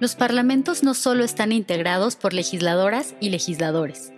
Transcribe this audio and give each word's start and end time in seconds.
Los 0.00 0.14
parlamentos 0.16 0.82
no 0.82 0.94
solo 0.94 1.24
están 1.24 1.52
integrados 1.52 2.16
por 2.16 2.32
legisladoras 2.32 3.14
y 3.20 3.28
legisladores. 3.28 4.14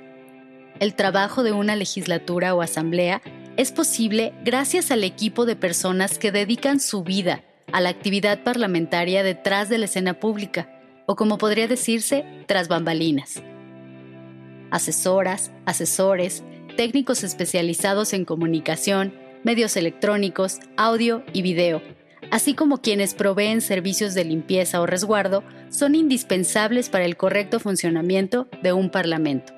El 0.78 0.94
trabajo 0.94 1.42
de 1.42 1.50
una 1.50 1.74
legislatura 1.74 2.54
o 2.54 2.62
asamblea 2.62 3.20
es 3.56 3.72
posible 3.72 4.32
gracias 4.44 4.92
al 4.92 5.02
equipo 5.02 5.44
de 5.44 5.56
personas 5.56 6.18
que 6.18 6.30
dedican 6.30 6.78
su 6.78 7.02
vida 7.02 7.42
a 7.72 7.80
la 7.80 7.88
actividad 7.88 8.44
parlamentaria 8.44 9.24
detrás 9.24 9.68
de 9.68 9.78
la 9.78 9.86
escena 9.86 10.20
pública, 10.20 10.70
o 11.06 11.16
como 11.16 11.36
podría 11.36 11.66
decirse, 11.66 12.24
tras 12.46 12.68
bambalinas. 12.68 13.42
Asesoras, 14.70 15.50
asesores, 15.66 16.44
técnicos 16.76 17.24
especializados 17.24 18.12
en 18.12 18.24
comunicación, 18.24 19.14
medios 19.42 19.76
electrónicos, 19.76 20.60
audio 20.76 21.24
y 21.32 21.42
video, 21.42 21.82
así 22.30 22.54
como 22.54 22.78
quienes 22.78 23.14
proveen 23.14 23.60
servicios 23.60 24.14
de 24.14 24.24
limpieza 24.24 24.80
o 24.80 24.86
resguardo, 24.86 25.42
son 25.70 25.94
indispensables 25.94 26.88
para 26.88 27.04
el 27.04 27.16
correcto 27.16 27.60
funcionamiento 27.60 28.48
de 28.62 28.72
un 28.72 28.90
parlamento. 28.90 29.52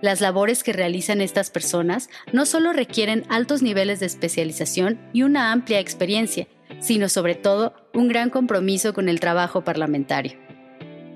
Las 0.00 0.20
labores 0.20 0.62
que 0.62 0.74
realizan 0.74 1.20
estas 1.20 1.50
personas 1.50 2.10
no 2.32 2.44
solo 2.44 2.72
requieren 2.72 3.24
altos 3.30 3.62
niveles 3.62 4.00
de 4.00 4.06
especialización 4.06 5.00
y 5.14 5.22
una 5.22 5.50
amplia 5.50 5.80
experiencia, 5.80 6.46
sino 6.80 7.08
sobre 7.08 7.34
todo 7.34 7.72
un 7.94 8.08
gran 8.08 8.28
compromiso 8.28 8.92
con 8.92 9.08
el 9.08 9.20
trabajo 9.20 9.64
parlamentario. 9.64 10.32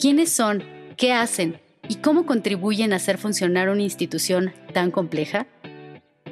¿Quiénes 0.00 0.31
son? 0.31 0.64
¿Qué 0.97 1.12
hacen? 1.12 1.61
¿Y 1.89 1.97
cómo 1.97 2.25
contribuyen 2.25 2.92
a 2.92 2.97
hacer 2.97 3.19
funcionar 3.19 3.69
una 3.69 3.83
institución 3.83 4.53
tan 4.72 4.91
compleja? 4.91 5.47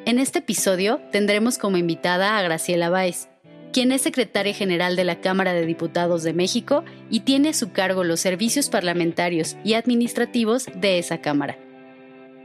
En 0.05 0.19
este 0.19 0.39
episodio 0.39 1.01
tendremos 1.11 1.59
como 1.59 1.77
invitada 1.77 2.39
a 2.39 2.43
Graciela 2.43 2.91
Báez, 2.91 3.29
quien 3.77 3.93
es 3.93 4.01
secretaria 4.01 4.55
general 4.55 4.97
de 4.97 5.05
la 5.05 5.21
Cámara 5.21 5.53
de 5.53 5.67
Diputados 5.67 6.23
de 6.23 6.33
México 6.33 6.83
y 7.11 7.21
tiene 7.21 7.51
a 7.51 7.53
su 7.53 7.73
cargo 7.73 8.05
los 8.05 8.21
servicios 8.21 8.71
parlamentarios 8.71 9.55
y 9.65 9.75
administrativos 9.75 10.65
de 10.75 10.99
esa 10.99 11.21
Cámara. 11.21 11.59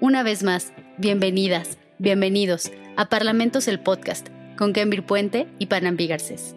Una 0.02 0.24
vez 0.24 0.44
más, 0.44 0.74
bienvenidas, 0.98 1.78
bienvenidos 2.00 2.70
a 2.98 3.08
Parlamentos 3.08 3.70
el 3.70 3.80
Podcast 3.80 4.28
con 4.58 4.74
Kenvir 4.74 5.04
Puente 5.04 5.48
y 5.58 5.68
Panambi 5.68 6.08
Garcés. 6.08 6.54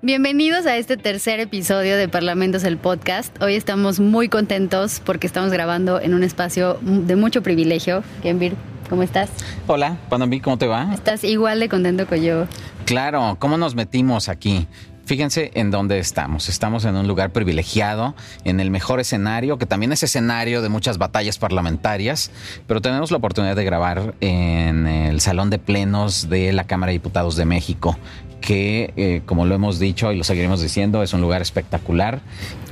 Bienvenidos 0.00 0.66
a 0.66 0.76
este 0.76 0.96
tercer 0.96 1.40
episodio 1.40 1.96
de 1.96 2.06
Parlamentos 2.06 2.62
el 2.62 2.76
Podcast. 2.76 3.36
Hoy 3.42 3.56
estamos 3.56 3.98
muy 3.98 4.28
contentos 4.28 5.02
porque 5.04 5.26
estamos 5.26 5.50
grabando 5.50 6.00
en 6.00 6.14
un 6.14 6.22
espacio 6.22 6.78
de 6.82 7.16
mucho 7.16 7.42
privilegio. 7.42 8.04
Kenvir, 8.22 8.54
¿cómo 8.92 9.02
estás? 9.02 9.30
Hola, 9.68 9.96
Panambi, 10.10 10.40
¿cómo 10.40 10.58
te 10.58 10.66
va? 10.66 10.92
Estás 10.92 11.24
igual 11.24 11.60
de 11.60 11.70
contento 11.70 12.06
que 12.06 12.22
yo. 12.22 12.44
Claro, 12.84 13.38
¿cómo 13.38 13.56
nos 13.56 13.74
metimos 13.74 14.28
aquí? 14.28 14.68
Fíjense 15.12 15.50
en 15.52 15.70
dónde 15.70 15.98
estamos. 15.98 16.48
Estamos 16.48 16.86
en 16.86 16.96
un 16.96 17.06
lugar 17.06 17.32
privilegiado, 17.32 18.14
en 18.44 18.60
el 18.60 18.70
mejor 18.70 18.98
escenario, 18.98 19.58
que 19.58 19.66
también 19.66 19.92
es 19.92 20.02
escenario 20.02 20.62
de 20.62 20.70
muchas 20.70 20.96
batallas 20.96 21.36
parlamentarias, 21.36 22.30
pero 22.66 22.80
tenemos 22.80 23.10
la 23.10 23.18
oportunidad 23.18 23.54
de 23.54 23.62
grabar 23.62 24.14
en 24.22 24.86
el 24.86 25.20
Salón 25.20 25.50
de 25.50 25.58
Plenos 25.58 26.30
de 26.30 26.54
la 26.54 26.64
Cámara 26.64 26.92
de 26.92 26.94
Diputados 26.94 27.36
de 27.36 27.44
México 27.44 27.98
que, 28.40 28.92
eh, 28.96 29.22
como 29.24 29.46
lo 29.46 29.54
hemos 29.54 29.78
dicho 29.78 30.10
y 30.12 30.16
lo 30.18 30.24
seguiremos 30.24 30.60
diciendo, 30.60 31.02
es 31.02 31.12
un 31.12 31.20
lugar 31.20 31.42
espectacular, 31.42 32.20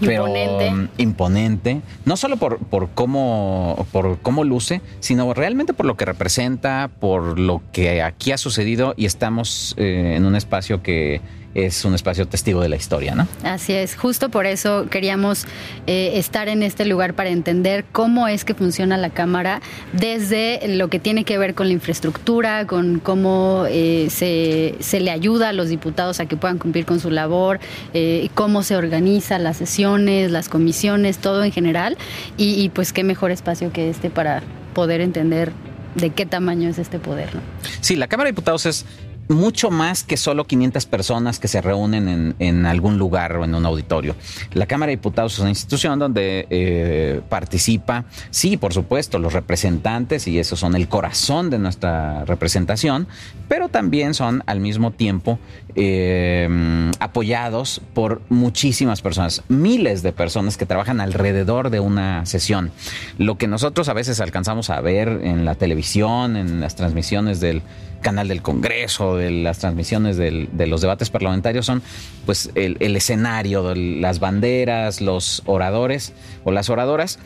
imponente. 0.00 0.66
pero 0.66 0.76
mm, 0.76 0.88
imponente, 0.98 1.80
no 2.04 2.16
solo 2.16 2.38
por, 2.38 2.58
por, 2.58 2.88
cómo, 2.90 3.86
por 3.92 4.18
cómo 4.18 4.44
luce, 4.44 4.80
sino 4.98 5.32
realmente 5.32 5.72
por 5.72 5.86
lo 5.86 5.96
que 5.96 6.06
representa, 6.06 6.90
por 7.00 7.38
lo 7.38 7.62
que 7.70 8.02
aquí 8.02 8.32
ha 8.32 8.38
sucedido 8.38 8.94
y 8.96 9.06
estamos 9.06 9.74
eh, 9.78 10.14
en 10.16 10.26
un 10.26 10.34
espacio 10.34 10.82
que 10.82 11.20
es 11.54 11.84
un 11.84 11.94
espacio 11.94 12.26
testigo 12.28 12.62
de 12.62 12.68
la 12.68 12.76
historia, 12.76 13.14
¿no? 13.14 13.26
Así 13.42 13.72
es, 13.72 13.96
justo 13.96 14.28
por 14.28 14.46
eso 14.46 14.86
queríamos 14.88 15.46
eh, 15.86 16.12
estar 16.14 16.48
en 16.48 16.62
este 16.62 16.84
lugar 16.84 17.14
para 17.14 17.30
entender 17.30 17.84
cómo 17.90 18.28
es 18.28 18.44
que 18.44 18.54
funciona 18.54 18.96
la 18.96 19.10
Cámara 19.10 19.60
desde 19.92 20.60
lo 20.76 20.88
que 20.88 20.98
tiene 21.00 21.24
que 21.24 21.38
ver 21.38 21.54
con 21.54 21.66
la 21.66 21.72
infraestructura, 21.72 22.66
con 22.66 23.00
cómo 23.00 23.64
eh, 23.68 24.08
se, 24.10 25.00
le 25.00 25.10
ayuda 25.10 25.48
a 25.48 25.52
los 25.52 25.68
diputados 25.68 26.20
a 26.20 26.26
que 26.26 26.36
puedan 26.36 26.58
cumplir 26.58 26.84
con 26.86 27.00
su 27.00 27.10
labor, 27.10 27.58
eh, 27.94 28.28
cómo 28.34 28.62
se 28.62 28.76
organizan 28.76 29.42
las 29.42 29.56
sesiones, 29.56 30.30
las 30.30 30.48
comisiones, 30.48 31.18
todo 31.18 31.42
en 31.42 31.52
general, 31.52 31.96
y, 32.36 32.60
y 32.62 32.68
pues 32.68 32.92
qué 32.92 33.02
mejor 33.02 33.30
espacio 33.30 33.72
que 33.72 33.90
este 33.90 34.10
para 34.10 34.42
poder 34.74 35.00
entender 35.00 35.52
de 35.94 36.10
qué 36.10 36.26
tamaño 36.26 36.68
es 36.68 36.78
este 36.78 36.98
poder. 36.98 37.34
¿no? 37.34 37.40
Sí, 37.80 37.96
la 37.96 38.06
Cámara 38.06 38.28
de 38.28 38.32
Diputados 38.32 38.66
es 38.66 38.86
mucho 39.30 39.70
más 39.70 40.02
que 40.02 40.16
solo 40.16 40.44
500 40.44 40.86
personas 40.86 41.38
que 41.38 41.48
se 41.48 41.62
reúnen 41.62 42.34
en, 42.38 42.66
algún 42.66 42.98
lugar 42.98 43.36
o 43.36 43.44
en 43.44 43.54
un 43.54 43.64
auditorio. 43.64 44.16
La 44.52 44.66
Cámara 44.66 44.90
de 44.90 44.96
Diputados 44.96 45.34
es 45.34 45.38
una 45.38 45.50
institución 45.50 45.98
donde 45.98 46.46
eh, 46.50 47.20
participa, 47.28 48.04
sí, 48.30 48.56
por 48.56 48.74
supuesto, 48.74 49.18
los 49.18 49.32
representantes, 49.32 50.26
y 50.26 50.38
esos 50.38 50.58
son 50.58 50.74
el 50.74 50.88
corazón 50.88 51.48
de 51.48 51.58
nuestra 51.58 52.24
representación, 52.24 53.06
pero 53.48 53.68
también 53.68 54.14
son 54.14 54.42
al 54.46 54.60
mismo 54.60 54.90
tiempo 54.90 55.38
eh, 55.76 56.90
apoyados 56.98 57.80
por 57.94 58.22
muchísimas 58.28 59.00
personas, 59.00 59.44
miles 59.48 60.02
de 60.02 60.12
personas 60.12 60.56
que 60.56 60.66
trabajan 60.66 61.00
alrededor 61.00 61.70
de 61.70 61.78
una 61.78 62.26
sesión. 62.26 62.72
Lo 63.18 63.38
que 63.38 63.46
nosotros 63.46 63.88
a 63.88 63.92
veces 63.92 64.20
alcanzamos 64.20 64.70
a 64.70 64.80
ver 64.80 65.20
en 65.22 65.44
la 65.44 65.54
televisión, 65.54 66.36
en 66.36 66.60
las 66.60 66.74
transmisiones 66.74 67.40
del 67.40 67.62
canal 68.00 68.28
del 68.28 68.42
Congreso, 68.42 69.16
de 69.16 69.30
las 69.30 69.58
transmisiones 69.58 70.16
de 70.16 70.66
los 70.66 70.80
debates 70.80 71.10
parlamentarios 71.10 71.66
son 71.66 71.82
pues 72.26 72.50
el, 72.54 72.76
el 72.80 72.96
escenario, 72.96 73.74
las 73.74 74.20
banderas, 74.20 75.00
los 75.00 75.42
oradores 75.46 76.12
o 76.44 76.50
las 76.50 76.70
oradoras 76.70 77.18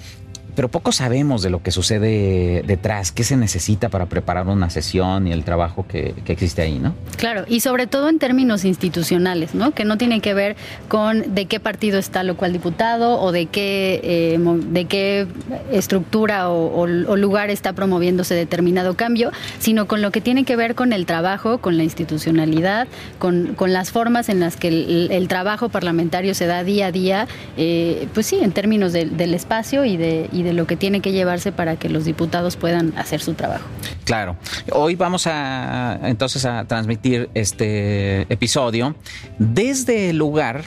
pero 0.54 0.69
poco 0.69 0.92
sabemos 0.92 1.42
de 1.42 1.50
lo 1.50 1.62
que 1.62 1.70
sucede 1.70 2.62
detrás, 2.66 3.12
qué 3.12 3.25
se 3.25 3.37
necesita 3.37 3.88
para 3.88 4.06
preparar 4.06 4.47
una 4.47 4.70
sesión 4.70 5.26
y 5.26 5.32
el 5.32 5.44
trabajo 5.44 5.87
que, 5.87 6.15
existe 6.26 6.62
ahí, 6.62 6.78
¿no? 6.78 6.94
Claro, 7.16 7.44
y 7.48 7.60
sobre 7.60 7.87
todo 7.87 8.09
en 8.09 8.19
términos 8.19 8.64
institucionales, 8.64 9.54
¿no? 9.54 9.72
Que 9.72 9.84
no 9.84 9.98
tiene 9.98 10.20
que 10.20 10.34
ver 10.34 10.56
con 10.88 11.34
de 11.34 11.47
qué 11.47 11.60
partido 11.60 11.98
está 11.98 12.22
lo 12.22 12.37
cual 12.37 12.53
diputado 12.53 13.20
o 13.20 13.32
de 13.32 13.47
qué, 13.47 14.00
eh, 14.03 14.38
de 14.38 14.84
qué 14.87 15.26
estructura 15.72 16.50
o, 16.50 16.87
lugar 17.16 17.48
está 17.48 17.72
promoviéndose 17.72 18.34
determinado 18.34 18.94
cambio, 18.94 19.31
sino 19.59 19.87
con 19.87 20.03
lo 20.03 20.10
que 20.10 20.20
tiene 20.20 20.44
que 20.44 20.56
ver 20.56 20.75
con 20.75 20.93
el 20.93 21.06
trabajo, 21.06 21.59
con 21.59 21.76
la 21.76 21.84
institucionalidad, 21.84 22.87
con, 23.19 23.54
las 23.66 23.91
formas 23.93 24.28
en 24.28 24.41
las 24.41 24.56
que 24.56 24.69
el, 24.69 25.28
trabajo 25.28 25.69
parlamentario 25.70 26.34
se 26.34 26.47
da 26.47 26.64
día 26.64 26.88
a 26.88 26.93
día, 26.93 27.26
eh, 27.56 28.09
pues 28.12 28.26
sí, 28.26 28.38
en 28.43 28.53
términos 28.53 28.93
del 28.93 29.34
espacio 29.34 29.84
y 29.84 29.97
de 29.97 30.28
de 30.44 30.53
lo 30.53 30.66
que 30.66 30.77
tiene 30.77 31.00
que 31.00 31.12
llevarse 31.12 31.50
para 31.50 31.77
que 31.77 31.88
los 31.88 32.05
diputados 32.05 32.56
puedan 32.56 32.97
hacer 32.97 33.21
su 33.21 33.34
trabajo. 33.34 33.65
Claro. 34.05 34.37
Hoy 34.71 34.94
vamos 34.94 35.27
a 35.27 35.99
entonces 36.05 36.44
a 36.44 36.65
transmitir 36.66 37.31
este 37.34 38.22
episodio 38.32 38.94
desde 39.38 40.10
el 40.10 40.19
lugar 40.19 40.65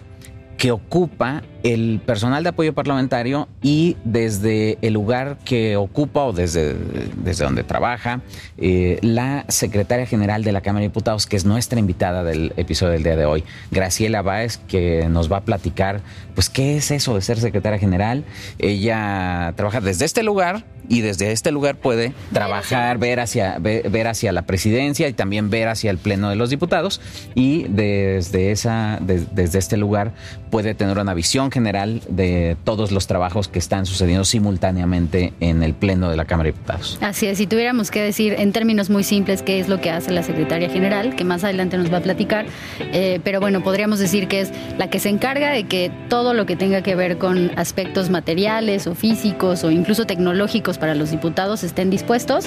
que 0.58 0.72
ocupa 0.72 1.44
el 1.64 2.02
personal 2.06 2.44
de 2.44 2.50
apoyo 2.50 2.74
parlamentario 2.74 3.48
y 3.62 3.96
desde 4.04 4.78
el 4.82 4.94
lugar 4.94 5.38
que 5.46 5.76
ocupa 5.76 6.24
o 6.24 6.34
desde, 6.34 6.76
desde 7.18 7.46
donde 7.46 7.64
trabaja 7.64 8.22
eh, 8.58 9.00
la 9.02 9.46
secretaria 9.50 10.06
general 10.06 10.44
de 10.44 10.52
la 10.52 10.62
Cámara 10.62 10.82
de 10.82 10.90
Diputados, 10.90 11.28
que 11.28 11.36
es 11.36 11.46
nuestra 11.46 11.80
invitada 11.80 12.24
del 12.24 12.54
episodio 12.58 12.94
del 12.94 13.04
día 13.04 13.16
de 13.16 13.26
hoy, 13.26 13.44
Graciela 13.72 14.22
Báez, 14.22 14.58
que 14.58 15.08
nos 15.10 15.32
va 15.32 15.38
a 15.38 15.42
platicar, 15.42 16.02
pues, 16.34 16.50
qué 16.50 16.78
es 16.78 16.90
eso 16.92 17.14
de 17.16 17.22
ser 17.22 17.40
secretaria 17.40 17.80
general. 17.80 18.24
Ella 18.58 19.54
trabaja 19.56 19.82
desde 19.82 20.06
este 20.06 20.24
lugar 20.24 20.64
y 20.90 21.02
desde 21.02 21.32
este 21.32 21.52
lugar 21.52 21.76
puede 21.76 22.14
trabajar, 22.34 22.98
ver 22.98 23.20
hacia, 23.20 23.58
ver, 23.60 24.08
hacia 24.08 24.32
la 24.32 24.44
presidencia 24.44 25.08
y 25.08 25.14
también 25.14 25.50
ver 25.50 25.68
hacia 25.68 25.92
el 25.92 25.98
Pleno 25.98 26.30
de 26.30 26.36
los 26.36 26.50
Diputados 26.50 27.02
y 27.36 27.64
desde, 27.64 28.52
esa, 28.52 29.00
desde 29.02 29.60
este 29.60 29.78
lugar 29.78 30.14
puede 30.50 30.74
tener 30.74 30.98
una 30.98 31.14
visión 31.14 31.52
general 31.52 32.02
de 32.10 32.58
todos 32.64 32.92
los 32.92 33.08
trabajos 33.08 33.48
que 33.48 33.60
están 33.60 33.86
sucediendo 33.86 34.24
simultáneamente 34.26 35.34
en 35.40 35.64
el 35.64 35.74
Pleno 35.74 36.10
de 36.10 36.18
la 36.18 36.26
Cámara 36.26 36.48
de 36.48 36.54
Diputados. 36.54 36.98
Así 37.02 37.28
es, 37.28 37.38
si 37.38 37.48
tuviéramos 37.48 37.92
que 37.92 38.02
decir 38.02 38.36
en 38.38 38.52
términos 38.52 38.90
muy 38.90 39.04
simples 39.04 39.42
qué 39.42 39.60
es 39.60 39.68
lo 39.68 39.82
que 39.82 39.92
hace 39.92 40.12
la 40.12 40.24
Secretaria 40.24 40.70
General, 40.70 41.16
que 41.16 41.24
más 41.24 41.44
adelante 41.44 41.78
nos 41.78 41.92
va 41.92 41.98
a 41.98 42.02
platicar, 42.02 42.46
eh, 42.80 43.20
pero 43.24 43.40
bueno, 43.40 43.62
podríamos 43.62 44.00
decir 44.00 44.28
que 44.28 44.42
es 44.42 44.52
la 44.78 44.90
que 44.90 45.00
se 45.00 45.10
encarga 45.10 45.52
de 45.52 45.66
que 45.66 45.92
todo 46.10 46.34
lo 46.34 46.46
que 46.46 46.56
tenga 46.56 46.82
que 46.82 46.96
ver 46.96 47.18
con 47.18 47.52
aspectos 47.58 48.10
materiales 48.10 48.88
o 48.88 48.96
físicos 48.96 49.64
o 49.64 49.72
incluso 49.72 50.06
tecnológicos 50.06 50.77
para 50.78 50.96
los 50.96 51.12
diputados 51.12 51.64
estén 51.64 51.90
dispuestos 51.90 52.46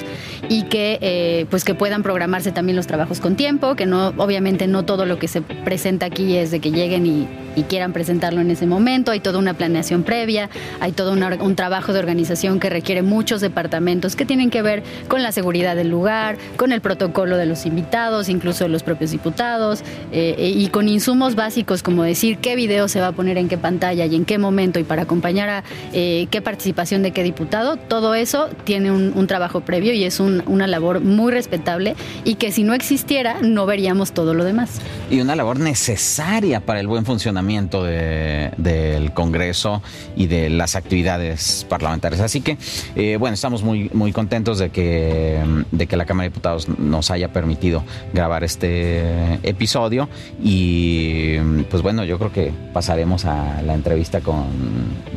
y 0.49 0.63
que 0.63 0.97
eh, 1.01 1.45
pues 1.49 1.63
que 1.63 1.75
puedan 1.75 2.03
programarse 2.03 2.51
también 2.51 2.75
los 2.75 2.87
trabajos 2.87 3.19
con 3.19 3.35
tiempo, 3.35 3.75
que 3.75 3.85
no 3.85 4.13
obviamente 4.17 4.67
no 4.67 4.83
todo 4.83 5.05
lo 5.05 5.19
que 5.19 5.27
se 5.27 5.41
presenta 5.41 6.07
aquí 6.07 6.37
es 6.37 6.51
de 6.51 6.59
que 6.59 6.71
lleguen 6.71 7.05
y, 7.05 7.27
quieran 7.69 7.81
puedan 7.81 7.93
presentarlo 7.93 8.41
en 8.41 8.51
ese 8.51 8.65
momento. 8.65 9.11
Hay 9.11 9.19
toda 9.19 9.39
una 9.39 9.53
planeación 9.53 10.03
previa, 10.03 10.49
hay 10.79 10.91
todo 10.91 11.13
un 11.13 11.55
trabajo 11.55 11.93
de 11.93 11.99
organización 11.99 12.59
que 12.59 12.69
requiere 12.69 13.01
muchos 13.01 13.41
departamentos 13.41 14.15
que 14.15 14.25
tienen 14.25 14.49
que 14.49 14.61
ver 14.61 14.83
con 15.07 15.23
la 15.23 15.31
seguridad 15.31 15.75
del 15.75 15.89
lugar, 15.89 16.37
con 16.57 16.71
el 16.71 16.81
protocolo 16.81 17.37
de 17.37 17.45
los 17.45 17.65
invitados, 17.65 18.29
incluso 18.29 18.65
de 18.65 18.69
los 18.69 18.83
propios 18.83 19.11
diputados, 19.11 19.83
eh, 20.11 20.53
y 20.55 20.67
con 20.67 20.87
insumos 20.87 21.35
básicos 21.35 21.83
como 21.83 22.03
decir 22.03 22.37
qué 22.37 22.55
video 22.55 22.87
se 22.87 22.99
va 22.99 23.07
a 23.07 23.11
poner 23.11 23.37
en 23.37 23.47
qué 23.47 23.57
pantalla 23.57 24.05
y 24.05 24.15
en 24.15 24.25
qué 24.25 24.37
momento 24.37 24.79
y 24.79 24.83
para 24.83 25.03
acompañar 25.03 25.49
a 25.49 25.63
eh, 25.93 26.27
qué 26.29 26.41
participación 26.41 27.01
de 27.03 27.11
qué 27.11 27.23
diputado. 27.23 27.77
Todo 27.77 28.13
eso 28.21 28.49
tiene 28.63 28.91
un, 28.91 29.27
trabajo 29.27 29.61
previo 29.61 29.93
y 29.93 30.03
es 30.03 30.19
una 30.19 30.67
labor 30.67 30.99
muy 30.99 31.31
respetable 31.31 31.95
y 32.23 32.35
que 32.35 32.51
si 32.51 32.63
no 32.63 32.73
existiera 32.73 33.37
no 33.41 33.65
veríamos 33.65 34.11
todo 34.11 34.33
lo 34.33 34.43
demás. 34.43 34.81
Y 35.09 35.21
una 35.21 35.35
labor 35.35 35.59
necesaria 35.59 36.59
para 36.59 36.79
el 36.79 36.87
buen 36.87 37.05
funcionamiento 37.05 37.83
del 37.83 39.13
Congreso 39.13 39.81
y 40.15 40.27
de 40.27 40.49
las 40.49 40.75
actividades 40.75 41.65
parlamentarias. 41.69 42.21
Así 42.21 42.41
que, 42.41 42.57
eh, 42.95 43.17
bueno, 43.17 43.33
estamos 43.33 43.63
muy, 43.63 43.89
muy 43.93 44.11
contentos 44.11 44.59
de 44.59 44.69
que, 44.69 45.39
de 45.71 45.87
que 45.87 45.97
la 45.97 46.05
Cámara 46.05 46.25
de 46.25 46.29
Diputados 46.29 46.67
nos 46.79 47.11
haya 47.11 47.31
permitido 47.31 47.83
grabar 48.13 48.43
este 48.43 49.39
episodio 49.43 50.09
y 50.43 51.37
pues 51.69 51.83
bueno, 51.83 52.03
yo 52.03 52.17
creo 52.17 52.31
que 52.31 52.51
pasaremos 52.73 53.25
a 53.25 53.61
la 53.61 53.73
entrevista 53.73 54.21
con, 54.21 54.45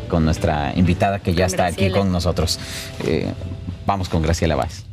con 0.09 0.25
nuestra 0.25 0.73
invitada 0.77 1.19
que 1.19 1.35
ya 1.35 1.47
está 1.47 1.67
aquí 1.67 1.91
con 1.91 2.13
nosotros. 2.13 2.59
Eh, 3.01 3.33
vamos 3.87 4.09
con 4.09 4.23
Graciela 4.23 4.57
Vázquez. 4.57 4.85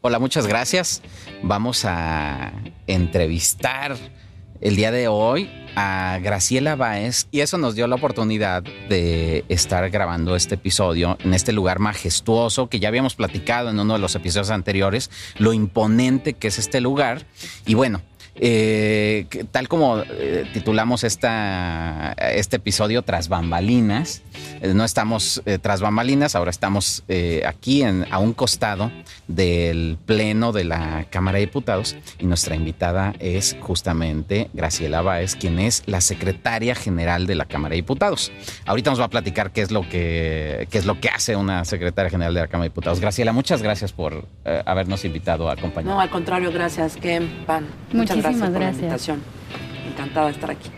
Hola, 0.00 0.18
muchas 0.18 0.46
gracias. 0.46 1.02
Vamos 1.42 1.84
a 1.84 2.52
entrevistar 2.86 3.96
el 4.60 4.76
día 4.76 4.90
de 4.90 5.08
hoy 5.08 5.50
a 5.74 6.18
Graciela 6.22 6.76
Báez 6.76 7.26
y 7.30 7.40
eso 7.40 7.58
nos 7.58 7.74
dio 7.74 7.86
la 7.86 7.96
oportunidad 7.96 8.62
de 8.62 9.44
estar 9.48 9.88
grabando 9.90 10.36
este 10.36 10.56
episodio 10.56 11.18
en 11.24 11.34
este 11.34 11.52
lugar 11.52 11.78
majestuoso 11.78 12.68
que 12.68 12.78
ya 12.78 12.88
habíamos 12.88 13.14
platicado 13.14 13.70
en 13.70 13.78
uno 13.78 13.94
de 13.94 13.98
los 13.98 14.14
episodios 14.14 14.50
anteriores, 14.50 15.10
lo 15.38 15.52
imponente 15.52 16.34
que 16.34 16.48
es 16.48 16.58
este 16.58 16.80
lugar. 16.80 17.26
Y 17.66 17.74
bueno, 17.74 18.02
eh, 18.34 19.26
tal 19.50 19.68
como 19.68 19.98
eh, 19.98 20.46
titulamos 20.54 21.04
esta, 21.04 22.14
este 22.18 22.56
episodio 22.56 23.02
tras 23.02 23.28
bambalinas, 23.28 24.22
eh, 24.62 24.72
no 24.74 24.84
estamos 24.84 25.42
tras 25.60 25.80
bambalinas, 25.80 26.34
ahora 26.34 26.50
estamos 26.50 27.04
aquí 27.46 27.82
en, 27.82 28.06
a 28.10 28.18
un 28.18 28.32
costado 28.32 28.90
del 29.28 29.98
pleno 30.06 30.52
de 30.52 30.64
la 30.64 31.06
Cámara 31.10 31.38
de 31.38 31.46
Diputados 31.46 31.96
y 32.18 32.26
nuestra 32.26 32.54
invitada 32.54 33.14
es 33.18 33.56
justamente 33.60 34.48
Graciela 34.52 35.02
Báez, 35.02 35.36
quien 35.36 35.58
es 35.58 35.82
la 35.86 36.00
secretaria 36.00 36.74
general 36.74 37.26
de 37.26 37.34
la 37.34 37.44
Cámara 37.44 37.70
de 37.70 37.76
Diputados. 37.76 38.32
Ahorita 38.64 38.90
nos 38.90 39.00
va 39.00 39.04
a 39.04 39.10
platicar 39.10 39.50
qué 39.52 39.62
es 39.62 39.70
lo 39.70 39.82
que, 39.88 40.66
qué 40.70 40.78
es 40.78 40.86
lo 40.86 41.00
que 41.00 41.08
hace 41.08 41.36
una 41.36 41.64
secretaria 41.64 42.10
general 42.10 42.34
de 42.34 42.40
la 42.40 42.46
Cámara 42.46 42.64
de 42.64 42.70
Diputados. 42.70 43.00
Graciela, 43.00 43.32
muchas 43.32 43.62
gracias 43.62 43.92
por 43.92 44.26
habernos 44.64 45.04
invitado 45.04 45.50
a 45.50 45.52
acompañar. 45.52 45.94
No, 45.94 46.00
al 46.00 46.10
contrario, 46.10 46.50
gracias, 46.52 46.96
Ken, 46.96 47.28
Pan. 47.46 47.66
Muchas 47.92 48.21
gracias, 48.22 48.50
por 48.50 48.60
la 48.60 48.70
invitación. 48.70 49.20
Encantada 49.90 50.26
de 50.26 50.32
estar 50.32 50.50
aquí. 50.50 50.70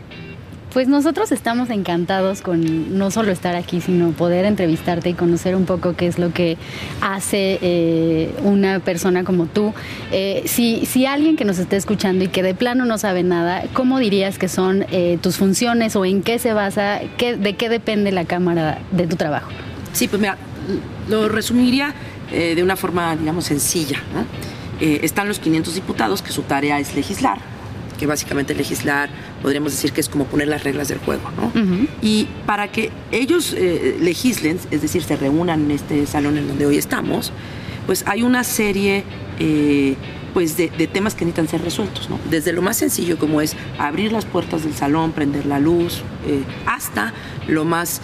Pues 0.75 0.89
nosotros 0.89 1.31
estamos 1.31 1.71
encantados 1.71 2.43
con 2.43 2.99
no 2.99 3.13
solo 3.13 3.31
estar 3.31 3.55
aquí, 3.55 3.81
sino 3.81 4.11
poder 4.11 4.45
entrevistarte 4.45 5.11
y 5.11 5.15
conocer 5.15 5.55
un 5.55 5.67
poco 5.67 5.95
qué 5.95 6.09
es 6.09 6.19
lo 6.19 6.33
que 6.33 6.57
hace 7.01 7.61
eh, 7.63 8.35
una 8.43 8.81
persona 8.81 9.23
como 9.23 9.47
tú. 9.47 9.73
Eh, 10.11 10.43
si, 10.47 10.85
si 10.85 11.07
alguien 11.07 11.37
que 11.37 11.45
nos 11.45 11.61
esté 11.61 11.77
escuchando 11.77 12.25
y 12.25 12.27
que 12.27 12.43
de 12.43 12.57
plano 12.57 12.87
no 12.87 12.99
sabe 12.99 13.23
nada, 13.23 13.63
¿cómo 13.73 14.01
dirías 14.01 14.37
que 14.37 14.49
son 14.49 14.85
eh, 14.91 15.17
tus 15.23 15.37
funciones 15.37 15.95
o 15.95 16.05
en 16.05 16.25
qué 16.25 16.41
se 16.41 16.53
basa, 16.55 17.03
qué, 17.19 17.37
de 17.37 17.55
qué 17.55 17.69
depende 17.69 18.11
la 18.11 18.25
Cámara 18.25 18.79
de 18.91 19.07
tu 19.07 19.15
trabajo? 19.15 19.51
Sí, 19.93 20.09
pues 20.09 20.21
mira, 20.21 20.37
lo 21.09 21.29
resumiría 21.29 21.95
de 22.33 22.61
una 22.65 22.75
forma, 22.75 23.15
digamos, 23.15 23.45
sencilla. 23.45 24.01
Están 24.81 25.29
los 25.29 25.39
500 25.39 25.75
diputados, 25.75 26.23
que 26.23 26.33
su 26.33 26.43
tarea 26.43 26.79
es 26.81 26.95
legislar 26.95 27.39
que 27.95 28.07
básicamente 28.07 28.55
legislar, 28.55 29.09
podríamos 29.43 29.73
decir 29.73 29.93
que 29.93 30.01
es 30.01 30.09
como 30.09 30.25
poner 30.27 30.49
las 30.49 30.65
reglas 30.65 30.89
del 30.89 30.99
juego, 30.99 31.31
¿no? 31.37 31.53
Y 32.03 32.29
para 32.47 32.69
que 32.71 32.91
ellos 33.11 33.55
eh, 33.57 33.97
legislen, 34.01 34.59
es 34.71 34.83
decir, 34.83 35.03
se 35.03 35.17
reúnan 35.17 35.65
en 35.65 35.71
este 35.73 36.07
salón 36.07 36.37
en 36.39 36.49
donde 36.49 36.67
hoy 36.67 36.77
estamos, 36.77 37.33
pues 37.87 38.05
hay 38.07 38.23
una 38.23 38.45
serie 38.45 39.05
eh, 39.39 39.97
pues 40.33 40.57
de, 40.57 40.69
temas 40.69 41.15
que 41.15 41.25
necesitan 41.25 41.49
ser 41.49 41.63
resueltos, 41.63 42.11
¿no? 42.11 42.19
Desde 42.29 42.53
lo 42.53 42.61
más 42.61 42.77
sencillo 42.77 43.19
como 43.19 43.41
es 43.41 43.57
abrir 43.79 44.11
las 44.11 44.25
puertas 44.25 44.65
del 44.65 44.75
salón, 44.75 45.13
prender 45.13 45.47
la 45.47 45.61
luz, 45.61 46.03
eh, 46.27 46.43
hasta 46.67 47.13
lo 47.47 47.65
más 47.65 48.01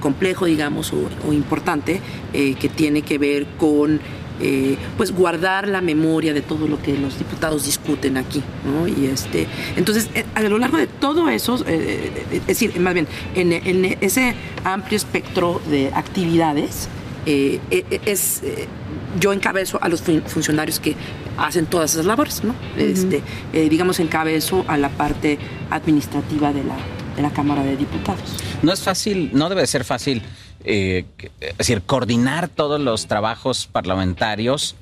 complejo, 0.00 0.46
digamos, 0.46 0.92
o 0.92 1.32
importante, 1.32 2.00
que 2.32 2.70
tiene 2.74 3.02
que 3.02 3.18
ver 3.18 3.46
con 3.58 4.00
eh, 4.40 4.76
pues 4.96 5.12
guardar 5.12 5.66
la 5.66 5.80
memoria 5.80 6.32
de 6.32 6.42
todo 6.42 6.68
lo 6.68 6.80
que 6.80 6.96
los 6.96 7.18
diputados 7.18 7.64
discuten 7.64 8.16
aquí, 8.16 8.42
¿no? 8.64 8.86
Y 8.86 9.06
este, 9.06 9.46
entonces, 9.76 10.08
eh, 10.14 10.24
a 10.34 10.42
lo 10.42 10.58
largo 10.58 10.76
de 10.76 10.86
todo 10.86 11.28
eso, 11.28 11.62
eh, 11.66 12.26
es 12.30 12.46
decir, 12.46 12.78
más 12.78 12.94
bien, 12.94 13.08
en, 13.34 13.96
ese 14.00 14.34
amplio 14.64 14.96
espectro 14.96 15.60
de 15.68 15.90
actividades, 15.92 16.88
es 17.26 18.42
yo 19.20 19.34
encabezo 19.34 19.78
a 19.82 19.88
los 19.90 20.00
funcionarios 20.00 20.80
que 20.80 20.96
hacen 21.36 21.66
todas 21.66 21.92
esas 21.92 22.06
labores, 22.06 22.42
¿no? 22.42 22.54
este, 22.78 23.22
digamos, 23.52 24.00
encabezo 24.00 24.64
a 24.66 24.78
la 24.78 24.88
parte 24.88 25.38
administrativa 25.68 26.54
de 26.54 26.64
la, 26.64 26.76
de 27.16 27.22
la 27.22 27.30
Cámara 27.30 27.62
de 27.64 27.76
Diputados. 27.76 28.34
No 28.62 28.72
es 28.72 28.80
fácil, 28.80 29.30
no 29.34 29.50
debe 29.50 29.66
ser 29.66 29.84
fácil 29.84 30.22
eh, 30.64 31.04
es 31.40 31.58
decir, 31.58 31.82
coordinar 31.82 32.48
todos 32.48 32.80
los 32.80 33.06
trabajos 33.06 33.66
parlamentarios 33.66 34.76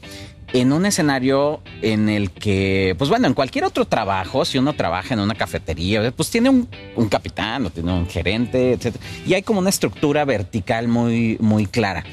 en 0.53 0.73
un 0.73 0.87
escenario 0.87 1.61
en 1.83 2.09
el 2.09 2.31
que, 2.31 2.95
pues 2.99 3.11
bueno, 3.11 3.27
en 3.27 3.35
cualquier 3.35 3.65
otro 3.65 3.85
trabajo, 3.85 4.45
si 4.45 4.59
uno 4.59 4.75
trabaja 4.75 5.15
en 5.15 5.21
una 5.21 5.35
cafetería, 5.35 6.11
pues 6.13 6.31
tiene 6.31 6.51
un, 6.51 6.69
capitán 7.09 7.67
o 7.67 7.71
tiene 7.71 7.93
un 7.93 8.07
gerente, 8.09 8.73
etc. 8.73 8.97
Y 9.27 9.35
hay 9.35 9.43
como 9.43 9.61
una 9.61 9.71
estructura 9.71 10.25
vertical 10.25 10.89
muy, 10.89 11.37
muy 11.41 11.67
clara. 11.67 12.05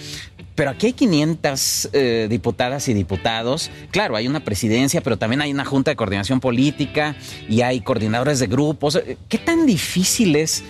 Pero 0.55 0.71
aquí 0.71 0.87
hay 0.87 0.93
500 0.93 1.89
eh, 1.93 2.27
diputadas 2.29 2.87
y 2.87 2.93
diputados. 2.93 3.71
Claro, 3.91 4.15
hay 4.15 4.27
una 4.27 4.43
presidencia, 4.43 5.01
pero 5.01 5.17
también 5.17 5.41
hay 5.41 5.51
una 5.51 5.65
junta 5.65 5.91
de 5.91 5.95
coordinación 5.95 6.39
política 6.39 7.15
y 7.49 7.61
hay 7.61 7.81
coordinadores 7.81 8.39
de 8.39 8.47
grupos. 8.47 9.01
¿Qué 9.29 9.37
tan 9.37 9.65
difícil 9.65 10.35
es 10.35 10.63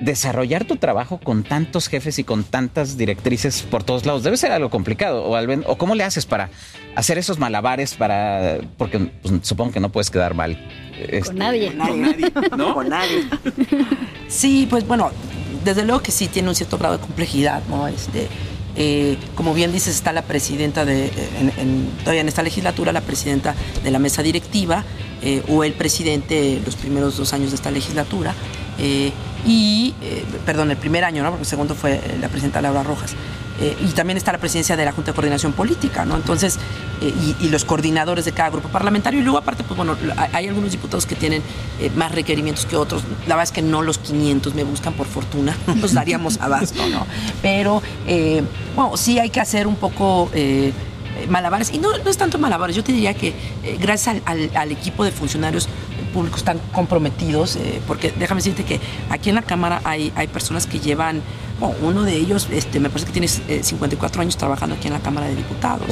desarrollar 0.00 0.64
tu 0.64 0.76
trabajo 0.76 1.18
con 1.18 1.42
tantos 1.42 1.88
jefes 1.88 2.18
y 2.18 2.24
con 2.24 2.44
tantas 2.44 2.96
directrices 2.96 3.62
por 3.62 3.84
todos 3.84 4.06
lados 4.06 4.22
debe 4.22 4.36
ser 4.36 4.52
algo 4.52 4.70
complicado. 4.70 5.24
O, 5.24 5.36
o 5.36 5.78
cómo 5.78 5.94
le 5.94 6.04
haces 6.04 6.26
para 6.26 6.50
hacer 6.94 7.18
esos 7.18 7.38
malabares 7.38 7.94
para. 7.94 8.58
Porque 8.76 8.98
pues, 8.98 9.34
supongo 9.42 9.72
que 9.72 9.80
no 9.80 9.90
puedes 9.90 10.10
quedar 10.10 10.34
mal. 10.34 10.56
Con 10.56 11.14
este, 11.14 11.34
nadie. 11.34 11.76
Con 11.76 12.00
nadie. 12.00 12.32
¿No? 12.56 12.74
Con 12.74 12.88
nadie. 12.88 13.26
Sí, 14.28 14.66
pues 14.68 14.86
bueno, 14.86 15.10
desde 15.64 15.84
luego 15.84 16.02
que 16.02 16.12
sí 16.12 16.28
tiene 16.28 16.48
un 16.48 16.54
cierto 16.54 16.78
grado 16.78 16.98
de 16.98 17.00
complejidad, 17.00 17.62
¿no? 17.68 17.88
Este. 17.88 18.28
Eh, 18.80 19.18
como 19.34 19.54
bien 19.54 19.72
dices, 19.72 19.96
está 19.96 20.12
la 20.12 20.22
presidenta 20.22 20.84
de, 20.84 21.10
todavía 22.00 22.20
en 22.20 22.28
esta 22.28 22.42
legislatura, 22.42 22.92
la 22.92 23.00
presidenta 23.00 23.56
de 23.82 23.90
la 23.90 23.98
mesa 23.98 24.22
directiva, 24.22 24.84
eh, 25.20 25.42
o 25.48 25.64
el 25.64 25.72
presidente 25.72 26.62
los 26.64 26.76
primeros 26.76 27.16
dos 27.16 27.32
años 27.32 27.50
de 27.50 27.56
esta 27.56 27.72
legislatura. 27.72 28.34
Eh, 28.78 29.12
y, 29.46 29.94
eh, 30.02 30.24
perdón, 30.46 30.70
el 30.70 30.76
primer 30.76 31.04
año, 31.04 31.22
¿no? 31.22 31.30
porque 31.30 31.42
el 31.42 31.48
segundo 31.48 31.74
fue 31.74 31.94
eh, 31.94 32.18
la 32.20 32.28
presidenta 32.28 32.60
Laura 32.60 32.82
Rojas. 32.82 33.14
Y 33.60 33.88
también 33.92 34.16
está 34.16 34.32
la 34.32 34.38
presidencia 34.38 34.76
de 34.76 34.84
la 34.84 34.92
Junta 34.92 35.10
de 35.10 35.14
Coordinación 35.16 35.52
Política, 35.52 36.04
¿no? 36.04 36.16
Entonces, 36.16 36.58
y, 37.00 37.48
los 37.48 37.64
coordinadores 37.64 38.24
de 38.24 38.32
cada 38.32 38.50
grupo 38.50 38.68
parlamentario. 38.68 39.20
Y 39.20 39.22
luego, 39.22 39.38
aparte, 39.38 39.64
pues 39.64 39.76
bueno, 39.76 39.96
hay 40.32 40.46
algunos 40.48 40.72
diputados 40.72 41.06
que 41.06 41.14
tienen 41.14 41.42
más 41.96 42.12
requerimientos 42.12 42.66
que 42.66 42.76
otros. 42.76 43.02
La 43.26 43.34
verdad 43.34 43.44
es 43.44 43.52
que 43.52 43.62
no 43.62 43.82
los 43.82 43.98
500 43.98 44.54
me 44.54 44.64
buscan, 44.64 44.94
por 44.94 45.06
fortuna, 45.06 45.56
no 45.66 45.74
nos 45.76 45.92
daríamos 45.94 46.38
abasto, 46.40 46.86
¿no? 46.88 47.06
Pero, 47.42 47.82
bueno, 48.76 48.96
sí 48.96 49.18
hay 49.18 49.30
que 49.30 49.40
hacer 49.40 49.66
un 49.66 49.76
poco 49.76 50.30
malabares. 51.28 51.70
Y 51.72 51.78
no, 51.78 51.96
no 51.98 52.10
es 52.10 52.16
tanto 52.16 52.38
malabares, 52.38 52.76
yo 52.76 52.84
te 52.84 52.92
diría 52.92 53.14
que 53.14 53.34
gracias 53.80 54.16
al, 54.24 54.70
equipo 54.72 55.04
de 55.04 55.10
funcionarios 55.10 55.68
públicos 56.12 56.38
están 56.38 56.58
comprometidos, 56.72 57.56
eh, 57.56 57.80
porque 57.86 58.12
déjame 58.18 58.40
decirte 58.40 58.64
que 58.64 58.80
aquí 59.10 59.28
en 59.28 59.34
la 59.34 59.42
Cámara 59.42 59.80
hay, 59.84 60.12
hay 60.16 60.26
personas 60.26 60.66
que 60.66 60.78
llevan, 60.78 61.22
bueno, 61.58 61.74
uno 61.82 62.02
de 62.04 62.16
ellos 62.16 62.48
este, 62.50 62.80
me 62.80 62.88
parece 62.88 63.06
que 63.06 63.12
tiene 63.12 63.28
54 63.28 64.20
eh, 64.20 64.22
años 64.22 64.36
trabajando 64.36 64.76
aquí 64.76 64.86
en 64.86 64.94
la 64.94 65.00
Cámara 65.00 65.26
de 65.26 65.36
Diputados. 65.36 65.88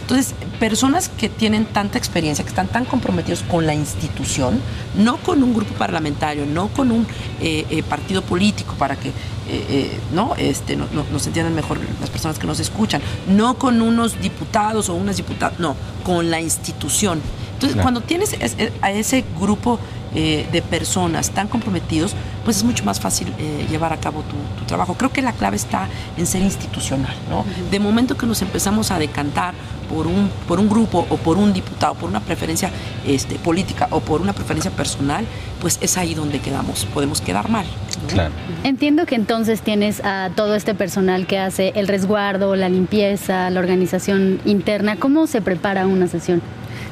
Entonces, 0.00 0.34
personas 0.58 1.08
que 1.08 1.28
tienen 1.28 1.66
tanta 1.66 1.98
experiencia, 1.98 2.44
que 2.44 2.50
están 2.50 2.68
tan 2.68 2.84
comprometidos 2.84 3.42
con 3.42 3.66
la 3.66 3.74
institución, 3.74 4.60
no 4.96 5.18
con 5.18 5.42
un 5.42 5.54
grupo 5.54 5.74
parlamentario, 5.74 6.46
no 6.46 6.68
con 6.68 6.90
un 6.90 7.06
eh, 7.40 7.82
partido 7.88 8.22
político 8.22 8.74
para 8.78 8.96
que 8.96 9.12
eh, 9.48 9.66
eh, 9.68 10.00
¿no? 10.12 10.34
Este, 10.36 10.76
nos 10.76 11.26
entiendan 11.26 11.54
mejor 11.54 11.78
las 12.00 12.10
personas 12.10 12.38
que 12.38 12.46
nos 12.46 12.60
escuchan. 12.60 13.02
No 13.28 13.54
con 13.54 13.82
unos 13.82 14.20
diputados 14.20 14.88
o 14.88 14.94
unas 14.94 15.16
diputadas, 15.16 15.58
no, 15.58 15.76
con 16.04 16.30
la 16.30 16.40
institución. 16.40 17.20
Entonces, 17.54 17.80
cuando 17.80 18.00
tienes 18.00 18.36
a 18.80 18.90
ese 18.90 19.24
grupo 19.40 19.78
eh, 20.14 20.48
de 20.50 20.62
personas 20.62 21.30
tan 21.30 21.46
comprometidos, 21.46 22.14
pues 22.44 22.56
es 22.56 22.64
mucho 22.64 22.84
más 22.84 22.98
fácil 22.98 23.32
llevar 23.70 23.92
a 23.92 23.98
cabo 23.98 24.22
tu, 24.22 24.64
trabajo. 24.66 24.94
Creo 24.94 25.12
que 25.12 25.22
la 25.22 25.32
clave 25.32 25.56
está 25.56 25.86
en 26.16 26.26
ser 26.26 26.42
institucional, 26.42 27.14
¿no? 27.30 27.44
De 27.70 27.78
momento 27.78 28.16
que 28.16 28.26
nos 28.26 28.42
empezamos 28.42 28.90
a 28.90 28.98
decantar 28.98 29.54
por 29.92 30.06
un, 30.06 30.30
por 30.48 30.58
un 30.58 30.68
grupo 30.68 31.06
o 31.08 31.16
por 31.18 31.36
un 31.36 31.52
diputado, 31.52 31.94
por 31.94 32.08
una 32.08 32.20
preferencia 32.20 32.70
este, 33.06 33.36
política 33.36 33.88
o 33.90 34.00
por 34.00 34.22
una 34.22 34.32
preferencia 34.32 34.70
personal, 34.70 35.26
pues 35.60 35.78
es 35.82 35.98
ahí 35.98 36.14
donde 36.14 36.40
quedamos, 36.40 36.86
podemos 36.86 37.20
quedar 37.20 37.50
mal. 37.50 37.66
Claro. 38.08 38.32
Entiendo 38.64 39.04
que 39.04 39.14
entonces 39.14 39.60
tienes 39.60 40.00
a 40.04 40.30
todo 40.34 40.54
este 40.54 40.74
personal 40.74 41.26
que 41.26 41.38
hace 41.38 41.72
el 41.76 41.88
resguardo, 41.88 42.56
la 42.56 42.68
limpieza, 42.68 43.50
la 43.50 43.60
organización 43.60 44.40
interna. 44.44 44.96
¿Cómo 44.96 45.26
se 45.26 45.42
prepara 45.42 45.86
una 45.86 46.06
sesión? 46.06 46.40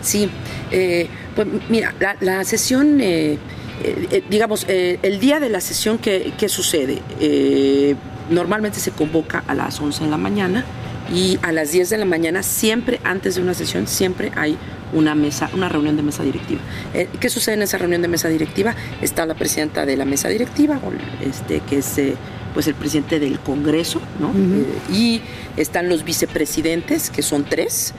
Sí, 0.03 0.29
eh, 0.71 1.09
pues 1.35 1.49
mira, 1.69 1.95
la, 2.21 2.45
sesión... 2.45 3.01
Eh, 3.01 3.39
eh, 3.83 4.23
digamos, 4.29 4.67
el 4.69 5.21
día 5.21 5.41
de 5.41 5.49
la 5.49 5.63
sesión, 5.63 5.97
¿qué, 5.97 6.35
qué 6.37 6.51
sucede? 6.51 7.01
normalmente 8.29 8.79
se 8.79 8.91
convoca 8.93 9.43
a 9.49 9.55
las 9.55 9.81
11 9.81 10.05
de 10.05 10.11
la 10.11 10.19
mañana, 10.19 10.65
y 11.13 11.39
a 11.43 11.53
las 11.53 11.73
10 11.73 11.91
de 11.91 11.99
la 11.99 12.05
mañana, 12.05 12.43
siempre 12.43 13.01
antes 13.05 13.35
de 13.35 13.43
una 13.43 13.55
sesión, 13.55 13.87
siempre 13.87 14.33
hay 14.37 14.57
una 14.93 15.15
mesa, 15.15 15.51
una 15.55 15.69
reunión 15.69 15.97
de 15.97 16.03
mesa 16.03 16.23
directiva. 16.23 16.61
Eh, 16.95 17.09
¿Qué 17.19 17.29
sucede 17.29 17.57
en 17.57 17.63
esa 17.63 17.79
reunión 17.79 18.03
de 18.03 18.09
mesa 18.09 18.29
directiva? 18.29 18.75
Está 19.01 19.27
la 19.27 19.35
presidenta 19.35 19.87
de 19.87 19.97
la 19.97 20.05
mesa 20.05 20.29
directiva, 20.29 20.81
este, 21.21 21.61
que 21.61 21.79
es 21.79 21.99
eh, 21.99 22.15
pues 22.55 22.67
el 22.67 22.75
presidente 22.75 23.21
del 23.21 23.39
Congreso, 23.41 24.01
¿no? 24.19 24.31
Eh, 24.31 24.93
y 24.93 25.23
están 25.57 25.89
los 25.89 26.05
vicepresidentes, 26.05 27.11
que 27.11 27.23
son 27.23 27.45
tres, 27.45 27.95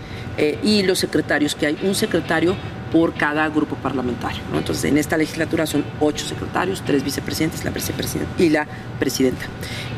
y 0.63 0.81
los 0.83 0.97
secretarios, 0.97 1.53
que 1.53 1.67
hay 1.67 1.77
un 1.83 1.93
secretario 1.93 2.55
por 2.91 3.13
cada 3.13 3.47
grupo 3.49 3.75
parlamentario. 3.75 4.41
Entonces, 4.53 4.85
en 4.85 4.97
esta 4.97 5.17
legislatura 5.17 5.65
son 5.65 5.83
ocho 5.99 6.25
secretarios, 6.25 6.83
tres 6.85 7.03
vicepresidentes, 7.03 7.63
la 7.63 7.71
vicepresidenta 7.71 8.41
y 8.41 8.49
la 8.49 8.67
presidenta. 8.99 9.45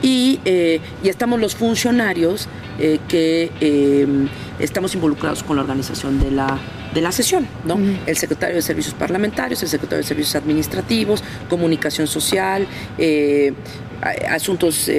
Y, 0.01 0.39
eh, 0.45 0.79
estamos 1.03 1.39
los 1.39 1.55
funcionarios 1.55 2.47
eh, 2.79 2.99
que 3.07 3.51
eh, 3.61 4.07
estamos 4.59 4.93
involucrados 4.95 5.43
con 5.43 5.55
la 5.55 5.63
organización 5.63 6.19
de 6.19 6.31
la, 6.31 6.57
de 6.93 7.01
la 7.01 7.11
sesión, 7.11 7.47
¿no? 7.65 7.77
El 8.05 8.17
secretario 8.17 8.55
de 8.55 8.61
Servicios 8.61 8.93
Parlamentarios, 8.93 9.61
el 9.63 9.69
secretario 9.69 9.99
de 9.99 10.07
Servicios 10.07 10.35
Administrativos, 10.35 11.23
Comunicación 11.49 12.07
Social, 12.07 12.67
asuntos 14.29 14.89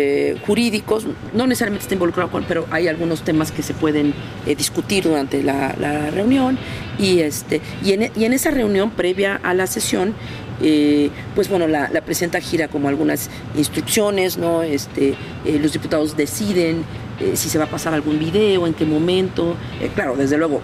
jurídicos, 0.47 1.07
no 1.33 1.47
necesariamente 1.47 1.85
está 1.85 1.95
involucrado, 1.95 2.31
pero 2.49 2.67
hay 2.71 2.89
algunos 2.89 3.23
temas 3.23 3.53
que 3.53 3.63
se 3.63 3.75
pueden 3.75 4.15
discutir 4.57 5.05
durante 5.05 5.43
la, 5.43 5.75
la, 5.79 6.11
reunión 6.11 6.59
y, 6.99 7.21
este, 7.21 7.61
y, 7.85 7.93
en, 7.93 8.11
y 8.17 8.25
en 8.25 8.33
esa 8.33 8.51
reunión 8.51 8.91
previa 8.91 9.41
a 9.43 9.55
la 9.55 9.67
sesión 9.67 10.15
eh, 10.63 11.11
pues 11.35 11.49
bueno, 11.49 11.67
la, 11.67 11.89
presidenta 12.05 12.41
gira 12.41 12.69
como 12.69 12.89
algunas 12.89 13.29
instrucciones, 13.57 14.39
¿no? 14.39 14.63
Este, 14.63 15.15
eh, 15.45 15.59
los 15.61 15.73
diputados 15.73 16.17
deciden 16.17 16.85
eh, 17.21 17.33
si 17.35 17.49
se 17.49 17.59
va 17.59 17.65
a 17.65 17.71
pasar 17.71 17.95
algún 17.95 18.19
video, 18.19 18.67
en 18.67 18.75
qué 18.75 18.85
momento. 18.85 19.57
claro, 19.95 20.17
desde 20.17 20.37
luego, 20.39 20.61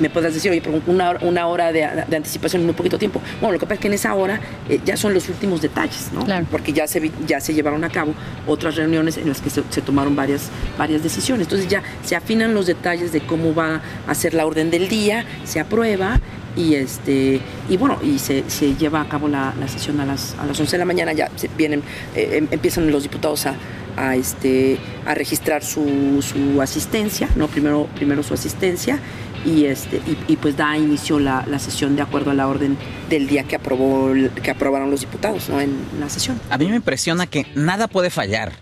me 0.00 0.10
podrás 0.10 0.34
decir, 0.34 0.50
oye, 0.50 0.60
pero 0.62 0.80
una, 0.86 1.12
una 1.20 1.46
hora 1.46 1.72
de, 1.72 1.84
anticipación 1.84 2.62
en 2.62 2.66
muy 2.66 2.74
poquito 2.74 2.98
tiempo. 2.98 3.20
Bueno, 3.40 3.54
lo 3.54 3.58
que 3.58 3.66
pasa 3.66 3.74
es 3.74 3.80
que 3.80 3.88
en 3.88 3.94
esa 3.94 4.14
hora 4.14 4.40
ya 4.84 4.96
son 4.96 5.14
los 5.14 5.28
últimos 5.28 5.60
detalles, 5.62 6.10
¿no? 6.12 6.24
Porque 6.50 6.72
ya 6.72 6.86
se, 6.86 7.10
ya 7.26 7.40
se 7.40 7.54
llevaron 7.54 7.84
a 7.84 7.90
cabo 7.90 8.14
otras 8.46 8.76
reuniones 8.76 9.16
en 9.16 9.28
las 9.28 9.40
que 9.40 9.50
se, 9.50 9.62
se, 9.70 9.82
tomaron 9.82 10.16
varias, 10.16 10.50
varias 10.78 11.02
decisiones. 11.02 11.46
Entonces 11.46 11.68
ya 11.68 11.82
se 12.04 12.16
afinan 12.16 12.54
los 12.54 12.66
detalles 12.66 13.12
de 13.12 13.20
cómo 13.20 13.54
va 13.54 13.82
a 14.06 14.14
ser 14.14 14.34
la 14.34 14.46
orden 14.46 14.70
del 14.70 14.88
día, 14.88 15.24
se 15.44 15.60
aprueba 15.60 16.20
y 16.56 16.74
este 16.74 17.40
y 17.68 17.76
bueno 17.76 17.98
y 18.02 18.18
se, 18.18 18.48
se 18.48 18.74
lleva 18.74 19.00
a 19.00 19.08
cabo 19.08 19.28
la, 19.28 19.54
sesión 19.68 20.00
a 20.00 20.06
las 20.06 20.36
a 20.38 20.46
las 20.46 20.58
11 20.58 20.72
de 20.72 20.78
la 20.78 20.84
mañana 20.84 21.12
ya 21.12 21.30
vienen 21.56 21.82
eh, 22.14 22.38
em, 22.38 22.48
empiezan 22.50 22.90
los 22.90 23.02
diputados 23.02 23.46
a, 23.46 23.54
a, 23.96 24.16
este 24.16 24.78
a 25.06 25.14
registrar 25.14 25.64
su, 25.64 26.22
su, 26.22 26.60
asistencia 26.62 27.28
no 27.36 27.48
primero 27.48 27.88
primero 27.94 28.22
su 28.22 28.34
asistencia 28.34 28.98
y 29.44 29.66
este 29.66 30.00
y, 30.28 30.36
pues 30.36 30.56
da 30.56 30.76
inicio 30.76 31.18
la, 31.18 31.44
la, 31.48 31.58
sesión 31.58 31.96
de 31.96 32.02
acuerdo 32.02 32.30
a 32.30 32.34
la 32.34 32.48
orden 32.48 32.76
del 33.10 33.26
día 33.26 33.44
que 33.44 33.56
aprobó 33.56 34.12
que 34.42 34.50
aprobaron 34.50 34.90
los 34.90 35.00
diputados 35.00 35.48
en 35.50 35.76
la 36.00 36.08
sesión. 36.08 36.40
A 36.50 36.58
mí 36.58 36.66
me 36.66 36.76
impresiona 36.76 37.26
que 37.26 37.46
nada 37.54 37.88
puede 37.88 38.10
fallar. 38.10 38.52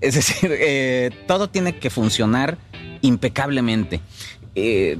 Es 0.00 0.14
decir 0.14 0.50
eh, 0.58 1.10
todo 1.26 1.48
tiene 1.48 1.76
que 1.76 1.90
funcionar 1.90 2.58
impecablemente. 3.02 4.00
Eh, 4.54 4.98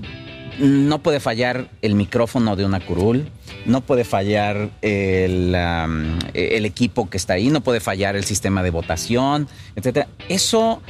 no 0.58 1.02
puede 1.02 1.20
fallar 1.20 1.68
el 1.82 1.94
micrófono 1.94 2.56
de 2.56 2.64
una 2.64 2.80
curul, 2.80 3.28
no 3.66 3.82
puede 3.82 4.04
fallar 4.04 4.70
el, 4.80 5.54
equipo 6.34 7.10
que 7.10 7.18
está 7.18 7.34
ahí, 7.34 7.48
no 7.48 7.60
puede 7.60 7.80
fallar 7.80 8.16
el 8.16 8.24
sistema 8.24 8.62
de 8.62 8.70
votación, 8.70 9.48
etc. 9.74 10.06
Eso, 10.30 10.80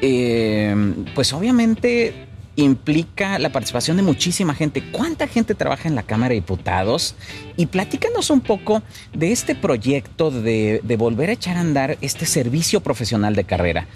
eh, 0.00 0.74
pues 1.14 1.34
obviamente 1.34 2.31
implica 2.56 3.38
la 3.38 3.50
participación 3.50 3.96
de 3.96 4.02
muchísima 4.02 4.54
gente. 4.54 4.82
¿Cuánta 4.92 5.26
gente 5.26 5.54
trabaja 5.54 5.88
en 5.88 5.94
la 5.94 6.02
Cámara 6.02 6.30
de 6.30 6.36
Diputados? 6.36 7.14
Y 7.56 7.66
platícanos 7.66 8.30
un 8.30 8.40
poco 8.40 8.82
de 9.12 9.32
este 9.32 9.54
proyecto 9.54 10.30
de, 10.30 10.80
de 10.82 10.96
volver 10.96 11.30
a 11.30 11.32
echar 11.32 11.56
a 11.56 11.60
andar 11.60 11.98
este 12.00 12.26
servicio 12.26 12.80
profesional 12.80 13.34
de 13.34 13.44
carrera 13.44 13.86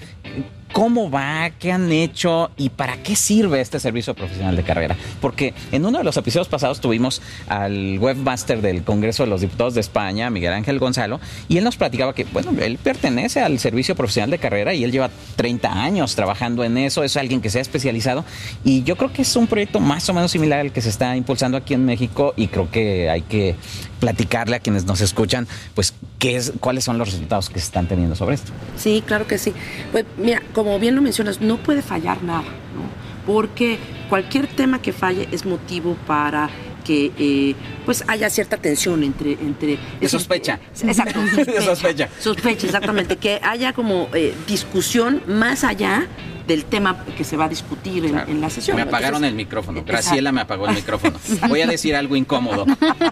cómo 0.77 1.11
va, 1.11 1.49
qué 1.59 1.73
han 1.73 1.91
hecho 1.91 2.51
y 2.59 2.69
para 2.69 3.03
qué 3.03 3.17
sirve 3.17 3.63
este 3.63 3.81
servicio 3.81 4.13
profesional 4.13 4.57
de 4.57 4.63
carrera. 4.63 4.95
Porque 5.23 5.55
en 5.73 5.87
uno 5.87 5.97
de 5.97 6.05
los 6.05 6.19
episodios 6.19 6.49
pasados 6.49 6.83
tuvimos 6.83 7.23
al 7.49 7.99
webmaster 7.99 8.61
del 8.61 8.85
Congreso 8.85 9.23
de 9.23 9.31
los 9.31 9.41
Diputados 9.41 9.73
de 9.73 9.81
España, 9.81 10.29
Miguel 10.29 10.53
Ángel 10.53 10.79
Gonzalo, 10.79 11.19
y 11.49 11.57
él 11.57 11.65
nos 11.65 11.79
platicaba 11.79 12.15
que, 12.15 12.25
bueno, 12.25 12.53
él 12.61 12.77
pertenece 12.77 13.41
al 13.41 13.59
servicio 13.59 13.97
profesional 13.97 14.31
de 14.31 14.37
carrera 14.37 14.75
y 14.75 14.85
él 14.85 14.93
lleva 14.93 15.09
30 15.37 15.83
años 15.83 16.15
trabajando 16.15 16.63
en 16.63 16.77
eso, 16.77 17.05
es 17.05 17.17
alguien 17.17 17.41
que 17.41 17.49
se 17.49 17.59
ha 17.59 17.63
especializado 17.63 18.27
y 18.63 18.83
yo 18.83 18.97
creo 18.97 19.11
que 19.15 19.23
es 19.23 19.35
un 19.35 19.47
proyecto 19.47 19.81
más 19.81 20.07
o 20.11 20.13
menos 20.13 20.31
similar 20.31 20.61
al 20.61 20.73
que 20.73 20.83
se 20.83 20.91
está 20.91 21.17
impulsando 21.17 21.57
aquí 21.57 21.73
en 21.73 21.87
México 21.87 22.35
y 22.37 22.49
creo 22.49 22.71
que 22.71 23.09
hay 23.09 23.23
que 23.23 23.57
platicarle 23.99 24.57
a 24.57 24.61
quienes 24.61 24.85
nos 24.85 25.01
escuchan, 25.01 25.49
pues, 25.75 25.95
qué 26.19 26.37
es, 26.37 26.53
cuáles 26.61 26.85
son 26.85 26.99
los 26.99 27.11
resultados 27.11 27.49
que 27.49 27.59
se 27.59 27.67
están 27.67 27.87
teniendo 27.87 28.15
sobre 28.15 28.35
esto. 28.35 28.53
Sí, 28.77 29.03
claro 29.07 29.27
que 29.27 29.39
sí. 29.39 29.53
Pues 29.93 30.05
mira, 30.19 30.43
como 30.55 30.66
bien 30.79 30.95
lo 30.95 31.03
mencionas, 31.03 31.41
no 31.41 31.57
puede 31.59 31.83
fallar 31.83 32.23
nada, 32.23 32.43
¿no? 32.43 33.33
Porque 33.33 33.79
cualquier 34.09 34.47
tema 34.47 34.81
que 34.81 34.93
falle 34.93 35.29
es 35.33 35.45
motivo 35.45 35.97
para 36.07 36.49
que 36.85 37.11
eh, 37.19 37.55
pues 37.85 38.05
haya 38.07 38.31
cierta 38.31 38.57
tensión 38.57 39.03
entre... 39.03 39.33
entre 39.33 39.79
sospecha. 40.09 40.61
Exacto. 40.83 41.19
Sospecha. 41.65 42.09
sospecha. 42.21 42.67
exactamente. 42.67 43.17
Que 43.17 43.41
haya 43.43 43.73
como 43.73 44.09
eh, 44.15 44.35
discusión 44.47 45.23
más 45.27 45.65
allá 45.65 46.07
del 46.47 46.65
tema 46.65 47.05
que 47.17 47.25
se 47.25 47.37
va 47.37 47.47
a 47.47 47.49
discutir 47.49 48.05
en, 48.05 48.41
la 48.41 48.51
sesión. 48.51 48.77
Me 48.77 48.83
apagaron 48.83 49.25
el 49.25 49.35
micrófono. 49.35 49.83
Graciela 49.85 50.33
me 50.33 50.41
apagó 50.41 50.69
el 50.69 50.75
micrófono. 50.75 51.19
Voy 51.49 51.61
a 51.61 51.67
decir 51.67 51.97
algo 51.97 52.17
incómodo. 52.17 52.67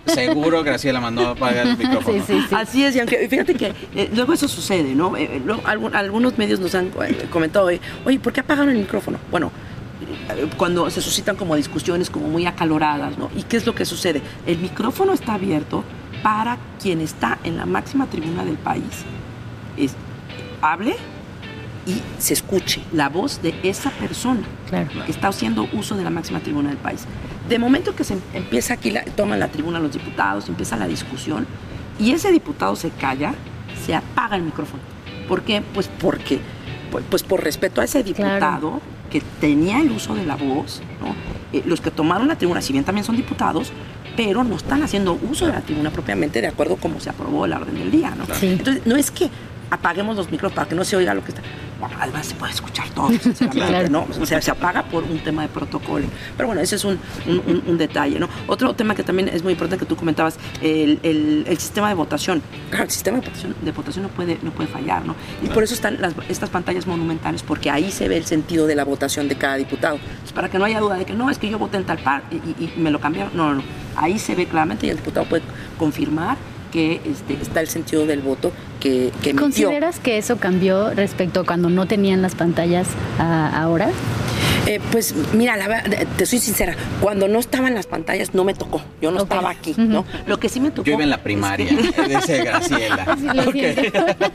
Seguro 0.07 0.62
Graciela 0.62 1.00
mandó 1.00 1.29
a 1.29 1.31
apagar 1.31 1.67
el 1.67 1.76
micrófono. 1.76 2.23
Así 2.53 2.85
es, 2.85 2.95
y 2.97 3.00
aunque 3.00 3.29
fíjate 3.29 3.55
que 3.55 3.73
eh, 3.95 4.11
luego 4.14 4.33
eso 4.33 4.49
sucede, 4.49 4.95
¿no? 4.95 5.17
Eh, 5.17 5.43
algunos 5.95 6.38
medios 6.38 6.61
nos 6.61 6.75
han 6.75 6.87
eh, 6.87 7.26
comentado, 7.31 7.71
oye, 8.05 8.19
¿por 8.21 8.33
qué 8.33 8.41
apagaron 8.41 8.71
el 8.71 8.79
micrófono? 8.79 9.19
Bueno, 9.31 9.50
cuando 10.57 10.88
se 10.91 11.00
suscitan 11.00 11.37
como 11.37 11.57
discusiones 11.57 12.11
como 12.11 12.29
muy 12.29 12.47
acaloradas, 12.47 13.19
¿no? 13.19 13.31
¿Y 13.37 13.43
qué 13.43 13.57
es 13.57 13.67
lo 13.67 13.75
que 13.75 13.85
sucede? 13.85 14.23
El 14.47 14.59
micrófono 14.59 15.12
está 15.12 15.35
abierto 15.35 15.85
para 16.23 16.59
quien 16.81 17.00
está 17.00 17.38
en 17.45 17.57
la 17.57 17.67
máxima 17.67 18.07
tribuna 18.07 18.45
del 18.45 18.57
país. 18.57 19.05
Es, 19.76 19.95
hable 20.62 20.97
y 21.87 22.00
se 22.19 22.35
escuche 22.35 22.81
la 22.93 23.09
voz 23.09 23.43
de 23.43 23.55
esa 23.62 23.91
persona 23.91 24.43
que 24.71 25.12
está 25.12 25.29
haciendo 25.29 25.69
uso 25.73 25.97
de 25.97 26.05
la 26.05 26.11
máxima 26.11 26.41
tribuna 26.41 26.71
del 26.71 26.79
país. 26.79 27.05
De 27.49 27.59
momento 27.59 27.95
que 27.95 28.05
se 28.05 28.17
empieza 28.33 28.75
aquí, 28.75 28.91
la, 28.91 29.05
toman 29.05 29.38
la 29.38 29.49
tribuna 29.49 29.79
los 29.79 29.93
diputados, 29.93 30.49
empieza 30.49 30.76
la 30.76 30.87
discusión 30.87 31.47
y 31.99 32.12
ese 32.12 32.33
diputado 32.33 32.75
se 32.76 32.91
calla, 32.91 33.35
se 33.85 33.95
apaga 33.95 34.37
el 34.37 34.43
micrófono. 34.43 34.83
¿Por 35.29 35.43
qué? 35.43 35.62
Pues 35.75 35.88
porque, 36.00 36.41
pues 37.11 37.23
por 37.23 37.43
respeto 37.43 37.81
a 37.81 37.85
ese 37.85 38.03
diputado 38.03 38.81
que 39.11 39.21
tenía 39.41 39.81
el 39.81 39.91
uso 39.91 40.14
de 40.14 40.25
la 40.25 40.37
voz, 40.37 40.81
eh, 41.53 41.62
los 41.67 41.81
que 41.81 41.91
tomaron 41.91 42.29
la 42.29 42.37
tribuna, 42.37 42.61
si 42.62 42.73
bien 42.73 42.85
también 42.85 43.05
son 43.05 43.17
diputados, 43.17 43.73
pero 44.17 44.45
no 44.45 44.57
están 44.57 44.83
haciendo 44.83 45.19
uso 45.31 45.47
de 45.47 45.53
la 45.53 45.61
tribuna 45.61 45.91
propiamente 45.91 46.41
de 46.41 46.47
acuerdo 46.47 46.75
a 46.75 46.76
cómo 46.79 47.00
se 47.00 47.11
aprobó 47.11 47.47
la 47.47 47.59
orden 47.59 47.75
del 47.75 47.91
día. 47.91 48.14
¿no? 48.17 48.25
Entonces, 48.43 48.87
no 48.87 48.97
es 48.97 49.11
que 49.11 49.29
apaguemos 49.71 50.16
los 50.16 50.30
micros 50.30 50.52
para 50.52 50.68
que 50.68 50.75
no 50.75 50.85
se 50.85 50.97
oiga 50.97 51.14
lo 51.14 51.23
que 51.23 51.30
está. 51.30 51.42
Bueno, 51.80 51.97
además 52.00 52.26
se 52.26 52.35
puede 52.35 52.52
escuchar 52.52 52.88
todo, 52.90 53.09
sinceramente, 53.21 53.90
¿no? 53.90 54.06
O 54.21 54.26
sea, 54.26 54.40
se 54.40 54.50
apaga 54.50 54.85
por 54.85 55.04
un 55.04 55.18
tema 55.18 55.42
de 55.42 55.49
protocolo. 55.49 56.06
Pero 56.37 56.47
bueno, 56.47 56.62
ese 56.62 56.76
es 56.76 56.85
un, 56.85 56.99
un, 57.26 57.78
detalle, 57.78 58.18
¿no? 58.18 58.28
Otro 58.47 58.75
tema 58.75 58.94
que 58.94 59.02
también 59.02 59.28
es 59.28 59.42
muy 59.42 59.52
importante 59.52 59.85
que 59.85 59.88
tú 59.88 59.97
comentabas, 59.97 60.38
el, 60.62 61.00
el, 61.02 61.44
el 61.47 61.59
sistema 61.59 61.88
de 61.88 61.94
votación. 61.94 62.42
el 62.73 62.90
sistema 62.90 63.18
de 63.18 63.26
votación, 63.26 63.54
de 63.61 63.73
votación 63.73 64.02
no, 64.04 64.09
puede, 64.09 64.38
no 64.42 64.50
puede 64.52 64.68
fallar, 64.68 65.04
¿no? 65.04 65.16
Y 65.42 65.49
por 65.49 65.62
eso 65.62 65.75
están 65.75 66.00
las, 66.00 66.14
estas 66.28 66.50
pantallas 66.50 66.87
monumentales, 66.87 67.42
porque 67.42 67.71
ahí 67.71 67.90
se 67.90 68.09
ve 68.09 68.16
el 68.16 68.25
sentido 68.25 68.66
de 68.66 68.76
la 68.76 68.85
votación 68.85 69.28
de 69.28 69.37
cada 69.37 69.56
diputado. 69.56 69.99
Pues 70.21 70.33
para 70.33 70.49
que 70.49 70.59
no 70.59 70.64
haya 70.64 70.80
duda 70.80 70.97
de 70.97 71.04
que 71.04 71.14
no, 71.14 71.30
es 71.30 71.38
que 71.38 71.50
yo 71.50 71.59
voté 71.59 71.76
en 71.76 71.85
tal 71.85 71.99
par 71.99 72.23
y, 72.30 72.37
y 72.37 72.73
me 72.76 72.90
lo 72.90 73.00
cambiaron. 73.00 73.37
No, 73.37 73.49
no, 73.49 73.54
no. 73.56 73.62
Ahí 73.97 74.18
se 74.18 74.35
ve 74.35 74.47
claramente 74.47 74.87
y 74.87 74.90
el 74.90 74.97
diputado 74.97 75.26
puede 75.26 75.42
confirmar 75.78 76.37
que 76.75 77.00
este, 77.04 77.35
está 77.40 77.61
el 77.61 77.68
sentido 77.68 78.04
del 78.04 78.21
voto 78.21 78.50
que, 78.85 79.11
que 79.23 79.35
¿Consideras 79.35 79.99
que 79.99 80.19
eso 80.19 80.37
cambió 80.37 80.91
respecto 80.91 81.41
a 81.41 81.47
cuando 81.47 81.71
no 81.71 81.87
tenían 81.87 82.21
las 82.21 82.35
pantallas 82.35 82.87
ahora? 83.19 83.88
Eh, 84.67 84.81
pues 84.93 85.14
mira, 85.35 85.57
la 85.57 85.69
verdad, 85.69 86.07
te 86.17 86.26
soy 86.26 86.38
sincera, 86.38 86.75
cuando 87.00 87.29
no 87.29 87.38
estaban 87.38 87.75
las 87.75 87.87
pantallas 87.87 88.35
no 88.35 88.45
me 88.45 88.55
tocó, 88.55 88.83
yo 89.00 89.11
no 89.11 89.23
estaba 89.23 89.50
aquí, 89.50 89.75
¿no? 89.76 90.07
Lo 90.26 90.38
que 90.38 90.49
sí 90.49 90.59
me 90.59 90.71
tocó... 90.71 90.87
Yo 90.87 90.95
iba 90.95 91.03
en 91.03 91.11
la 91.11 91.23
primaria, 91.23 91.71
de 91.71 92.45
Graciela. 92.45 93.17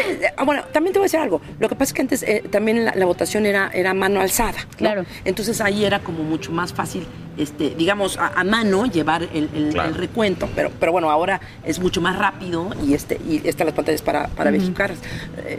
Eh, 0.00 0.32
ah, 0.36 0.44
bueno, 0.44 0.62
también 0.72 0.92
te 0.92 0.98
voy 0.98 1.04
a 1.04 1.06
decir 1.06 1.20
algo, 1.20 1.40
lo 1.58 1.68
que 1.68 1.74
pasa 1.74 1.90
es 1.90 1.92
que 1.92 2.02
antes 2.02 2.22
eh, 2.22 2.42
también 2.50 2.84
la, 2.84 3.04
votación 3.04 3.46
era, 3.46 3.70
era 3.72 3.94
mano 3.94 4.20
alzada, 4.20 4.66
claro. 4.76 5.04
Entonces 5.24 5.60
ahí 5.60 5.84
era 5.84 6.00
como 6.00 6.22
mucho 6.22 6.52
más 6.52 6.72
fácil, 6.72 7.06
este, 7.36 7.74
digamos, 7.74 8.18
a, 8.18 8.42
mano 8.44 8.86
llevar 8.86 9.28
el, 9.32 9.94
recuento, 9.94 10.48
pero, 10.54 10.70
pero 10.78 10.92
bueno, 10.92 11.10
ahora 11.10 11.40
es 11.64 11.78
mucho 11.78 12.00
más 12.00 12.18
rápido 12.18 12.70
y, 12.86 12.94
este, 12.94 13.20
y 13.26 13.40
están 13.44 13.66
las 13.66 13.74
pantallas 13.74 14.02
para, 14.02 14.28
para 14.28 14.50
verificar. 14.50 14.94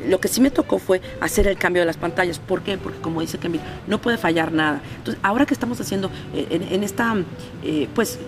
lo 0.07 0.19
que 0.19 0.27
sí 0.27 0.41
me 0.41 0.51
tocó 0.51 0.79
fue 0.79 1.01
hacer 1.19 1.47
el 1.47 1.57
cambio 1.57 1.81
de 1.81 1.85
las 1.85 1.97
pantallas, 1.97 2.39
¿por 2.39 2.61
qué? 2.61 2.77
Porque 2.77 2.99
como 2.99 3.21
dice 3.21 3.37
Camila, 3.37 3.63
no 3.87 3.99
puede 3.99 4.17
fallar 4.17 4.51
nada. 4.51 4.81
Entonces, 4.97 5.21
ahora 5.23 5.45
que 5.45 5.53
estamos 5.53 5.79
haciendo 5.79 6.09
eh, 6.33 6.47
en, 6.49 6.63
en 6.63 6.83
esta, 6.83 7.15
eh, 7.63 7.87
pues, 7.93 8.19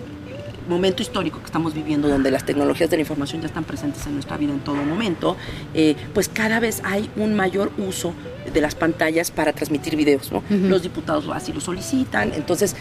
momento 0.68 1.02
histórico 1.02 1.38
que 1.38 1.46
estamos 1.46 1.74
viviendo, 1.74 2.08
donde 2.08 2.30
las 2.30 2.44
tecnologías 2.44 2.90
de 2.90 2.96
la 2.96 3.00
información 3.02 3.40
ya 3.40 3.48
están 3.48 3.64
presentes 3.64 4.06
en 4.06 4.14
nuestra 4.14 4.36
vida 4.36 4.52
en 4.52 4.60
todo 4.60 4.76
momento, 4.76 5.36
eh, 5.74 5.96
pues 6.12 6.28
cada 6.28 6.60
vez 6.60 6.80
hay 6.84 7.10
un 7.16 7.34
mayor 7.34 7.72
uso 7.78 8.14
de 8.52 8.60
las 8.60 8.74
pantallas 8.74 9.30
para 9.30 9.52
transmitir 9.52 9.96
videos. 9.96 10.30
¿no? 10.32 10.42
Los 10.50 10.82
diputados 10.82 11.28
así 11.32 11.52
lo 11.52 11.60
solicitan, 11.60 12.32
entonces, 12.34 12.76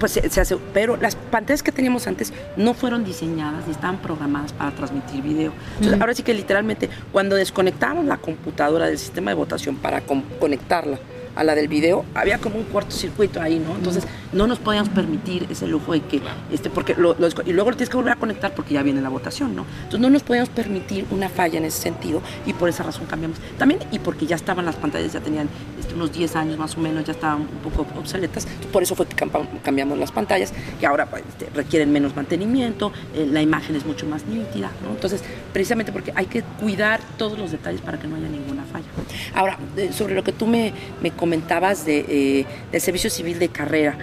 pues 0.00 0.12
se, 0.12 0.40
hace. 0.40 0.56
Pero 0.72 0.96
las 0.96 1.14
pantallas 1.14 1.62
que 1.62 1.70
teníamos 1.70 2.06
antes 2.08 2.32
no 2.56 2.74
fueron 2.74 3.04
diseñadas 3.04 3.66
ni 3.66 3.72
estaban 3.72 3.98
programadas 3.98 4.52
para 4.52 4.72
transmitir 4.72 5.22
video. 5.22 5.52
Entonces, 5.76 6.00
ahora 6.00 6.14
sí 6.14 6.22
que 6.24 6.34
literalmente, 6.34 6.88
cuando 7.12 7.36
desconectamos 7.36 8.04
la 8.06 8.16
computadora 8.16 8.86
del 8.86 8.98
sistema 8.98 9.30
de 9.30 9.36
votación 9.36 9.76
para 9.76 10.02
conectarla, 10.40 10.98
a 11.34 11.44
la 11.44 11.54
del 11.54 11.68
video, 11.68 12.04
había 12.14 12.38
como 12.38 12.56
un 12.56 12.64
cortocircuito 12.64 13.40
ahí, 13.40 13.58
¿no? 13.58 13.76
Entonces 13.76 14.04
no 14.32 14.46
nos 14.46 14.58
podíamos 14.58 14.88
permitir 14.90 15.46
ese 15.50 15.66
lujo 15.66 15.92
de 15.92 16.00
que, 16.02 16.20
este, 16.50 16.70
porque 16.70 16.94
lo, 16.94 17.16
y 17.46 17.52
luego 17.52 17.70
lo 17.70 17.76
tienes 17.76 17.90
que 17.90 17.96
volver 17.96 18.12
a 18.12 18.16
conectar 18.16 18.54
porque 18.54 18.74
ya 18.74 18.82
viene 18.82 19.00
la 19.00 19.08
votación, 19.08 19.54
¿no? 19.56 19.64
Entonces 19.78 20.00
no 20.00 20.10
nos 20.10 20.22
podíamos 20.22 20.48
permitir 20.50 21.06
una 21.10 21.28
falla 21.28 21.58
en 21.58 21.64
ese 21.64 21.80
sentido 21.80 22.22
y 22.46 22.52
por 22.52 22.68
esa 22.68 22.82
razón 22.82 23.06
cambiamos. 23.06 23.38
También 23.58 23.80
y 23.90 23.98
porque 23.98 24.26
ya 24.26 24.36
estaban 24.36 24.64
las 24.64 24.76
pantallas, 24.76 25.12
ya 25.12 25.20
tenían 25.20 25.48
unos 25.92 26.12
10 26.12 26.36
años 26.36 26.58
más 26.58 26.76
o 26.76 26.80
menos, 26.80 27.04
ya 27.04 27.12
estaban 27.12 27.42
un 27.42 27.70
poco 27.70 27.86
obsoletas, 27.98 28.46
por 28.72 28.82
eso 28.82 28.94
fue 28.94 29.06
que 29.06 29.16
cambiamos 29.62 29.98
las 29.98 30.12
pantallas, 30.12 30.52
que 30.78 30.86
ahora 30.86 31.06
pues, 31.06 31.22
este, 31.28 31.48
requieren 31.54 31.92
menos 31.92 32.14
mantenimiento, 32.16 32.92
eh, 33.14 33.26
la 33.30 33.42
imagen 33.42 33.76
es 33.76 33.84
mucho 33.84 34.06
más 34.06 34.24
nítida, 34.26 34.70
¿no? 34.82 34.90
Entonces, 34.90 35.22
precisamente 35.52 35.92
porque 35.92 36.12
hay 36.14 36.26
que 36.26 36.42
cuidar 36.42 37.00
todos 37.16 37.38
los 37.38 37.50
detalles 37.50 37.80
para 37.80 37.98
que 37.98 38.06
no 38.06 38.16
haya 38.16 38.28
ninguna 38.28 38.64
falla. 38.64 38.86
Ahora, 39.34 39.58
eh, 39.76 39.90
sobre 39.92 40.14
lo 40.14 40.24
que 40.24 40.32
tú 40.32 40.46
me, 40.46 40.72
me 41.02 41.10
comentabas 41.10 41.84
de, 41.84 42.04
eh, 42.08 42.46
del 42.72 42.80
servicio 42.80 43.10
civil 43.10 43.38
de 43.38 43.48
carrera. 43.48 43.96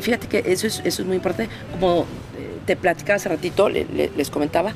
Fíjate 0.00 0.26
que 0.28 0.42
eso 0.46 0.66
es, 0.66 0.80
eso 0.84 1.02
es 1.02 1.06
muy 1.06 1.16
importante. 1.16 1.52
Como 1.72 2.06
te 2.64 2.76
platicaba 2.76 3.16
hace 3.16 3.28
ratito, 3.28 3.68
les 3.68 4.30
comentaba, 4.30 4.72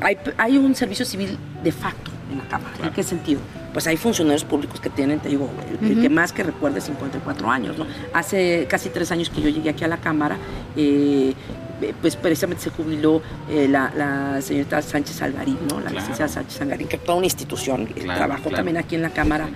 hay, 0.00 0.18
hay, 0.36 0.56
un 0.56 0.74
servicio 0.74 1.04
civil 1.04 1.36
de 1.62 1.72
facto 1.72 2.10
en 2.30 2.38
la 2.38 2.48
Cámara. 2.48 2.74
¿En 2.82 2.92
qué 2.92 3.02
sentido? 3.02 3.40
Pues 3.72 3.86
hay 3.86 3.96
funcionarios 3.96 4.44
públicos 4.44 4.80
que 4.80 4.90
tienen, 4.90 5.20
te 5.20 5.28
digo, 5.28 5.48
el, 5.80 6.00
que 6.00 6.08
más 6.08 6.32
que 6.32 6.42
recuerde 6.42 6.80
54 6.80 7.50
años. 7.50 7.78
¿no? 7.78 7.86
Hace 8.12 8.66
casi 8.68 8.90
tres 8.90 9.10
años 9.12 9.30
que 9.30 9.40
yo 9.40 9.48
llegué 9.48 9.70
aquí 9.70 9.84
a 9.84 9.88
la 9.88 9.98
Cámara, 9.98 10.36
pues 12.00 12.16
precisamente 12.16 12.62
se 12.62 12.70
jubiló 12.70 13.22
la, 13.48 14.40
señorita 14.40 14.82
Sánchez 14.82 15.22
Algarín, 15.22 15.58
¿no? 15.68 15.80
la 15.80 15.90
licenciada 15.90 16.28
Sánchez 16.28 16.60
Algarín, 16.60 16.88
que 16.88 16.98
toda 16.98 17.16
una 17.16 17.26
institución, 17.26 17.86
trabajó 17.86 18.50
también 18.50 18.76
aquí 18.76 18.94
en 18.94 19.02
la 19.02 19.10
Cámara 19.10 19.48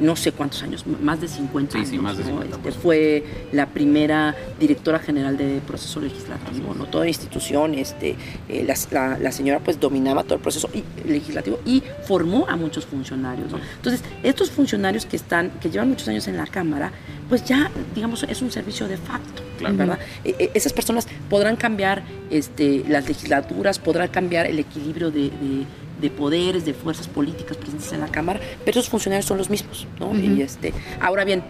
no 0.00 0.16
sé 0.16 0.32
cuántos 0.32 0.62
años, 0.62 0.84
más 0.86 1.20
de 1.20 1.28
50 1.28 1.78
años. 1.78 2.18
Este, 2.18 2.72
fue 2.72 3.24
la 3.52 3.66
primera 3.66 4.36
directora 4.58 4.98
general 4.98 5.36
de 5.36 5.60
proceso 5.66 6.00
legislativo, 6.00 6.74
¿no? 6.74 6.86
toda 6.86 7.06
institución, 7.08 7.74
este, 7.74 8.16
eh, 8.48 8.64
la, 8.66 9.32
señora 9.32 9.60
pues 9.60 9.80
dominaba 9.80 10.24
todo 10.24 10.34
el 10.34 10.40
proceso 10.40 10.68
legislativo 11.04 11.58
y 11.64 11.82
formó 12.06 12.46
a 12.48 12.56
muchos 12.56 12.86
funcionarios. 12.86 13.48
Entonces, 13.76 14.02
estos 14.22 14.50
funcionarios 14.50 15.06
que 15.06 15.16
están, 15.16 15.50
que 15.60 15.70
llevan 15.70 15.88
muchos 15.88 16.08
años 16.08 16.28
en 16.28 16.36
la 16.36 16.46
Cámara, 16.46 16.92
pues 17.28 17.44
ya, 17.44 17.70
digamos, 17.94 18.24
es 18.24 18.42
un 18.42 18.50
servicio 18.50 18.88
de 18.88 18.96
facto, 18.96 19.42
¿verdad? 19.60 19.98
E, 20.24 20.34
e, 20.38 20.50
esas 20.54 20.72
personas 20.72 21.06
podrán 21.28 21.56
cambiar 21.56 22.02
este, 22.30 22.84
las 22.88 23.06
legislaturas, 23.06 23.78
podrán 23.78 24.08
cambiar 24.08 24.46
el 24.46 24.58
equilibrio 24.58 25.10
de 25.10 25.30
de 25.30 25.66
poderes, 26.08 26.64
de 26.64 26.72
fuerzas 26.72 27.08
políticas 27.08 27.56
presentes 27.56 27.92
en 27.92 28.00
la 28.00 28.08
Cámara, 28.08 28.40
pero 28.64 28.78
esos 28.78 28.88
funcionarios 28.88 29.26
son 29.26 29.36
los 29.36 29.50
mismos, 29.50 29.86
¿no? 29.98 30.16
Y 30.16 30.40
este, 30.40 30.72
ahora 31.00 31.24
bien, 31.24 31.42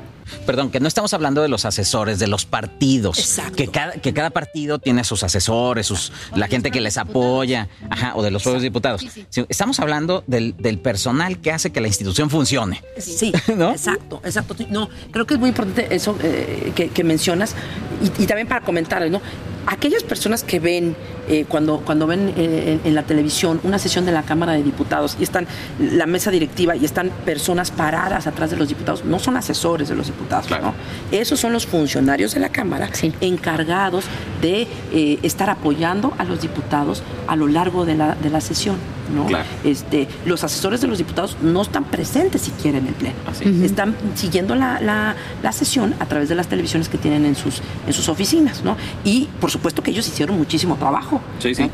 Perdón, 0.46 0.70
que 0.70 0.80
no 0.80 0.88
estamos 0.88 1.12
hablando 1.14 1.42
de 1.42 1.48
los 1.48 1.64
asesores, 1.64 2.18
de 2.18 2.26
los 2.26 2.44
partidos. 2.44 3.18
Exacto. 3.18 3.56
Que 3.56 3.68
cada, 3.68 3.92
que 3.92 4.12
cada 4.12 4.30
partido 4.30 4.78
tiene 4.78 5.04
sus 5.04 5.22
asesores, 5.22 5.86
sus, 5.86 6.12
la 6.34 6.48
gente 6.48 6.70
que 6.70 6.80
les 6.80 6.98
apoya, 6.98 7.68
ajá, 7.88 8.12
o 8.14 8.22
de 8.22 8.30
los 8.30 8.42
propios 8.42 8.62
diputados. 8.62 9.04
Estamos 9.48 9.80
hablando 9.80 10.24
del, 10.26 10.56
del, 10.56 10.78
personal 10.78 11.40
que 11.40 11.52
hace 11.52 11.70
que 11.70 11.80
la 11.80 11.88
institución 11.88 12.30
funcione. 12.30 12.82
Sí, 12.98 13.32
¿no? 13.56 13.72
exacto, 13.72 14.20
exacto. 14.24 14.54
No, 14.68 14.88
creo 15.10 15.26
que 15.26 15.34
es 15.34 15.40
muy 15.40 15.48
importante 15.50 15.94
eso 15.94 16.16
eh, 16.22 16.72
que, 16.74 17.04
mencionas 17.04 17.54
y, 18.02 18.22
y, 18.22 18.26
también 18.26 18.46
para 18.46 18.60
comentar, 18.60 19.08
¿no? 19.10 19.20
Aquellas 19.66 20.02
personas 20.02 20.42
que 20.44 20.60
ven 20.60 20.96
eh, 21.28 21.44
cuando, 21.48 21.80
cuando 21.80 22.06
ven 22.06 22.32
eh, 22.36 22.78
en, 22.84 22.94
la 22.94 23.02
televisión 23.02 23.60
una 23.62 23.78
sesión 23.78 24.04
de 24.04 24.12
la 24.12 24.22
Cámara 24.22 24.52
de 24.52 24.62
Diputados 24.62 25.16
y 25.20 25.22
están 25.22 25.46
la 25.78 26.06
mesa 26.06 26.30
directiva 26.30 26.76
y 26.76 26.84
están 26.84 27.10
personas 27.24 27.70
paradas 27.70 28.26
atrás 28.26 28.50
de 28.50 28.56
los 28.56 28.68
diputados, 28.68 29.04
no 29.04 29.18
son 29.18 29.36
asesores 29.36 29.88
de 29.88 29.94
los 29.94 30.06
diputados, 30.06 30.50
¿no? 30.50 30.74
Esos 31.12 31.38
son 31.38 31.52
los 31.52 31.66
funcionarios 31.66 32.34
de 32.34 32.40
la 32.40 32.48
Cámara 32.48 32.90
encargados 33.20 34.04
de 34.40 34.66
eh, 34.92 35.18
estar 35.22 35.50
apoyando 35.50 36.12
a 36.18 36.24
los 36.24 36.40
diputados 36.40 37.02
a 37.26 37.36
lo 37.36 37.46
largo 37.46 37.84
de 37.84 37.94
la, 37.94 38.14
de 38.14 38.30
la 38.30 38.40
sesión. 38.40 38.76
¿No? 39.10 39.26
Este, 39.64 40.08
los 40.24 40.44
asesores 40.44 40.80
de 40.80 40.86
los 40.86 40.98
diputados 40.98 41.36
no 41.42 41.62
están 41.62 41.84
presentes 41.84 42.42
siquiera 42.42 42.78
en 42.78 42.86
el 42.86 42.94
pleno. 42.94 43.16
Están 43.64 43.96
siguiendo 44.14 44.54
la, 44.54 44.80
la, 44.80 45.52
sesión 45.52 45.94
a 45.98 46.06
través 46.06 46.28
de 46.28 46.36
las 46.36 46.46
televisiones 46.46 46.88
que 46.88 46.96
tienen 46.96 47.24
en 47.26 47.34
sus, 47.34 47.60
en 47.86 47.92
sus 47.92 48.08
oficinas, 48.08 48.62
¿no? 48.62 48.76
Y 49.04 49.28
por 49.40 49.50
supuesto 49.50 49.82
que 49.82 49.90
ellos 49.90 50.06
hicieron 50.06 50.38
muchísimo 50.38 50.76
trabajo. 50.76 51.20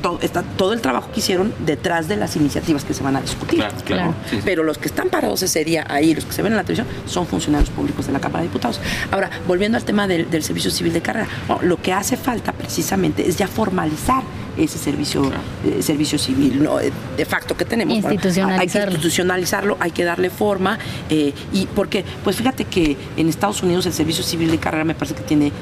Todo, 0.01 0.19
está, 0.23 0.43
todo 0.43 0.73
el 0.73 0.81
trabajo 0.81 1.11
que 1.13 1.21
hicieron 1.21 1.53
detrás 1.65 2.09
de 2.09 2.17
las 2.17 2.37
iniciativas 2.37 2.85
que 2.85 2.95
se 2.95 3.03
van 3.03 3.17
a 3.17 3.21
discutir. 3.21 3.63
Claro, 3.85 4.15
Pero 4.45 4.63
los 4.63 4.79
que 4.79 4.87
están 4.87 5.09
parados 5.09 5.43
ese 5.43 5.65
día 5.65 5.87
ahí, 5.89 6.15
los 6.15 6.25
que 6.25 6.33
se 6.33 6.43
ven 6.43 6.53
en 6.53 6.57
la 6.57 6.65
televisión, 6.65 6.87
son 7.07 7.27
funcionarios 7.27 7.71
públicos 7.71 8.07
de 8.07 8.13
la 8.13 8.21
Cámara 8.21 8.43
de 8.43 8.49
Diputados. 8.49 8.81
Ahora, 9.11 9.31
volviendo 9.47 9.77
al 9.77 9.85
tema 9.85 10.07
del, 10.07 10.27
servicio 10.43 10.71
civil 10.71 10.93
de 10.93 11.03
carrera, 11.03 11.29
lo 11.63 11.81
que 11.81 11.93
hace 11.93 12.17
falta 12.17 12.53
precisamente 12.53 13.29
es 13.29 13.37
ya 13.37 13.49
formalizar 13.49 14.23
ese 14.57 14.79
servicio, 14.79 15.31
eh, 15.65 15.83
servicio 15.83 16.19
civil 16.19 16.63
¿no? 16.63 16.81
Eh, 16.81 16.93
de 17.17 17.25
facto 17.25 17.57
que 17.57 17.65
tenemos. 17.65 17.95
Institucionalizarlo. 17.97 18.61
hay 18.61 18.69
que 18.69 18.91
institucionalizarlo, 18.91 19.77
hay 19.81 19.91
que 19.91 20.05
darle 20.05 20.31
forma. 20.31 20.79
Eh, 21.11 21.33
y 21.53 21.67
porque, 21.67 22.05
pues 22.25 22.37
fíjate 22.37 22.65
que 22.65 22.97
en 23.17 23.29
Estados 23.29 23.63
Unidos 23.63 23.87
el 23.87 23.93
servicio 23.93 24.25
civil 24.25 24.51
de 24.51 24.59
carrera 24.59 24.85
me 24.85 24.95
parece 24.95 25.15
que 25.15 25.23
tiene 25.23 25.53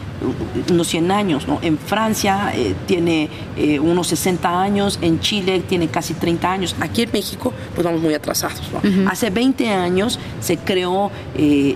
unos 0.70 0.88
100 0.88 1.10
años, 1.10 1.46
¿no? 1.46 1.58
En 1.62 1.78
Francia 1.78 2.52
tiene 2.86 3.28
unos 3.82 4.08
60 4.08 4.62
años, 4.62 4.98
en 5.02 5.20
Chile 5.20 5.62
tiene 5.68 5.88
casi 5.88 6.14
30 6.14 6.50
años. 6.52 6.76
Aquí 6.80 7.02
en 7.02 7.10
México, 7.12 7.52
pues 7.74 7.84
vamos 7.84 8.00
muy 8.00 8.14
atrasados. 8.14 8.62
Hace 9.10 9.30
20 9.30 9.68
años 9.70 10.18
se 10.40 10.56
creó 10.56 11.10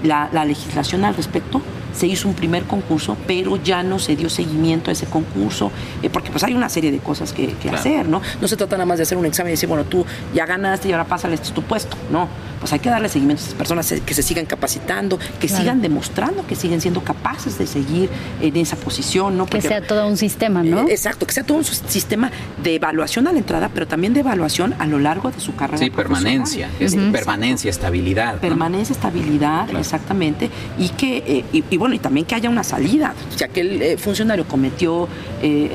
la, 0.03 0.31
la 0.33 0.45
legislación 0.45 1.05
al 1.05 1.15
respecto 1.15 1.61
se 1.93 2.07
hizo 2.07 2.29
un 2.29 2.35
primer 2.35 2.65
concurso, 2.65 3.17
pero 3.27 3.57
ya 3.57 3.83
no 3.83 3.99
se 3.99 4.17
dio 4.17 4.31
seguimiento 4.31 4.91
a 4.91 4.93
ese 4.93 5.07
concurso, 5.07 5.71
eh, 6.03 6.11
porque 6.11 6.31
pues 6.31 6.45
hay 6.45 6.55
una 6.55 6.69
serie 6.69 6.91
de 6.91 6.99
cosas 6.99 7.33
que, 7.33 7.55
hacer, 7.73 8.09
¿no? 8.09 8.23
No 8.41 8.49
se 8.49 8.57
trata 8.57 8.77
nada 8.77 8.87
más 8.87 8.99
de 8.99 9.03
hacer 9.03 9.19
un 9.19 9.27
examen 9.27 9.51
y 9.51 9.55
decir, 9.55 9.69
bueno, 9.69 9.85
tú 9.85 10.05
ya 10.35 10.47
ganaste 10.47 10.89
y 10.89 10.93
ahora 10.93 11.05
pásale, 11.05 11.35
este 11.35 11.49
es 11.49 11.55
tu 11.55 11.63
puesto, 11.63 11.97
¿no? 12.11 12.29
Pues 12.59 12.73
hay 12.73 12.79
que 12.79 12.91
darle 12.91 13.09
seguimiento 13.09 13.43
a 13.43 13.47
esas 13.47 13.55
personas, 13.55 13.91
eh, 13.93 14.03
que 14.05 14.15
se 14.15 14.23
sigan 14.23 14.47
capacitando, 14.47 15.19
que 15.41 15.49
sigan 15.49 15.81
demostrando 15.81 16.29
que 16.47 16.57
siguen 16.57 16.81
siendo 16.81 17.03
capaces 17.03 17.59
de 17.59 17.67
seguir 17.67 18.09
en 18.41 18.57
esa 18.57 18.77
posición, 18.77 19.37
¿no? 19.37 19.47
que 19.47 19.61
sea 19.61 19.81
todo 19.81 20.07
un 20.07 20.17
sistema, 20.17 20.63
¿no? 20.63 20.89
Eh, 20.89 20.93
exacto, 20.93 21.27
que 21.27 21.33
sea 21.33 21.45
todo 21.45 21.59
un 21.59 21.65
sistema 21.65 22.31
de 22.63 22.75
evaluación 22.75 23.27
a 23.27 23.33
la 23.33 23.39
entrada, 23.39 23.71
pero 23.73 23.87
también 23.87 24.15
de 24.15 24.21
evaluación 24.21 24.75
a 24.79 24.87
lo 24.87 24.99
largo 24.99 25.31
de 25.31 25.41
su 25.41 25.55
carrera. 25.55 25.79
Sí, 25.79 25.91
permanencia, 25.91 26.71
permanencia, 27.13 27.71
estabilidad. 27.71 28.39
Permanencia, 28.39 28.93
estabilidad, 28.93 29.69
exactamente, 29.77 30.51
y 30.79 30.89
que, 30.91 31.19
eh, 31.53 31.65
y, 31.71 31.77
bueno, 31.77 31.95
y 31.95 31.99
también 31.99 32.27
que 32.27 32.35
haya 32.35 32.51
una 32.51 32.65
salida, 32.65 33.15
o 33.35 33.39
sea, 33.39 33.49
que 33.49 33.61
el 33.61 33.99
funcionario 33.99 34.47
cometió 34.47 35.09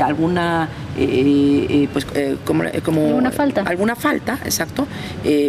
alguna 0.01 0.69
eh, 0.95 1.65
eh, 1.69 1.89
pues 1.91 2.05
eh, 2.13 2.37
como, 2.45 2.63
como, 2.83 3.07
alguna 3.07 3.31
falta. 3.31 3.61
alguna 3.61 3.95
falta 3.95 4.39
exacto 4.45 4.87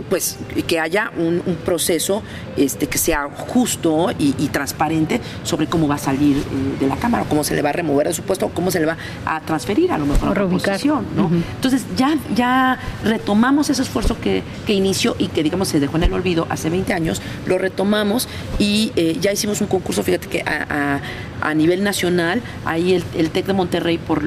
pues 0.09 0.39
que 0.67 0.81
haya 0.81 1.11
un, 1.17 1.43
proceso 1.65 2.23
este 2.57 2.87
que 2.87 2.99
sea 2.99 3.29
justo 3.29 4.11
y, 4.19 4.33
transparente 4.49 5.21
sobre 5.43 5.67
cómo 5.67 5.89
va 5.89 5.97
a 5.97 5.99
salir 5.99 6.37
de 6.81 6.87
la 6.87 6.97
cámara 6.97 7.25
cómo 7.29 7.45
se 7.45 7.55
le 7.55 7.63
va 7.63 7.71
a 7.71 7.73
remover 7.73 8.07
de 8.07 8.15
su 8.15 8.23
puesto 8.23 8.49
cómo 8.51 8.71
se 8.71 8.81
le 8.81 8.87
va 8.87 8.97
a 9.27 9.41
transferir 9.41 9.91
a 9.93 9.99
lo 9.99 10.07
mejor 10.07 10.39
a 10.39 10.45
la 10.45 10.49
posición 10.49 11.07
¿no? 11.17 11.31
entonces 11.57 11.85
ya 11.97 12.17
ya 12.35 12.79
retomamos 13.05 13.69
ese 13.71 13.83
esfuerzo 13.83 14.19
que, 14.21 14.43
que, 14.67 14.73
inició 14.73 15.17
y 15.19 15.29
que 15.29 15.43
digamos 15.43 15.69
se 15.69 15.81
dejó 15.81 15.97
en 15.97 16.05
el 16.05 16.13
olvido 16.13 16.47
hace 16.51 16.71
20 16.71 16.93
años 16.93 17.21
lo 17.47 17.59
retomamos 17.59 18.29
y 18.59 18.93
ya 19.21 19.33
hicimos 19.33 19.61
un 19.61 19.67
concurso 19.67 20.03
fíjate 20.03 20.29
que 20.29 20.43
a, 20.43 21.01
a, 21.41 21.55
nivel 21.55 21.83
nacional 21.83 22.41
ahí 22.65 22.95
el, 22.95 23.05
el 23.17 23.31
TEC 23.31 23.47
de 23.47 23.53
Monterrey 23.53 23.99
por 23.99 24.23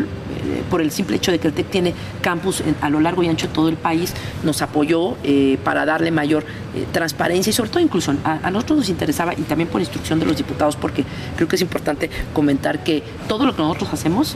por 0.70 0.82
el 0.82 0.92
simple 0.92 1.18
hecho 1.18 1.32
de 1.32 1.40
que 1.40 1.48
el 1.48 1.54
TEC 1.54 1.70
tiene 1.70 1.94
campus 2.22 2.64
a 2.82 2.90
lo 2.90 3.00
largo 3.00 3.24
y 3.24 3.28
ancho 3.28 3.48
de 3.48 3.54
todo 3.54 3.70
el 3.70 3.78
país, 3.78 4.14
nos 4.44 4.62
apoyó 4.62 5.16
eh, 5.24 5.58
para 5.64 5.86
darle 5.86 6.12
mayor 6.12 6.44
eh, 6.76 6.86
transparencia 6.92 7.50
y 7.50 7.54
sobre 7.54 7.70
todo 7.70 7.80
inclusión. 7.82 8.20
A, 8.24 8.50
nosotros 8.52 8.80
nos 8.80 8.90
interesaba 8.90 9.34
y 9.34 9.42
también 9.44 9.70
por 9.70 9.82
instrucción 9.82 10.20
de 10.20 10.26
los 10.26 10.38
diputados, 10.38 10.76
porque 10.76 11.04
creo 11.36 11.48
que 11.48 11.56
es 11.56 11.62
importante 11.62 12.10
comentar 12.34 12.84
que 12.84 13.04
todo 13.28 13.46
lo 13.46 13.56
que 13.56 13.62
nosotros 13.62 13.94
hacemos 13.94 14.36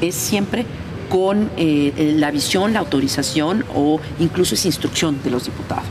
es 0.00 0.14
siempre 0.14 0.66
con 1.08 1.50
eh, 1.56 2.14
la 2.18 2.30
visión, 2.30 2.72
la 2.72 2.80
autorización 2.80 3.64
o 3.74 4.00
incluso 4.18 4.54
esa 4.54 4.68
instrucción 4.68 5.18
de 5.22 5.30
los 5.30 5.44
diputados. 5.44 5.84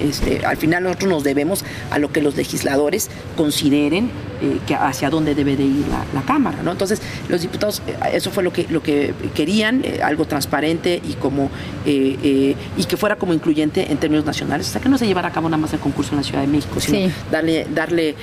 este, 0.00 0.44
al 0.44 0.56
final 0.56 0.84
nosotros 0.84 1.10
nos 1.10 1.24
debemos 1.24 1.64
a 1.90 1.98
lo 1.98 2.12
que 2.12 2.20
los 2.20 2.36
legisladores 2.36 3.10
consideren 3.36 4.10
eh, 4.40 4.60
que 4.66 4.74
hacia 4.74 5.10
dónde 5.10 5.34
debe 5.34 5.56
de 5.56 5.64
ir 5.64 5.84
la, 5.88 6.22
Cámara. 6.28 6.58
¿no? 6.62 6.72
Entonces, 6.72 7.00
los 7.28 7.40
diputados, 7.40 7.80
eh, 7.86 7.96
eso 8.12 8.30
fue 8.30 8.42
lo 8.42 8.52
que, 8.52 8.66
lo 8.68 8.82
que 8.82 9.14
querían, 9.34 9.82
algo 10.02 10.26
transparente 10.26 11.00
y, 11.02 11.14
como, 11.14 11.50
y 11.86 12.84
que 12.86 12.96
fuera 12.98 13.16
como 13.16 13.32
incluyente 13.32 13.90
en 13.90 13.96
términos 13.98 14.26
nacionales. 14.26 14.68
O 14.68 14.72
sea, 14.72 14.80
que 14.80 14.90
no 14.90 14.98
se 14.98 15.06
llevara 15.06 15.28
a 15.28 15.32
cabo 15.32 15.48
nada 15.48 15.60
más 15.60 15.72
el 15.72 15.80
concurso 15.80 16.12
en 16.12 16.18
la 16.18 16.22
Ciudad 16.22 16.42
de 16.42 16.48
México, 16.48 16.80
sino 16.80 17.10
darle, 17.30 17.66
darle 17.74 18.14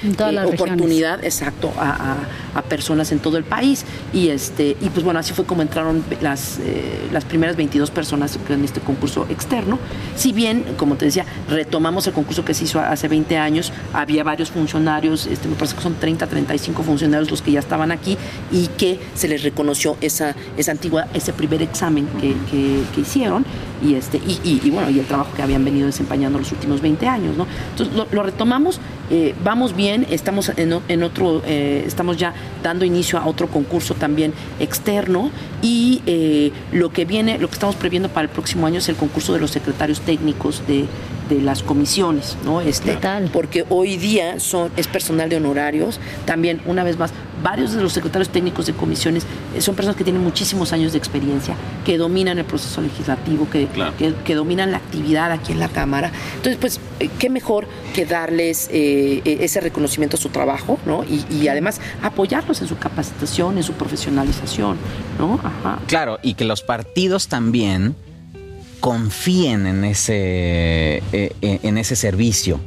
oportunidad 0.45 1.23
exacto 1.23 1.73
a, 1.77 2.17
a, 2.53 2.62
personas 2.63 3.12
en 3.12 3.19
todo 3.19 3.38
el 3.38 3.43
país. 3.43 3.86
Y, 4.13 4.29
este, 4.29 4.75
y 4.81 4.89
pues 4.89 5.03
bueno, 5.03 5.19
así 5.19 5.34
fue 5.34 5.45
como 5.45 5.62
entraron 5.62 6.03
las 6.21 6.35
eh, 6.60 7.08
las, 7.12 7.26
primeras 7.26 7.56
22 7.56 7.91
personas 7.91 8.38
en 8.50 8.63
este 8.63 8.80
concurso 8.80 9.26
externo. 9.30 9.80
Si 10.15 10.32
bien, 10.32 10.63
como 10.78 10.95
te 10.95 11.06
decía, 11.06 11.26
retomamos 11.50 12.08
el 12.08 12.13
concurso 12.13 12.45
que 12.45 12.54
se 12.54 12.65
hizo 12.65 12.80
hace 12.80 13.08
20 13.08 13.38
años, 13.38 13.71
había 13.93 14.24
varios 14.24 14.52
funcionarios, 14.52 15.28
este, 15.28 15.48
me 15.48 15.56
parece 15.56 15.76
que 15.76 15.82
son 15.82 15.95
30, 15.95 16.28
35 16.28 16.84
funcionarios 16.84 17.30
los 17.32 17.41
que 17.41 17.52
ya 17.52 17.60
estaban 17.60 17.91
aquí 17.91 18.17
y 18.52 18.67
que 18.67 19.00
se 19.13 19.28
les 19.28 19.43
reconoció 19.43 19.98
esa, 20.02 20.36
esa 20.58 20.71
antigua, 20.71 21.08
ese 21.13 21.34
primer 21.34 21.62
examen 21.62 22.08
que, 22.19 22.36
que, 22.50 23.02
hicieron 23.02 23.45
y, 23.84 23.96
este, 23.96 24.20
y, 24.44 24.70
bueno, 24.70 24.90
y 24.90 25.00
el 25.00 25.06
trabajo 25.06 25.32
que 25.36 25.42
habían 25.42 25.64
venido 25.64 25.86
desempeñando 25.88 26.40
los 26.40 26.52
últimos 26.52 26.82
20 26.82 27.08
años. 27.08 27.38
¿no? 27.38 27.48
Entonces 27.72 27.96
lo, 28.12 28.24
retomamos, 28.24 28.80
eh, 29.10 29.36
vamos 29.44 29.76
bien, 29.76 30.06
estamos 30.10 30.52
en, 30.56 30.80
en 30.88 31.04
otro, 31.04 31.42
eh, 31.46 31.84
estamos 31.86 32.18
ya 32.18 32.34
dando 32.64 32.86
inicio 32.86 33.20
a 33.20 33.26
otro 33.26 33.48
concurso 33.48 33.94
también 33.94 34.34
externo 34.60 35.32
y 35.62 36.02
eh, 36.06 36.52
lo 36.72 36.92
que 36.92 37.06
viene, 37.06 37.38
lo 37.38 37.48
que 37.48 37.54
estamos 37.54 37.76
previendo 37.76 38.10
para 38.10 38.24
el 38.24 38.30
próximo 38.30 38.68
año 38.68 38.80
es 38.80 38.90
el 38.90 38.96
concurso 38.96 39.34
de 39.34 39.40
los 39.40 39.52
secretarios 39.52 40.02
técnicos 40.02 40.64
de, 40.68 40.86
las 41.30 41.64
comisiones, 41.64 42.38
¿no? 42.44 42.62
Este, 42.62 42.98
porque 43.32 43.66
hoy 43.70 43.98
día 43.98 44.40
son, 44.40 44.72
es 44.78 44.88
personal 44.88 45.30
de 45.30 45.38
honorarios, 45.38 46.00
también 46.26 46.62
una 46.66 46.84
vez 46.84 46.98
más, 46.98 47.12
varios 47.44 47.74
de 47.74 47.82
los 47.82 47.94
secretarios 47.94 48.30
técnicos 48.30 48.66
de 48.66 48.74
comisiones 48.74 49.26
eh, 49.56 49.62
son 49.62 49.76
personas 49.76 49.96
que 49.98 50.04
tienen 50.04 50.24
muchísimos 50.24 50.74
años 50.74 50.94
de 50.94 50.98
experiencia, 50.98 51.56
que 51.86 51.98
dominan 51.98 52.38
el 52.40 52.46
proceso 52.46 52.82
legislativo, 52.82 53.50
que, 53.50 53.68
que, 54.24 54.36
dominan 54.36 54.72
la 54.72 54.78
actividad 54.78 55.32
aquí 55.32 55.52
en 55.52 55.60
la 55.60 55.68
Cámara. 55.70 56.12
Entonces, 56.38 56.58
pues, 56.60 56.80
eh, 57.00 57.10
qué 57.20 57.30
mejor 57.30 57.68
que 57.94 58.06
darles 58.06 58.70
ese 58.72 59.62
reconocimiento 59.62 60.18
a 60.18 60.20
su 60.20 60.30
trabajo, 60.30 60.80
¿no? 60.86 61.04
Y, 61.04 61.26
y, 61.30 61.48
además 61.48 61.80
apoyarlos 62.02 62.62
en 62.62 62.68
su 62.68 62.78
capacitación, 62.78 63.58
en 63.58 63.64
su 63.64 63.74
profesionalización, 63.74 64.78
¿no? 65.20 65.40
Ajá. 65.44 65.80
Claro, 65.88 66.20
y 66.22 66.34
que 66.34 66.46
los 66.46 66.62
partidos 66.62 67.28
también 67.28 67.96
confíen 68.86 69.65
en 69.65 69.84
ese, 69.84 70.98
eh, 70.98 71.02
eh, 71.12 71.60
en 71.63 71.80
ese 71.80 71.95
servicio. 71.95 72.60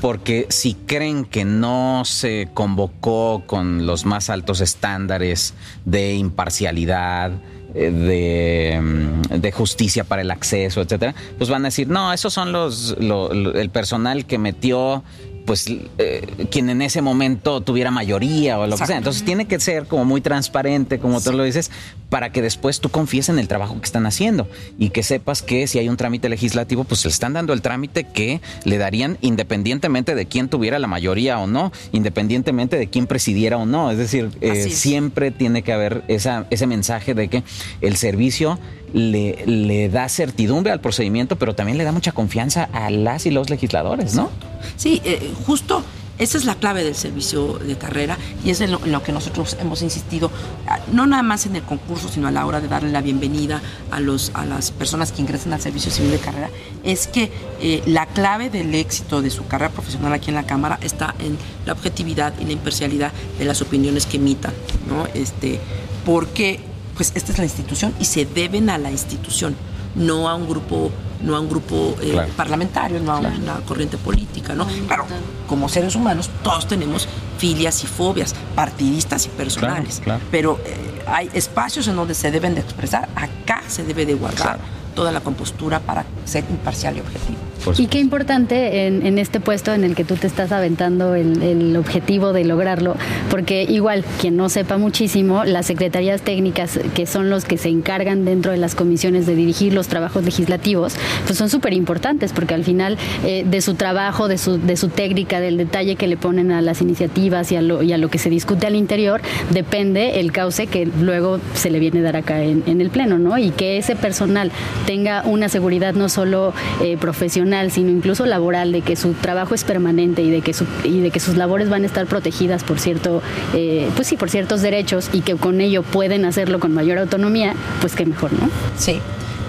Porque 0.00 0.46
si 0.48 0.74
creen 0.74 1.24
que 1.24 1.44
no 1.44 2.02
se 2.04 2.48
convocó 2.52 3.44
con 3.46 3.86
los 3.86 4.04
más 4.04 4.30
altos 4.30 4.60
estándares 4.62 5.54
de 5.84 6.14
imparcialidad, 6.14 7.30
eh, 7.76 8.80
mm, 8.82 9.38
de, 9.40 9.52
justicia 9.52 10.02
para 10.02 10.22
el 10.22 10.32
acceso, 10.32 10.80
etcétera, 10.80 11.14
pues 11.38 11.48
van 11.48 11.64
a 11.64 11.68
decir, 11.68 11.86
no, 11.86 12.12
esos 12.12 12.34
son 12.34 12.50
los, 12.50 12.96
el 12.98 13.70
personal 13.70 14.26
que 14.26 14.38
metió 14.38 15.04
pues 15.44 15.66
eh, 15.98 16.46
quien 16.50 16.70
en 16.70 16.82
ese 16.82 17.02
momento 17.02 17.60
tuviera 17.60 17.90
mayoría 17.90 18.58
o 18.58 18.66
lo 18.66 18.76
que 18.76 18.86
sea. 18.86 18.98
Entonces 18.98 19.24
tiene 19.24 19.46
que 19.46 19.58
ser 19.60 19.86
como 19.86 20.04
muy 20.04 20.20
transparente, 20.20 20.98
como 20.98 21.20
tú 21.20 21.32
lo 21.32 21.42
dices, 21.42 21.70
para 22.08 22.32
que 22.32 22.42
después 22.42 22.80
tú 22.80 22.90
confíes 22.90 23.28
en 23.28 23.38
el 23.38 23.48
trabajo 23.48 23.78
que 23.80 23.84
están 23.84 24.06
haciendo 24.06 24.48
y 24.78 24.90
que 24.90 25.02
sepas 25.02 25.42
que 25.42 25.66
si 25.66 25.78
hay 25.78 25.88
un 25.88 25.96
trámite 25.96 26.28
legislativo, 26.28 26.84
pues 26.84 27.04
le 27.04 27.10
están 27.10 27.32
dando 27.32 27.52
el 27.52 27.62
trámite 27.62 28.04
que 28.04 28.40
le 28.64 28.78
darían 28.78 29.18
independientemente 29.20 30.14
de 30.14 30.26
quién 30.26 30.48
tuviera 30.48 30.78
la 30.78 30.86
mayoría 30.86 31.38
o 31.38 31.46
no, 31.46 31.72
independientemente 31.92 32.76
de 32.76 32.88
quién 32.88 33.06
presidiera 33.06 33.56
o 33.56 33.66
no. 33.66 33.90
Es 33.90 33.98
decir, 33.98 34.30
eh, 34.40 34.68
siempre 34.70 35.30
tiene 35.30 35.62
que 35.62 35.72
haber 35.72 36.04
esa, 36.08 36.46
ese 36.50 36.66
mensaje 36.66 37.14
de 37.14 37.28
que 37.28 37.42
el 37.80 37.96
servicio 37.96 38.58
le, 38.92 39.88
da 39.88 40.08
certidumbre 40.08 40.72
al 40.72 40.80
procedimiento, 40.80 41.36
pero 41.36 41.54
también 41.54 41.78
le 41.78 41.84
da 41.84 41.92
mucha 41.92 42.12
confianza 42.12 42.68
a 42.72 42.90
las 42.90 43.26
y 43.26 43.30
los 43.30 43.50
legisladores, 43.50 44.14
¿no? 44.14 44.30
Sí, 44.76 45.00
eh, 45.04 45.32
justo 45.46 45.82
esa 46.20 46.36
es 46.36 46.44
la 46.44 46.54
clave 46.54 46.84
del 46.84 46.94
servicio 46.94 47.54
de 47.54 47.78
carrera 47.78 48.18
y 48.44 48.50
es 48.50 48.60
en 48.60 48.72
lo, 48.72 49.02
que 49.02 49.10
nosotros 49.10 49.56
hemos 49.58 49.80
insistido, 49.80 50.30
ah, 50.66 50.78
no 50.92 51.06
nada 51.06 51.22
más 51.22 51.46
en 51.46 51.56
el 51.56 51.62
concurso, 51.62 52.10
sino 52.10 52.28
a 52.28 52.30
la 52.30 52.44
hora 52.44 52.60
de 52.60 52.68
darle 52.68 52.90
la 52.90 53.00
bienvenida 53.00 53.62
a, 53.90 54.00
los, 54.00 54.30
a 54.34 54.44
las 54.44 54.70
personas 54.70 55.12
que 55.12 55.22
ingresan 55.22 55.54
al 55.54 55.62
servicio 55.62 55.90
civil 55.90 56.10
de 56.10 56.18
carrera, 56.18 56.50
es 56.84 57.06
que 57.06 57.32
eh, 57.62 57.82
la 57.86 58.04
clave 58.04 58.50
del 58.50 58.74
éxito 58.74 59.22
de 59.22 59.30
su 59.30 59.46
carrera 59.46 59.72
profesional 59.72 60.12
aquí 60.12 60.28
en 60.28 60.34
la 60.34 60.44
Cámara 60.44 60.78
está 60.82 61.14
en 61.20 61.38
la 61.64 61.72
objetividad 61.72 62.34
y 62.38 62.44
la 62.44 62.52
imparcialidad 62.52 63.12
de 63.38 63.46
las 63.46 63.62
opiniones 63.62 64.04
que 64.04 64.18
emitan, 64.18 64.52
¿no? 64.90 65.06
Este, 65.14 65.58
porque 66.04 66.60
pues 67.00 67.12
esta 67.14 67.32
es 67.32 67.38
la 67.38 67.44
institución 67.44 67.94
y 67.98 68.04
se 68.04 68.26
deben 68.26 68.68
a 68.68 68.76
la 68.76 68.90
institución, 68.90 69.56
no 69.94 70.28
a 70.28 70.34
un 70.34 70.46
grupo 70.46 70.90
no 71.22 71.34
a 71.34 71.40
un 71.40 71.48
grupo 71.48 71.96
eh, 72.02 72.14
parlamentario, 72.36 73.00
no 73.00 73.12
a 73.12 73.20
una 73.20 73.54
corriente 73.66 73.96
política, 73.96 74.54
¿no? 74.54 74.66
Claro, 74.86 75.06
como 75.46 75.70
seres 75.70 75.94
humanos 75.94 76.28
todos 76.42 76.68
tenemos 76.68 77.08
filias 77.38 77.82
y 77.84 77.86
fobias, 77.86 78.34
partidistas 78.54 79.24
y 79.24 79.28
personales, 79.30 80.02
pero 80.30 80.60
eh, 80.66 81.02
hay 81.06 81.30
espacios 81.32 81.88
en 81.88 81.96
donde 81.96 82.12
se 82.12 82.30
deben 82.30 82.54
de 82.54 82.60
expresar, 82.60 83.08
acá 83.16 83.62
se 83.66 83.82
debe 83.82 84.04
de 84.04 84.12
guardar 84.12 84.58
toda 84.90 85.12
la 85.12 85.20
compostura 85.20 85.80
para 85.80 86.04
ser 86.24 86.44
imparcial 86.50 86.96
y 86.96 87.00
objetivo. 87.00 87.38
Y 87.76 87.86
qué 87.88 87.98
importante 87.98 88.86
en, 88.86 89.18
este 89.18 89.38
puesto 89.38 89.74
en 89.74 89.84
el 89.84 89.94
que 89.94 90.04
tú 90.04 90.16
te 90.16 90.26
estás 90.26 90.50
aventando 90.50 91.14
el, 91.14 91.76
objetivo 91.76 92.32
de 92.32 92.44
lograrlo, 92.44 92.96
porque 93.30 93.62
igual, 93.64 94.04
quien 94.20 94.36
no 94.36 94.48
sepa 94.48 94.76
muchísimo, 94.76 95.44
las 95.44 95.66
secretarías 95.66 96.22
técnicas, 96.22 96.78
que 96.94 97.06
son 97.06 97.30
los 97.30 97.44
que 97.44 97.58
se 97.58 97.68
encargan 97.68 98.24
dentro 98.24 98.50
de 98.52 98.58
las 98.58 98.74
comisiones 98.74 99.26
de 99.26 99.34
dirigir 99.34 99.72
los 99.72 99.88
trabajos 99.88 100.24
legislativos, 100.24 100.94
pues 101.26 101.38
son 101.38 101.48
súper 101.48 101.72
importantes, 101.72 102.32
porque 102.32 102.54
al 102.54 102.64
final 102.64 102.98
eh, 103.24 103.44
de 103.46 103.60
su 103.60 103.74
trabajo, 103.74 104.28
de 104.28 104.38
su, 104.38 104.58
de 104.58 104.76
su 104.76 104.88
técnica, 104.88 105.40
del 105.40 105.56
detalle 105.56 105.96
que 105.96 106.06
le 106.06 106.16
ponen 106.16 106.52
a 106.52 106.62
las 106.62 106.80
iniciativas 106.80 107.52
y 107.52 107.56
a 107.56 107.62
lo, 107.62 107.82
y 107.82 107.92
a 107.92 107.98
lo 107.98 108.08
que 108.08 108.18
se 108.18 108.30
discute 108.30 108.66
al 108.66 108.74
interior, 108.74 109.20
depende 109.50 110.20
el 110.20 110.32
cauce 110.32 110.66
que 110.66 110.86
luego 110.86 111.40
se 111.54 111.70
le 111.70 111.78
viene 111.78 112.00
a 112.00 112.02
dar 112.02 112.16
acá 112.16 112.42
en, 112.42 112.62
en 112.66 112.80
el 112.80 112.90
Pleno, 112.90 113.18
¿no? 113.18 113.38
Y 113.38 113.50
que 113.50 113.78
ese 113.78 113.96
personal 113.96 114.50
tenga 114.86 115.22
una 115.24 115.48
seguridad 115.48 115.94
no 115.94 116.08
solo 116.08 116.52
eh, 116.82 116.96
profesional, 116.96 117.70
sino 117.70 117.90
incluso 117.90 118.26
laboral, 118.26 118.72
de 118.72 118.82
que 118.82 118.96
su 118.96 119.12
trabajo 119.12 119.54
es 119.54 119.64
permanente 119.64 120.22
y 120.22 120.30
de 120.30 120.40
que, 120.40 120.52
su, 120.52 120.66
y 120.84 121.00
de 121.00 121.10
que 121.10 121.20
sus 121.20 121.36
labores 121.36 121.68
van 121.68 121.82
a 121.82 121.86
estar 121.86 122.06
protegidas 122.06 122.64
por 122.64 122.78
cierto, 122.78 123.22
eh, 123.54 123.88
pues 123.94 124.08
sí, 124.08 124.16
por 124.16 124.30
ciertos 124.30 124.62
derechos 124.62 125.10
y 125.12 125.20
que 125.20 125.36
con 125.36 125.60
ello 125.60 125.82
pueden 125.82 126.24
hacerlo 126.24 126.60
con 126.60 126.72
mayor 126.72 126.98
autonomía, 126.98 127.54
pues 127.80 127.94
qué 127.94 128.06
mejor, 128.06 128.32
¿no? 128.32 128.50
Sí. 128.76 129.00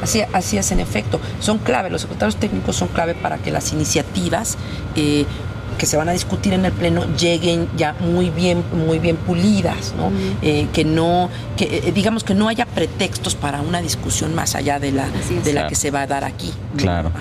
así, 0.01 0.21
así 0.33 0.57
es 0.57 0.71
en 0.71 0.79
efecto. 0.79 1.19
Son 1.39 1.57
clave, 1.59 1.89
los 1.89 2.01
secretarios 2.01 2.37
técnicos 2.37 2.75
son 2.75 2.87
clave 2.89 3.15
para 3.15 3.37
que 3.37 3.51
las 3.51 3.73
iniciativas 3.73 4.57
eh, 4.95 5.25
que 5.77 5.85
se 5.85 5.97
van 5.97 6.09
a 6.09 6.11
discutir 6.11 6.53
en 6.53 6.65
el 6.65 6.71
pleno 6.71 7.05
lleguen 7.15 7.67
ya 7.75 7.93
muy 7.99 8.29
bien 8.29 8.63
muy 8.73 8.99
bien 8.99 9.17
pulidas 9.17 9.93
no 9.97 10.11
eh, 10.41 10.67
que 10.73 10.85
no 10.85 11.29
que 11.57 11.81
eh, 11.87 11.91
digamos 11.91 12.23
que 12.23 12.33
no 12.33 12.47
haya 12.47 12.65
pretextos 12.65 13.35
para 13.35 13.61
una 13.61 13.81
discusión 13.81 14.35
más 14.35 14.55
allá 14.55 14.79
de 14.79 14.91
la 14.91 15.07
de 15.43 15.53
la 15.53 15.67
que 15.67 15.75
se 15.75 15.91
va 15.91 16.01
a 16.01 16.07
dar 16.07 16.23
aquí 16.23 16.53
claro. 16.77 17.11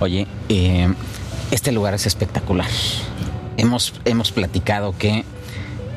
Oye 0.00 0.26
eh, 0.48 0.92
este 1.50 1.72
lugar 1.72 1.94
es 1.94 2.06
espectacular. 2.06 2.68
Hemos 3.56 3.94
hemos 4.04 4.32
platicado 4.32 4.94
que 4.96 5.24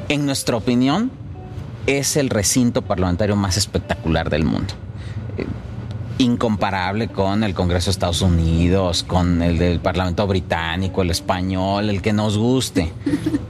en 0.10 0.26
nuestra 0.26 0.56
opinión 0.56 1.12
es 1.88 2.16
el 2.16 2.30
recinto 2.30 2.82
parlamentario 2.82 3.36
más 3.36 3.58
espectacular 3.58 4.30
del 4.30 4.44
mundo 4.44 4.74
incomparable 6.18 7.08
con 7.08 7.44
el 7.44 7.54
Congreso 7.54 7.86
de 7.86 7.92
Estados 7.92 8.22
Unidos, 8.22 9.04
con 9.04 9.42
el 9.42 9.58
del 9.58 9.80
Parlamento 9.80 10.26
británico, 10.28 11.02
el 11.02 11.10
español, 11.10 11.90
el 11.90 12.02
que 12.02 12.14
nos 12.14 12.38
guste. 12.38 12.92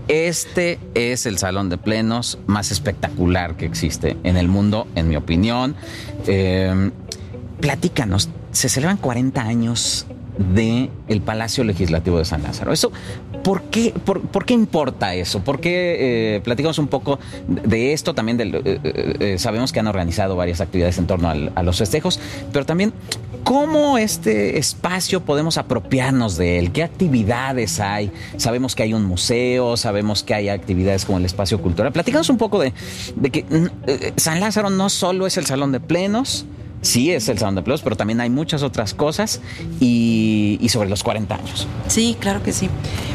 Este 0.08 0.80
es 0.94 1.26
el 1.26 1.38
salón 1.38 1.70
de 1.70 1.78
plenos 1.78 2.40
más 2.48 2.72
espectacular 2.72 3.56
que 3.56 3.66
existe 3.66 4.18
en 4.24 4.38
el 4.38 4.48
mundo, 4.48 4.88
en 4.96 5.10
mi 5.10 5.16
opinión. 5.16 5.76
Eh, 6.28 6.92
platícanos, 7.60 8.30
se 8.52 8.70
celebran 8.70 8.98
40 8.98 9.42
años 9.42 10.06
de 10.38 10.90
el 11.08 11.22
Palacio 11.22 11.64
Legislativo 11.64 12.18
de 12.18 12.26
San 12.26 12.44
Lázaro. 12.44 12.72
Eso, 12.72 12.92
¿por 13.44 13.64
qué, 13.64 13.94
por, 14.06 14.46
qué 14.46 14.54
importa 14.54 15.14
eso? 15.14 15.44
¿Por 15.44 15.60
qué 15.60 16.36
eh, 16.36 16.42
platicamos 16.42 16.80
un 16.80 16.88
poco 16.88 17.20
de 17.48 17.94
esto? 17.94 18.14
También 18.14 18.40
eh, 18.40 18.80
eh, 19.20 19.36
sabemos 19.38 19.72
que 19.72 19.80
han 19.80 19.88
organizado 19.88 20.36
varias 20.36 20.62
actividades 20.62 20.98
en 20.98 21.08
torno 21.08 21.30
a 21.30 21.64
los 21.64 21.78
festejos, 21.78 22.20
pero 22.52 22.66
también 22.66 22.94
cómo 23.44 23.98
este 23.98 24.58
espacio 24.58 25.22
podemos 25.22 25.58
apropiarnos 25.58 26.38
de 26.38 26.60
él, 26.60 26.72
qué 26.72 26.84
actividades 26.84 27.80
hay. 27.80 28.12
Sabemos 28.38 28.76
que 28.76 28.84
hay 28.84 28.94
un 28.94 29.06
museo, 29.06 29.78
sabemos 29.78 30.24
que 30.24 30.34
hay 30.34 30.50
actividades 30.50 31.06
como 31.06 31.18
el 31.18 31.26
espacio 31.26 31.62
cultural. 31.62 31.92
Platicamos 31.92 32.30
un 32.30 32.38
poco 32.38 32.60
de, 32.60 32.74
de 33.16 33.30
que 33.30 33.44
mm, 33.44 34.18
San 34.18 34.40
Lázaro 34.40 34.70
no 34.70 34.90
solo 34.90 35.28
es 35.28 35.38
el 35.38 35.46
salón 35.46 35.72
de 35.72 35.80
plenos, 35.80 36.46
sí 36.82 37.12
es 37.12 37.30
el 37.30 37.38
Salón 37.38 37.56
de 37.56 37.62
pero 37.62 37.96
también 37.96 38.20
hay 38.22 38.30
muchas 38.30 38.64
otras 38.64 38.94
cosas 38.94 39.40
y, 39.80 40.60
sobre 40.70 40.90
los 40.90 41.04
40 41.04 41.36
años. 41.36 41.68
Sí, 41.88 42.18
claro 42.20 42.42
que 42.44 42.54
sí. 42.54 42.70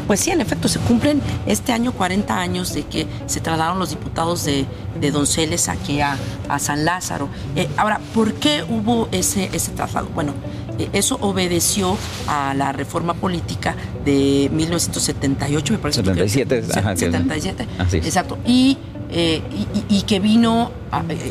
Pues 0.05 0.19
sí, 0.19 0.31
en 0.31 0.41
efecto, 0.41 0.67
se 0.67 0.79
cumplen 0.79 1.21
este 1.45 1.73
año 1.73 1.91
40 1.91 2.39
años 2.39 2.73
de 2.73 2.83
que 2.83 3.07
se 3.25 3.39
trasladaron 3.39 3.79
los 3.79 3.89
diputados 3.89 4.45
de, 4.45 4.65
Donceles 5.11 5.69
aquí 5.69 6.01
a, 6.01 6.17
San 6.59 6.85
Lázaro. 6.85 7.29
Eh, 7.55 7.67
ahora, 7.77 7.99
¿por 8.13 8.33
qué 8.33 8.63
hubo 8.67 9.07
ese, 9.11 9.49
ese 9.53 9.71
traslado? 9.71 10.07
Bueno, 10.13 10.33
eh, 10.79 10.89
eso 10.93 11.17
obedeció 11.21 11.97
a 12.27 12.53
la 12.53 12.71
reforma 12.71 13.13
política 13.13 13.75
de 14.05 14.49
1978, 14.51 15.73
me 15.73 15.79
parece. 15.79 16.01
77, 16.01 16.61
que, 16.61 16.79
ajá, 16.79 16.95
77, 16.95 17.67
exacto. 17.97 18.37
Y, 18.45 18.77
eh, 19.11 19.41
y, 19.89 19.97
y, 19.97 20.01
que 20.03 20.19
vino, 20.19 20.71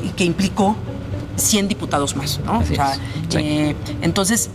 y 0.05 0.09
que 0.11 0.25
implicó 0.25 0.77
100 1.37 1.68
diputados 1.68 2.16
más, 2.16 2.40
¿no? 2.44 2.59
O 2.59 2.64
sea, 2.64 2.96
eh, 3.35 3.75
entonces, 4.03 4.51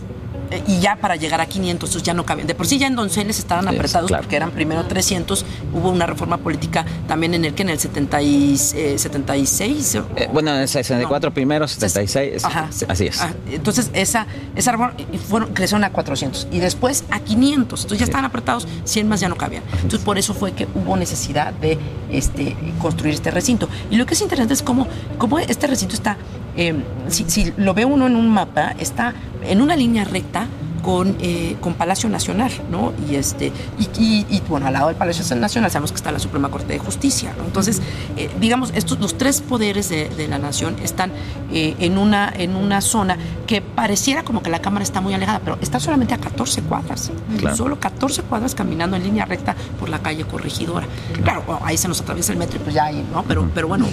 eh, 0.52 0.62
y 0.66 0.80
ya 0.80 0.96
para 0.96 1.16
llegar 1.16 1.40
a 1.40 1.46
500, 1.46 1.88
entonces 1.88 2.02
ya 2.02 2.12
no 2.12 2.26
caben. 2.26 2.46
De 2.46 2.54
por 2.54 2.66
sí 2.66 2.78
ya 2.78 2.86
en 2.86 2.94
Donceles 2.94 3.38
estaban 3.38 3.66
apretados 3.68 4.10
porque 4.10 4.36
eran 4.36 4.50
primero 4.50 4.84
300. 4.84 5.44
Hubo 5.72 5.90
una 5.90 6.06
reforma 6.06 6.36
política 6.38 6.84
también 7.08 7.34
en 7.34 7.44
el 7.44 7.54
que 7.54 7.62
en 7.62 7.70
el 7.70 7.78
70 7.78 8.22
y, 8.22 8.58
76. 8.58 9.94
Eh, 9.94 10.28
bueno, 10.32 10.54
en 10.54 10.62
el 10.62 10.68
64 10.68 11.32
primero, 11.32 11.66
76. 11.66 12.44
Ajá, 12.44 12.68
así 12.88 13.06
es. 13.06 13.20
entonces 13.50 13.90
esa, 13.94 14.26
esa 14.54 14.72
reforma 14.72 14.94
fueron, 15.26 15.54
crecieron 15.54 15.84
a 15.84 15.90
400 15.90 16.48
y 16.52 16.58
después 16.58 17.04
a 17.10 17.20
500. 17.20 17.80
Entonces 17.80 17.98
ya 17.98 18.04
estaban 18.04 18.26
apretados, 18.26 18.68
100 18.84 19.08
más 19.08 19.20
ya 19.20 19.28
no 19.28 19.36
cabían. 19.36 19.62
Entonces 19.76 20.00
por 20.00 20.18
eso 20.18 20.34
fue 20.34 20.52
que 20.52 20.68
hubo 20.74 20.96
necesidad 20.96 21.54
de 21.54 21.78
este, 22.10 22.56
construir 22.78 23.14
este 23.14 23.30
recinto. 23.30 23.68
Y 23.90 23.96
lo 23.96 24.04
que 24.04 24.14
es 24.14 24.20
interesante 24.20 24.52
es 24.52 24.62
cómo, 24.62 24.86
cómo 25.16 25.38
este 25.38 25.66
recinto 25.66 25.94
está 25.94 26.18
eh, 26.56 26.74
si, 27.08 27.24
si, 27.28 27.52
lo 27.56 27.74
ve 27.74 27.84
uno 27.84 28.06
en 28.06 28.16
un 28.16 28.28
mapa, 28.28 28.74
está 28.78 29.14
en 29.44 29.60
una 29.60 29.76
línea 29.76 30.04
recta 30.04 30.46
con, 30.82 31.16
eh, 31.20 31.56
con 31.60 31.74
Palacio 31.74 32.08
Nacional, 32.08 32.50
¿no? 32.70 32.92
Y, 33.08 33.14
este, 33.14 33.52
y, 33.78 34.26
y, 34.28 34.42
bueno, 34.48 34.66
al 34.66 34.74
lado 34.74 34.88
del 34.88 34.96
Palacio 34.96 35.22
Nacional 35.36 35.70
sabemos 35.70 35.92
que 35.92 35.96
está 35.96 36.10
la 36.12 36.18
Suprema 36.18 36.50
Corte 36.50 36.72
de 36.72 36.78
Justicia, 36.78 37.32
¿no? 37.38 37.44
Entonces, 37.44 37.80
eh, 38.16 38.28
digamos, 38.40 38.72
estos, 38.74 38.98
los 39.00 39.16
tres 39.16 39.40
poderes 39.40 39.88
de, 39.88 40.10
la 40.28 40.38
nación 40.38 40.76
están 40.82 41.10
eh, 41.52 41.74
en, 41.78 41.98
una, 41.98 42.32
en 42.34 42.56
una 42.56 42.80
zona 42.80 43.16
que 43.46 43.60
pareciera 43.60 44.22
como 44.22 44.42
que 44.42 44.50
la 44.50 44.60
Cámara 44.60 44.82
está 44.82 45.00
muy 45.00 45.14
alejada, 45.14 45.40
pero 45.44 45.58
está 45.60 45.78
solamente 45.78 46.14
a 46.14 46.18
14 46.18 46.62
cuadras, 46.62 47.10
solo 47.56 47.78
14 47.78 48.22
cuadras 48.22 48.54
caminando 48.54 48.96
en 48.96 49.02
línea 49.02 49.24
recta 49.24 49.54
por 49.78 49.88
la 49.88 50.00
calle 50.00 50.24
Corregidora. 50.24 50.86
Claro, 51.22 51.60
ahí 51.62 51.76
se 51.76 51.88
nos 51.88 52.00
atraviesa 52.00 52.32
el 52.32 52.38
metro 52.38 52.56
y 52.56 52.60
pues 52.60 52.74
ya 52.74 52.84
ahí, 52.84 53.04
¿no? 53.12 53.22
Pero, 53.24 53.48
pero 53.54 53.68
bueno, 53.68 53.86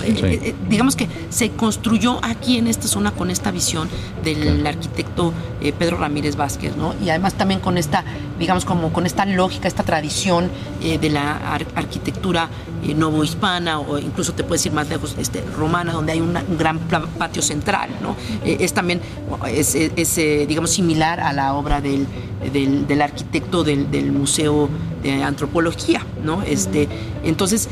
digamos 0.69 0.95
que 0.95 1.08
se 1.30 1.52
construyó 1.52 2.19
aquí 2.23 2.58
en 2.58 2.67
esta 2.67 2.88
zona 2.88 3.12
con 3.12 3.32
esta 3.32 3.52
visión 3.52 3.89
del 4.23 4.65
arquitecto 4.65 5.34
Pedro 5.78 5.97
Ramírez 5.97 6.36
Vázquez, 6.36 6.75
y 7.03 7.09
además 7.09 7.33
también 7.33 7.59
con 7.59 7.77
esta, 7.77 8.03
digamos, 8.37 8.65
como 8.65 8.91
con 8.93 9.05
esta 9.05 9.25
lógica, 9.25 9.67
esta 9.67 9.83
tradición 9.83 10.49
eh, 10.81 10.97
de 10.97 11.09
la 11.09 11.55
arquitectura 11.75 12.49
eh, 12.83 12.93
novohispana 12.93 13.79
o 13.79 13.97
incluso 13.99 14.33
te 14.33 14.43
puedes 14.43 14.65
ir 14.65 14.71
más 14.71 14.87
lejos, 14.89 15.15
este, 15.17 15.43
romana, 15.57 15.91
donde 15.91 16.13
hay 16.13 16.21
un 16.21 16.37
gran 16.57 16.79
patio 16.79 17.41
central, 17.41 17.89
¿no? 18.01 18.15
Eh, 18.45 18.57
es 18.61 18.73
también, 18.73 19.01
es, 19.47 20.15
digamos, 20.47 20.71
similar 20.71 21.19
a 21.19 21.33
la 21.33 21.53
obra 21.53 21.81
del, 21.81 22.07
del, 22.53 23.01
arquitecto 23.01 23.63
del, 23.63 24.11
Museo 24.11 24.69
de 25.03 25.23
Antropología, 25.23 26.05
¿no? 26.23 26.41
Este, 26.43 26.87
entonces, 27.23 27.69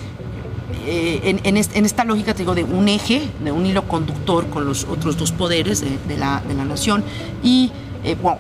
en, 0.86 1.58
esta 1.58 2.04
lógica, 2.04 2.34
te 2.34 2.40
digo, 2.40 2.56
de 2.56 2.64
un 2.64 2.88
eje, 2.88 3.22
de 3.44 3.52
un 3.52 3.66
hilo 3.66 3.88
conductor 3.88 4.48
con 4.50 4.66
los 4.66 4.84
otros 4.86 5.18
dos 5.18 5.32
poderes 5.32 5.82
de, 5.82 6.18
la, 6.18 6.42
de 6.48 6.54
la, 6.54 6.66
nación 6.66 7.04
y, 7.44 7.72
bueno, 8.22 8.38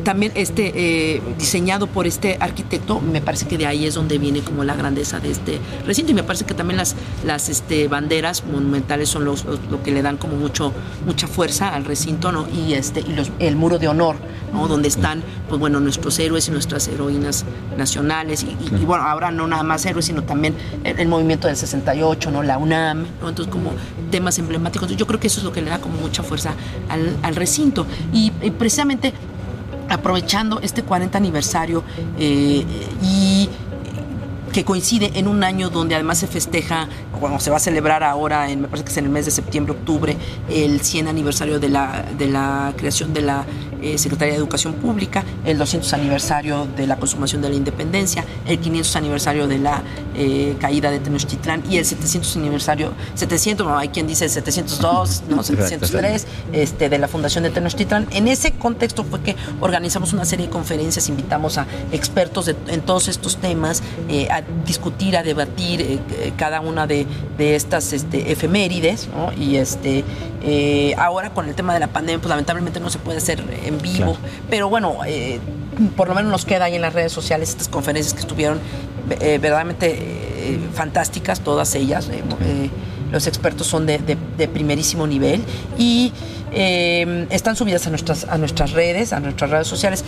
también 0.00 0.32
este 0.34 0.72
eh, 0.74 1.22
diseñado 1.38 1.86
por 1.86 2.06
este 2.06 2.36
arquitecto, 2.40 3.00
me 3.00 3.20
parece 3.20 3.46
que 3.46 3.58
de 3.58 3.66
ahí 3.66 3.86
es 3.86 3.94
donde 3.94 4.18
viene 4.18 4.40
como 4.40 4.64
la 4.64 4.74
grandeza 4.74 5.20
de 5.20 5.30
este 5.30 5.58
recinto 5.86 6.12
y 6.12 6.14
me 6.14 6.22
parece 6.22 6.44
que 6.44 6.54
también 6.54 6.76
las, 6.76 6.94
las 7.24 7.48
este, 7.48 7.88
banderas 7.88 8.44
monumentales 8.44 9.08
son 9.08 9.24
los, 9.24 9.44
lo 9.44 9.82
que 9.82 9.90
le 9.92 10.02
dan 10.02 10.16
como 10.16 10.36
mucho 10.36 10.72
mucha 11.06 11.26
fuerza 11.26 11.74
al 11.74 11.84
recinto, 11.84 12.32
¿no? 12.32 12.46
Y 12.48 12.74
este 12.74 13.00
y 13.00 13.14
los, 13.14 13.30
el 13.38 13.56
muro 13.56 13.78
de 13.78 13.88
honor, 13.88 14.16
¿no? 14.52 14.68
Donde 14.68 14.88
están 14.88 15.22
pues 15.48 15.58
bueno 15.58 15.80
nuestros 15.80 16.18
héroes 16.18 16.48
y 16.48 16.50
nuestras 16.50 16.88
heroínas 16.88 17.44
nacionales 17.76 18.44
y, 18.44 18.84
bueno 18.84 19.04
ahora 19.04 19.30
no 19.30 19.46
nada 19.46 19.62
más 19.62 19.84
héroes 19.86 20.06
sino 20.06 20.22
también 20.22 20.54
el, 20.84 21.08
movimiento 21.08 21.48
del 21.48 21.56
68, 21.56 22.30
¿no? 22.30 22.42
La 22.42 22.58
UNAM, 22.58 23.06
¿no? 23.20 23.28
Entonces 23.28 23.52
como 23.52 23.72
temas 24.10 24.38
emblemáticos. 24.38 24.94
Yo 24.96 25.06
creo 25.06 25.20
que 25.20 25.26
eso 25.26 25.40
es 25.40 25.44
lo 25.44 25.52
que 25.52 25.62
le 25.62 25.70
da 25.70 25.80
como 25.80 25.96
mucha 25.98 26.22
fuerza 26.22 26.54
al, 26.88 27.16
al 27.22 27.36
recinto 27.36 27.86
y 28.12 28.30
precisamente 28.30 29.12
aprovechando 29.90 30.60
este 30.60 30.82
40 30.82 31.18
aniversario 31.18 31.82
eh, 32.18 32.64
y 33.02 33.48
que 34.52 34.64
coincide 34.64 35.12
en 35.14 35.28
un 35.28 35.44
año 35.44 35.70
donde 35.70 35.94
además 35.94 36.18
se 36.18 36.26
festeja, 36.26 36.88
bueno, 37.20 37.38
se 37.38 37.50
va 37.50 37.58
a 37.58 37.60
celebrar 37.60 38.02
ahora, 38.02 38.50
en, 38.50 38.62
me 38.62 38.68
parece 38.68 38.84
que 38.84 38.90
es 38.90 38.96
en 38.96 39.04
el 39.04 39.10
mes 39.10 39.26
de 39.26 39.30
septiembre, 39.30 39.74
octubre, 39.74 40.16
el 40.48 40.80
100 40.80 41.08
aniversario 41.08 41.60
de 41.60 41.68
la, 41.68 42.04
de 42.16 42.26
la 42.26 42.72
creación 42.76 43.12
de 43.12 43.22
la 43.22 43.44
eh, 43.82 43.98
Secretaría 43.98 44.34
de 44.34 44.38
Educación 44.38 44.74
Pública, 44.74 45.24
el 45.44 45.56
200 45.58 45.92
aniversario 45.94 46.66
de 46.76 46.86
la 46.86 46.96
consumación 46.96 47.40
de 47.42 47.48
la 47.48 47.54
independencia, 47.54 48.24
el 48.46 48.58
500 48.58 48.96
aniversario 48.96 49.46
de 49.46 49.58
la 49.58 49.82
eh, 50.14 50.56
caída 50.60 50.90
de 50.90 50.98
Tenochtitlán 50.98 51.62
y 51.70 51.78
el 51.78 51.84
700 51.84 52.36
aniversario, 52.36 52.92
700, 53.14 53.66
no, 53.66 53.78
hay 53.78 53.88
quien 53.88 54.06
dice 54.06 54.28
702, 54.28 55.22
no, 55.28 55.42
703, 55.42 56.26
este, 56.52 56.88
de 56.88 56.98
la 56.98 57.08
fundación 57.08 57.44
de 57.44 57.50
Tenochtitlán. 57.50 58.06
En 58.10 58.28
ese 58.28 58.52
contexto 58.52 59.04
fue 59.04 59.20
que 59.22 59.36
organizamos 59.60 60.12
una 60.12 60.24
serie 60.24 60.46
de 60.46 60.52
conferencias, 60.52 61.08
invitamos 61.08 61.58
a 61.58 61.66
expertos 61.92 62.48
en 62.48 62.80
todos 62.82 63.08
estos 63.08 63.36
temas 63.38 63.82
eh, 64.08 64.28
a 64.30 64.42
discutir, 64.66 65.16
a 65.16 65.22
debatir 65.22 66.00
cada 66.36 66.60
una 66.60 66.86
de, 66.86 67.06
estas 67.38 67.92
este, 67.92 68.32
efemérides, 68.32 69.08
¿no? 69.08 69.32
Y 69.32 69.56
este, 69.56 70.04
ahora 70.96 71.30
con 71.30 71.48
el 71.48 71.54
tema 71.54 71.74
de 71.74 71.80
la 71.80 71.88
pandemia, 71.88 72.18
pues 72.18 72.28
lamentablemente 72.28 72.80
no 72.80 72.90
se 72.90 72.98
puede 72.98 73.18
hacer 73.18 73.42
en 73.64 73.80
vivo. 73.80 74.16
Pero 74.48 74.68
bueno, 74.68 74.98
eh, 75.06 75.40
por 75.96 76.08
lo 76.08 76.14
menos 76.14 76.30
nos 76.30 76.44
queda 76.44 76.64
ahí 76.64 76.74
en 76.74 76.82
las 76.82 76.92
redes 76.92 77.12
sociales 77.12 77.50
estas 77.50 77.68
conferencias 77.68 78.14
que 78.14 78.20
estuvieron 78.20 78.58
eh, 79.08 79.38
verdaderamente 79.38 79.96
eh, 79.98 80.60
fantásticas, 80.72 81.40
todas 81.40 81.74
ellas. 81.74 82.08
Eh, 82.08 82.70
los 83.10 83.26
expertos 83.26 83.66
son 83.66 83.86
de, 83.86 83.98
primerísimo 84.52 85.06
nivel 85.06 85.42
y 85.76 86.12
están 86.52 87.56
subidas 87.56 87.86
a 87.86 87.90
nuestras, 87.90 88.24
a 88.24 88.38
nuestras 88.38 88.72
redes, 88.72 89.12
a 89.12 89.20
nuestras 89.20 89.50
redes 89.50 89.66
sociales. 89.66 90.04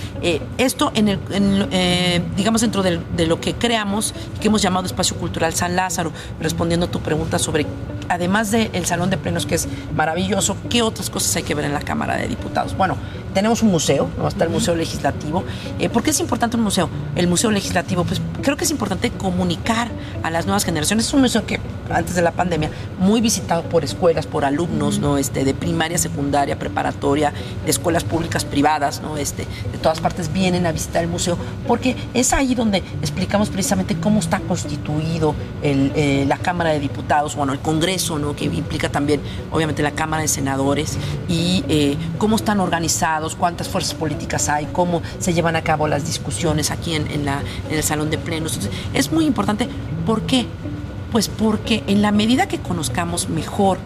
esto, 0.58 0.92
en 0.94 1.08
el, 1.08 2.20
digamos, 2.36 2.60
dentro 2.60 2.82
de, 2.82 3.00
de, 3.16 3.26
lo 3.26 3.40
que 3.40 3.54
creamos, 3.54 4.14
que 4.40 4.48
hemos 4.48 4.62
llamado 4.62 4.86
Espacio 4.86 5.16
Cultural 5.16 5.54
San 5.54 5.76
Lázaro, 5.76 6.12
respondiendo 6.40 6.86
a 6.86 6.90
tu 6.90 7.00
pregunta 7.00 7.38
sobre 7.38 7.66
además 8.08 8.50
del 8.50 8.84
Salón 8.84 9.10
de 9.10 9.16
Plenos, 9.16 9.46
que 9.46 9.54
es 9.54 9.68
maravilloso, 9.94 10.56
¿qué 10.68 10.82
otras 10.82 11.10
cosas 11.10 11.34
hay 11.36 11.42
que 11.42 11.54
ver 11.54 11.64
en 11.64 11.72
la 11.72 11.80
Cámara 11.80 12.16
de 12.16 12.28
Diputados? 12.28 12.76
Bueno, 12.76 12.96
tenemos 13.32 13.62
un 13.62 13.70
museo, 13.70 14.10
¿no? 14.18 14.28
está 14.28 14.44
el 14.44 14.50
Museo 14.50 14.74
Legislativo. 14.74 15.44
Eh, 15.78 15.88
¿Por 15.88 16.02
qué 16.02 16.10
es 16.10 16.20
importante 16.20 16.56
un 16.56 16.62
museo? 16.62 16.90
El 17.16 17.26
Museo 17.26 17.50
Legislativo, 17.50 18.04
pues 18.04 18.20
creo 18.42 18.56
que 18.56 18.64
es 18.64 18.70
importante 18.70 19.10
comunicar 19.10 19.88
a 20.22 20.30
las 20.30 20.44
nuevas 20.46 20.64
generaciones. 20.64 21.06
Es 21.06 21.14
un 21.14 21.22
museo 21.22 21.46
que 21.46 21.58
antes 21.90 22.14
de 22.14 22.22
la 22.22 22.32
pandemia, 22.32 22.70
muy 22.98 23.20
visitado 23.20 23.62
por 23.62 23.84
escuelas, 23.84 24.26
por 24.26 24.44
alumnos, 24.44 24.98
¿no? 24.98 25.18
Este, 25.18 25.44
de 25.44 25.54
primaria, 25.54 25.98
secundaria, 25.98 26.31
preparatoria, 26.58 27.32
de 27.64 27.70
escuelas 27.70 28.04
públicas, 28.04 28.44
privadas, 28.44 29.02
¿no? 29.02 29.16
Este, 29.16 29.46
de 29.70 29.78
todas 29.78 30.00
partes 30.00 30.32
vienen 30.32 30.66
a 30.66 30.72
visitar 30.72 31.02
el 31.02 31.08
museo, 31.08 31.36
porque 31.66 31.96
es 32.14 32.32
ahí 32.32 32.54
donde 32.54 32.78
explicamos 33.00 33.50
precisamente 33.50 33.96
cómo 33.96 34.20
está 34.20 34.40
constituido 34.40 35.34
eh, 35.62 36.24
la 36.26 36.38
Cámara 36.38 36.70
de 36.70 36.80
Diputados, 36.80 37.36
bueno, 37.36 37.52
el 37.52 37.60
Congreso, 37.60 38.18
¿no? 38.18 38.34
Que 38.34 38.46
implica 38.46 38.88
también, 38.88 39.20
obviamente, 39.50 39.82
la 39.82 39.92
Cámara 39.92 40.22
de 40.22 40.28
Senadores, 40.28 40.96
y 41.28 41.64
eh, 41.68 41.96
cómo 42.18 42.36
están 42.36 42.60
organizados, 42.60 43.36
cuántas 43.36 43.68
fuerzas 43.68 43.94
políticas 43.94 44.48
hay, 44.48 44.66
cómo 44.72 45.02
se 45.18 45.34
llevan 45.34 45.56
a 45.56 45.62
cabo 45.62 45.88
las 45.88 46.06
discusiones 46.06 46.70
aquí 46.70 46.94
en, 46.94 47.24
la, 47.24 47.42
en 47.68 47.76
el 47.76 47.82
Salón 47.82 48.10
de 48.10 48.18
Plenos. 48.18 48.54
Entonces, 48.54 48.80
es 48.94 49.12
muy 49.12 49.26
importante. 49.26 49.68
¿Por 50.06 50.22
qué? 50.22 50.46
Pues 51.12 51.28
porque 51.28 51.84
en 51.86 52.00
la 52.00 52.10
medida 52.10 52.48
que 52.48 52.58
conozcamos 52.58 53.28
mejor 53.28 53.78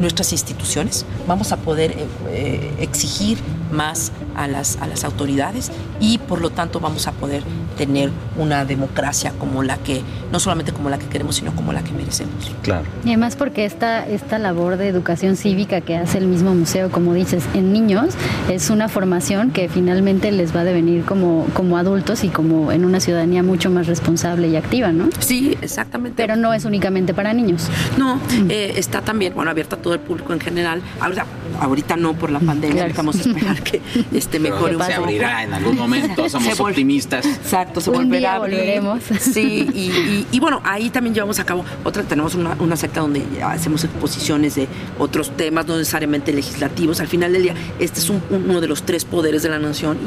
nuestras 0.00 0.32
instituciones, 0.32 1.04
vamos 1.26 1.52
a 1.52 1.56
poder 1.56 1.92
eh, 1.92 2.06
eh, 2.28 2.74
exigir 2.80 3.38
más 3.70 4.12
a 4.34 4.46
las, 4.46 4.76
a 4.80 4.86
las 4.86 5.04
autoridades 5.04 5.70
y 6.00 6.18
por 6.18 6.40
lo 6.40 6.50
tanto 6.50 6.80
vamos 6.80 7.06
a 7.06 7.12
poder 7.12 7.42
tener 7.78 8.10
una 8.36 8.64
democracia 8.64 9.32
como 9.38 9.62
la 9.62 9.78
que, 9.78 10.02
no 10.32 10.40
solamente 10.40 10.72
como 10.72 10.90
la 10.90 10.98
que 10.98 11.06
queremos, 11.06 11.36
sino 11.36 11.54
como 11.54 11.72
la 11.72 11.82
que 11.82 11.92
merecemos. 11.92 12.52
Claro. 12.62 12.84
Y 13.04 13.08
además 13.08 13.36
porque 13.36 13.64
esta, 13.64 14.06
esta 14.06 14.38
labor 14.38 14.76
de 14.76 14.88
educación 14.88 15.36
cívica 15.36 15.80
que 15.80 15.96
hace 15.96 16.18
el 16.18 16.26
mismo 16.26 16.54
museo, 16.54 16.90
como 16.90 17.14
dices, 17.14 17.44
en 17.54 17.72
niños, 17.72 18.14
es 18.50 18.68
una 18.68 18.88
formación 18.88 19.52
que 19.52 19.68
finalmente 19.68 20.32
les 20.32 20.54
va 20.54 20.60
a 20.60 20.64
devenir 20.64 21.04
como, 21.04 21.46
como 21.54 21.78
adultos 21.78 22.24
y 22.24 22.28
como 22.28 22.72
en 22.72 22.84
una 22.84 22.98
ciudadanía 23.00 23.42
mucho 23.42 23.70
más 23.70 23.86
responsable 23.86 24.48
y 24.48 24.56
activa, 24.56 24.90
¿no? 24.90 25.08
Sí, 25.20 25.56
exactamente. 25.62 26.16
Pero 26.16 26.34
no 26.34 26.52
es 26.52 26.64
únicamente 26.64 27.14
para 27.14 27.32
niños. 27.32 27.68
No, 27.96 28.16
mm. 28.16 28.50
eh, 28.50 28.72
está 28.76 29.02
también, 29.02 29.34
bueno, 29.34 29.52
abierta 29.52 29.76
a 29.76 29.78
todo 29.78 29.94
el 29.94 30.00
público 30.00 30.32
en 30.32 30.40
general. 30.40 30.82
Ahorita, 31.00 31.26
ahorita 31.60 31.96
no 31.96 32.14
por 32.14 32.30
la 32.30 32.40
pandemia, 32.40 32.86
estamos 32.86 33.16
a 33.16 33.20
esperar 33.20 33.62
que 33.62 33.80
este, 34.12 34.40
poco. 34.40 34.68
Se 34.84 34.94
abrirá 34.94 35.44
en 35.44 35.54
algún 35.54 35.76
momento, 35.76 36.28
somos 36.28 36.58
optimistas. 36.58 37.26
Exacto, 37.68 37.80
se 37.80 37.90
volverá 37.90 38.32
a 38.32 38.36
abrir. 38.36 38.82
Sí, 39.20 40.26
y, 40.30 40.40
bueno, 40.40 40.60
ahí 40.64 40.90
también 40.90 41.14
llevamos 41.14 41.38
a 41.38 41.44
cabo 41.44 41.64
otra, 41.84 42.02
tenemos 42.02 42.34
una, 42.34 42.56
una 42.60 42.76
secta 42.76 43.00
donde 43.00 43.24
hacemos 43.42 43.84
exposiciones 43.84 44.54
de 44.54 44.68
otros 44.98 45.30
temas, 45.36 45.66
no 45.66 45.76
necesariamente 45.76 46.32
legislativos. 46.32 47.00
Al 47.00 47.08
final 47.08 47.32
del 47.32 47.42
día, 47.42 47.54
este 47.78 48.00
es 48.00 48.10
uno 48.10 48.60
de 48.60 48.68
los 48.68 48.82
tres 48.82 49.04
poderes 49.04 49.42
de 49.42 49.48
la 49.48 49.58
nación 49.58 49.98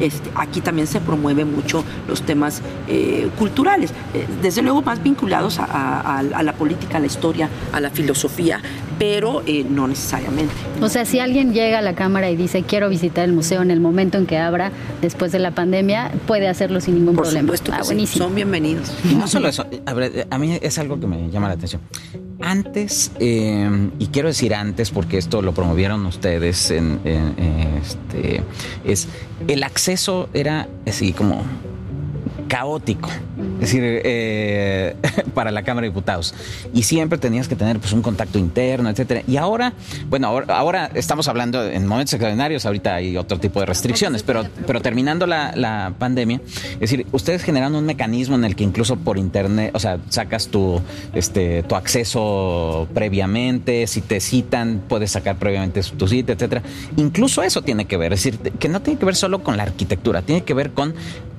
y 0.00 0.04
este, 0.04 0.30
aquí 0.34 0.60
también 0.60 0.86
se 0.86 1.00
promueve 1.00 1.44
mucho 1.44 1.84
los 2.08 2.22
temas 2.22 2.62
eh, 2.88 3.28
culturales, 3.38 3.90
eh, 4.14 4.26
desde 4.40 4.62
luego 4.62 4.82
más 4.82 5.02
vinculados 5.02 5.58
a, 5.58 6.22
la 6.22 6.52
política, 6.54 6.98
a 6.98 7.00
la 7.00 7.06
historia, 7.06 7.48
a 7.72 7.80
la 7.80 7.90
filosofía, 7.90 8.60
pero 8.98 9.42
eh, 9.46 9.64
no 9.68 9.88
necesariamente. 9.88 10.54
O 10.80 10.88
sea, 10.88 11.04
si 11.04 11.18
alguien 11.18 11.52
llega 11.52 11.78
a 11.78 11.82
la 11.82 11.94
Cámara 11.94 12.30
y 12.30 12.36
dice 12.36 12.62
quiero 12.62 12.88
visitar 12.88 13.24
el 13.24 13.32
museo 13.32 13.62
en 13.62 13.70
el 13.70 13.80
momento 13.80 14.18
en 14.18 14.26
que 14.26 14.38
abra, 14.38 14.72
después 15.00 15.32
de 15.32 15.38
la 15.38 15.50
pandemia, 15.50 16.10
puede 16.26 16.48
hacerlo 16.48 16.80
sin 16.80 16.96
ningún 17.02 17.16
Por 17.16 17.24
problema. 17.24 17.46
Supuesto 17.46 17.72
ah, 17.74 17.82
buenísimo. 17.84 18.24
Son 18.24 18.34
bienvenidos. 18.34 18.92
No 19.16 19.28
solo 19.28 19.48
eso, 19.48 19.66
a, 20.30 20.38
mí 20.38 20.58
es 20.60 20.78
algo 20.78 20.98
que 20.98 21.06
me 21.06 21.30
llama 21.30 21.48
la 21.48 21.54
atención. 21.54 21.82
Antes, 22.40 23.12
eh, 23.20 23.90
y 23.98 24.06
quiero 24.08 24.28
decir 24.28 24.54
antes 24.54 24.90
porque 24.90 25.18
esto 25.18 25.42
lo 25.42 25.52
promovieron 25.52 26.04
ustedes, 26.06 26.70
en, 26.70 27.00
este, 27.80 28.42
es 28.84 29.08
el 29.46 29.62
acceso 29.62 30.28
era 30.34 30.68
así 30.86 31.12
como 31.12 31.44
caótico, 32.52 33.08
es 33.54 33.60
decir, 33.60 33.80
eh, 33.82 34.94
para 35.34 35.50
la 35.50 35.62
Cámara 35.62 35.86
de 35.86 35.88
Diputados. 35.88 36.34
Y 36.74 36.82
siempre 36.82 37.16
tenías 37.16 37.48
que 37.48 37.56
tener 37.56 37.78
pues, 37.78 37.94
un 37.94 38.02
contacto 38.02 38.38
interno, 38.38 38.90
etcétera. 38.90 39.22
Y 39.26 39.38
ahora, 39.38 39.72
bueno, 40.10 40.28
ahora, 40.48 40.90
estamos 40.92 41.28
hablando 41.28 41.64
en 41.66 41.86
momentos 41.86 42.12
extraordinarios, 42.12 42.66
ahorita 42.66 42.96
hay 42.96 43.16
otro 43.16 43.40
tipo 43.40 43.58
de 43.60 43.64
restricciones, 43.64 44.22
pero, 44.22 44.44
pero 44.66 44.82
terminando 44.82 45.26
la, 45.26 45.94
pandemia, 45.98 46.42
es 46.74 46.80
decir, 46.80 47.06
ustedes 47.12 47.42
generan 47.42 47.74
un 47.74 47.86
mecanismo 47.86 48.36
en 48.36 48.44
el 48.44 48.54
que 48.54 48.64
incluso 48.64 48.96
por 48.96 49.16
internet, 49.16 49.70
o 49.72 49.78
sea, 49.78 49.98
sacas 50.10 50.48
tu, 50.48 50.78
este, 51.14 51.62
tu 51.62 51.74
acceso 51.74 52.86
previamente, 52.92 53.86
si 53.86 54.02
te 54.02 54.20
citan, 54.20 54.82
puedes 54.88 55.12
sacar 55.12 55.36
previamente 55.36 55.80
tu 55.96 56.06
sitio, 56.06 56.34
etcétera. 56.34 56.62
Incluso 56.98 57.42
eso 57.42 57.62
tiene 57.62 57.86
que 57.86 57.96
ver, 57.96 58.12
es 58.12 58.22
decir, 58.22 58.38
que 58.38 58.68
no 58.68 58.82
tiene 58.82 58.98
que 58.98 59.06
ver 59.06 59.16
solo 59.16 59.42
con 59.42 59.56
la 59.56 59.62
arquitectura, 59.62 60.20
tiene 60.20 60.44
que 60.44 60.52
ver 60.52 60.72
con 60.72 60.94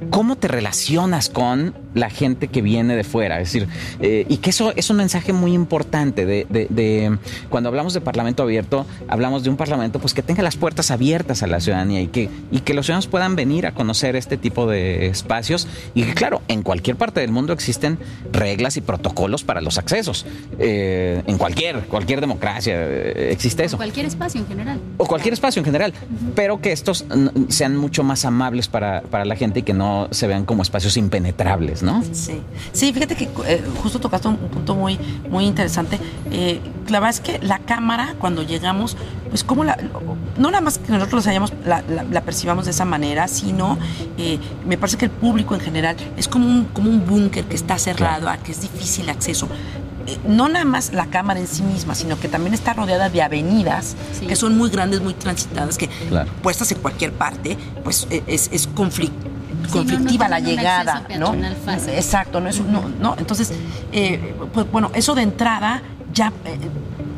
cómo 0.10 0.36
te 0.38 0.48
relacionas 0.48 1.03
con 1.32 1.74
la 1.94 2.10
gente 2.10 2.48
que 2.48 2.62
viene 2.62 2.96
de 2.96 3.04
fuera. 3.04 3.40
Es 3.40 3.52
decir, 3.52 3.68
eh, 4.00 4.26
y 4.28 4.38
que 4.38 4.50
eso 4.50 4.74
es 4.76 4.90
un 4.90 4.98
mensaje 4.98 5.34
muy 5.34 5.54
importante 5.54 6.26
de, 6.26 7.18
cuando 7.50 7.70
hablamos 7.70 7.94
de 7.94 8.02
parlamento 8.02 8.44
abierto, 8.44 8.86
hablamos 9.08 9.44
de 9.44 9.50
un 9.50 9.58
parlamento 9.58 10.00
pues 10.00 10.14
que 10.14 10.24
tenga 10.24 10.42
las 10.44 10.56
puertas 10.56 10.92
abiertas 10.92 11.44
a 11.44 11.48
la 11.48 11.60
ciudadanía 11.60 12.02
y 12.02 12.08
que, 12.08 12.30
y 12.52 12.62
que 12.62 12.74
los 12.74 12.86
ciudadanos 12.86 13.08
puedan 13.08 13.36
venir 13.36 13.66
a 13.68 13.74
conocer 13.74 14.16
este 14.16 14.38
tipo 14.38 14.66
de 14.66 15.08
espacios. 15.08 15.68
Y 15.94 16.04
que 16.04 16.14
claro, 16.14 16.42
en 16.48 16.64
cualquier 16.64 16.96
parte 16.96 17.20
del 17.20 17.32
mundo 17.32 17.54
existen 17.54 18.00
reglas 18.32 18.78
y 18.78 18.82
protocolos 18.82 19.44
para 19.44 19.62
los 19.62 19.78
accesos. 19.78 20.26
Eh, 20.58 21.22
en 21.28 21.38
cualquier, 21.38 21.82
cualquier 21.82 22.22
democracia 22.22 22.76
eh, 22.78 23.30
existe 23.32 23.66
eso. 23.66 23.76
O 23.76 23.80
cualquier 23.80 24.06
espacio 24.06 24.40
en 24.40 24.48
general. 24.48 24.80
O 24.98 25.06
cualquier 25.06 25.34
espacio 25.34 25.60
en 25.60 25.66
general. 25.66 25.94
Pero 26.34 26.62
que 26.62 26.72
estos 26.72 27.06
sean 27.50 27.76
mucho 27.76 28.04
más 28.04 28.26
amables 28.26 28.68
para, 28.68 29.02
para 29.02 29.26
la 29.26 29.36
gente 29.36 29.60
y 29.60 29.64
que 29.64 29.74
no 29.74 30.08
se 30.12 30.28
vean 30.28 30.46
como 30.46 30.64
espacios 30.64 30.93
impenetrables, 30.98 31.84
¿no? 31.84 32.04
Sí, 32.12 32.42
sí 32.72 32.94
fíjate 32.94 33.16
que 33.16 33.30
eh, 33.46 33.64
justo 33.82 34.00
tocaste 34.00 34.28
un, 34.28 34.38
punto 34.38 34.76
muy, 34.76 35.00
muy 35.30 35.46
interesante. 35.46 36.00
Eh, 36.32 36.60
la 36.90 37.00
verdad 37.00 37.10
es 37.10 37.20
que 37.20 37.40
la 37.46 37.60
cámara, 37.60 38.16
cuando 38.20 38.44
llegamos, 38.44 38.98
pues 39.30 39.44
como 39.44 39.64
la, 39.64 39.78
no 40.38 40.52
nada 40.52 40.62
más 40.62 40.78
que 40.78 40.92
nosotros 40.92 41.28
hayamos, 41.28 41.54
la, 41.66 42.22
percibamos 42.22 42.66
de 42.66 42.72
esa 42.72 42.86
manera, 42.86 43.28
sino 43.28 43.78
eh, 44.18 44.40
me 44.66 44.78
parece 44.78 44.98
que 44.98 45.06
el 45.06 45.12
público 45.12 45.56
en 45.56 45.62
general 45.62 45.96
es 46.18 46.28
como 46.28 46.48
un, 46.48 46.66
como 46.66 46.90
un 46.90 47.06
búnker 47.06 47.46
que 47.46 47.56
está 47.56 47.78
cerrado, 47.78 48.30
a 48.30 48.38
que 48.38 48.52
es 48.52 48.62
difícil 48.62 49.10
acceso. 49.10 49.48
No 50.28 50.50
nada 50.50 50.66
más 50.66 50.92
la 50.92 51.06
cámara 51.06 51.40
en 51.40 51.48
sí 51.48 51.64
misma, 51.64 51.96
sino 51.96 52.20
que 52.20 52.28
también 52.28 52.54
está 52.54 52.74
rodeada 52.74 53.10
de 53.10 53.22
avenidas 53.22 53.96
que 54.28 54.36
son 54.36 54.58
muy 54.58 54.70
grandes, 54.70 55.02
muy 55.02 55.14
transitadas, 55.14 55.78
que 55.78 55.90
puestas 56.42 56.72
en 56.74 56.80
cualquier 56.80 57.14
parte, 57.14 57.58
pues 57.84 58.08
es, 58.28 58.50
es 58.52 58.68
conflicto 58.68 59.33
conflictiva 59.72 60.28
la 60.28 60.40
llegada, 60.40 61.06
¿no? 61.20 61.34
Exacto, 61.34 62.40
no 62.40 62.50
es 62.50 62.62
no, 62.62 62.84
no. 63.00 63.16
Entonces, 63.18 63.52
eh, 63.92 64.36
pues 64.54 64.70
bueno, 64.72 64.92
eso 64.94 65.16
de 65.16 65.24
entrada 65.24 65.82
ya 66.14 66.32
eh, 66.46 66.58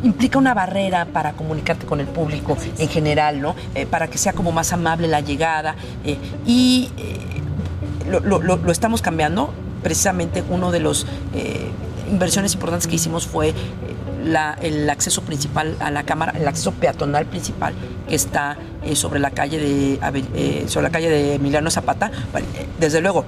implica 0.03 0.37
una 0.37 0.53
barrera 0.53 1.05
para 1.05 1.33
comunicarte 1.33 1.85
con 1.85 1.99
el 1.99 2.07
público 2.07 2.57
en 2.77 2.89
general, 2.89 3.41
¿no? 3.41 3.55
Eh, 3.73 3.85
para 3.85 4.07
que 4.07 4.17
sea 4.17 4.33
como 4.33 4.51
más 4.51 4.73
amable 4.73 5.07
la 5.07 5.21
llegada 5.21 5.75
y 6.45 6.89
lo, 8.09 8.19
lo, 8.19 8.39
lo, 8.39 8.71
estamos 8.71 9.01
cambiando. 9.01 9.53
Precisamente 9.83 10.43
uno 10.49 10.71
de 10.71 10.79
los 10.79 11.05
inversiones 12.09 12.53
importantes 12.53 12.87
que 12.87 12.95
hicimos 12.95 13.27
fue 13.27 13.53
el 14.61 14.89
acceso 14.89 15.21
principal 15.21 15.75
a 15.79 15.91
la 15.91 16.03
cámara, 16.03 16.33
el 16.37 16.47
acceso 16.47 16.71
peatonal 16.71 17.25
principal 17.25 17.73
que 18.07 18.15
está 18.15 18.57
eh, 18.83 18.95
sobre 18.95 19.19
la 19.19 19.31
calle 19.31 19.57
de 19.57 19.99
eh, 20.35 20.65
sobre 20.67 20.83
la 20.83 20.91
calle 20.91 21.09
de 21.09 21.35
Emiliano 21.35 21.69
Zapata. 21.69 22.11
Desde 22.79 23.01
luego, 23.01 23.25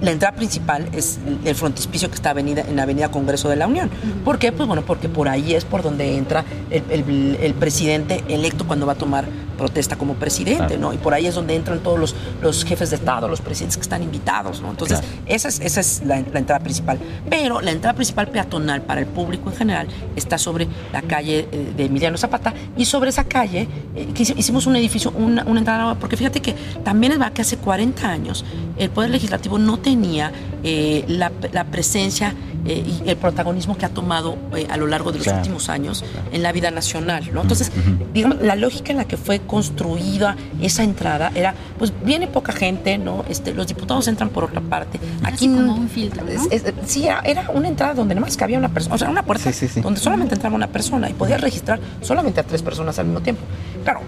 la 0.00 0.10
entrada 0.10 0.36
principal 0.36 0.88
es 0.92 1.18
el 1.44 1.54
frontispicio 1.54 2.08
que 2.08 2.14
está 2.14 2.30
avenida, 2.30 2.62
en 2.68 2.76
la 2.76 2.82
Avenida 2.82 3.10
Congreso 3.10 3.48
de 3.48 3.56
la 3.56 3.66
Unión. 3.66 3.90
¿Por 4.24 4.38
qué? 4.38 4.52
Pues 4.52 4.66
bueno, 4.66 4.82
porque 4.82 5.08
por 5.08 5.28
ahí 5.28 5.54
es 5.54 5.64
por 5.64 5.82
donde 5.82 6.16
entra 6.16 6.44
el, 6.70 7.54
presidente 7.54 8.22
electo 8.28 8.66
cuando 8.66 8.86
va 8.86 8.92
a 8.92 8.96
tomar 8.96 9.24
protesta 9.54 9.96
como 9.96 10.14
presidente, 10.14 10.78
¿no? 10.78 10.92
Y 10.92 10.98
por 10.98 11.14
ahí 11.14 11.26
es 11.26 11.34
donde 11.34 11.54
entran 11.54 11.80
todos 11.80 11.98
los, 11.98 12.14
los 12.42 12.64
jefes 12.64 12.90
de 12.90 12.96
Estado, 12.96 13.28
los 13.28 13.40
presidentes 13.40 13.76
que 13.76 13.82
están 13.82 14.02
invitados, 14.02 14.60
¿no? 14.60 14.70
Entonces, 14.70 15.00
esa 15.26 15.48
es, 15.48 15.60
esa 15.60 15.80
es 15.80 16.02
la, 16.04 16.18
entrada 16.18 16.60
principal. 16.60 16.98
Pero 17.28 17.60
la 17.60 17.70
entrada 17.70 17.94
principal 17.94 18.28
peatonal 18.28 18.82
para 18.82 19.00
el 19.00 19.06
público 19.06 19.50
en 19.50 19.56
general 19.56 19.88
está 20.16 20.38
sobre 20.38 20.68
la 20.92 21.02
calle 21.02 21.48
eh, 21.50 21.72
de 21.76 21.84
Emiliano 21.84 22.16
Zapata 22.18 22.52
y 22.76 22.84
sobre 22.84 23.10
esa 23.10 23.24
calle 23.24 23.68
eh, 23.94 24.12
hicimos 24.16 24.66
un 24.66 24.76
edificio, 24.76 25.12
una, 25.12 25.44
una 25.44 25.60
entrada, 25.60 25.94
porque 25.94 26.16
fíjate 26.16 26.40
que 26.40 26.54
también 26.82 27.12
es 27.12 27.18
verdad 27.18 27.32
que 27.32 27.42
hace 27.42 27.56
40 27.56 28.08
años 28.08 28.44
el 28.76 28.90
Poder 28.90 29.10
Legislativo 29.10 29.58
no 29.58 29.78
tenía 29.78 30.32
eh, 30.62 31.04
la, 31.08 31.30
la 31.52 31.64
presencia 31.64 32.34
eh, 32.66 32.82
y 33.04 33.10
el 33.10 33.16
protagonismo 33.16 33.76
que 33.76 33.84
ha 33.84 33.90
tomado 33.90 34.38
eh, 34.56 34.66
a 34.70 34.78
lo 34.78 34.86
largo 34.86 35.12
de 35.12 35.18
los 35.18 35.26
últimos 35.26 35.68
años 35.68 36.02
en 36.32 36.42
la 36.42 36.50
vida 36.50 36.70
nacional. 36.70 37.28
¿no? 37.32 37.42
Entonces, 37.42 37.70
digamos, 38.14 38.40
la 38.40 38.56
lógica 38.56 38.90
en 38.92 38.98
la 38.98 39.04
que 39.04 39.18
fue 39.18 39.40
construida 39.46 40.36
esa 40.60 40.82
entrada 40.82 41.32
era, 41.34 41.54
pues 41.78 41.92
viene 42.04 42.26
poca 42.26 42.52
gente, 42.52 42.98
¿no? 42.98 43.24
Este, 43.28 43.54
los 43.54 43.66
diputados 43.66 44.08
entran 44.08 44.28
por 44.30 44.44
otra 44.44 44.60
parte. 44.60 44.98
Aquí 45.22 45.48
como 45.48 45.74
un 45.74 45.88
filtro, 45.88 46.24
¿no? 46.24 46.42
sí, 46.86 47.06
era, 47.24 47.50
una 47.52 47.68
entrada 47.68 47.94
donde 47.94 48.14
nada 48.14 48.26
más 48.26 48.36
cabía 48.36 48.58
una 48.58 48.68
persona, 48.68 48.94
o 48.94 48.98
sea, 48.98 49.08
una 49.10 49.22
puerta 49.22 49.50
donde 49.82 50.00
solamente 50.00 50.34
entraba 50.34 50.54
una 50.54 50.68
persona 50.68 51.08
y 51.08 51.12
podía 51.12 51.36
registrar 51.36 51.80
solamente 52.00 52.40
a 52.40 52.42
tres 52.42 52.62
personas 52.62 52.98
al 52.98 53.06
mismo 53.06 53.20
tiempo. 53.20 53.42
Claro, 53.84 54.00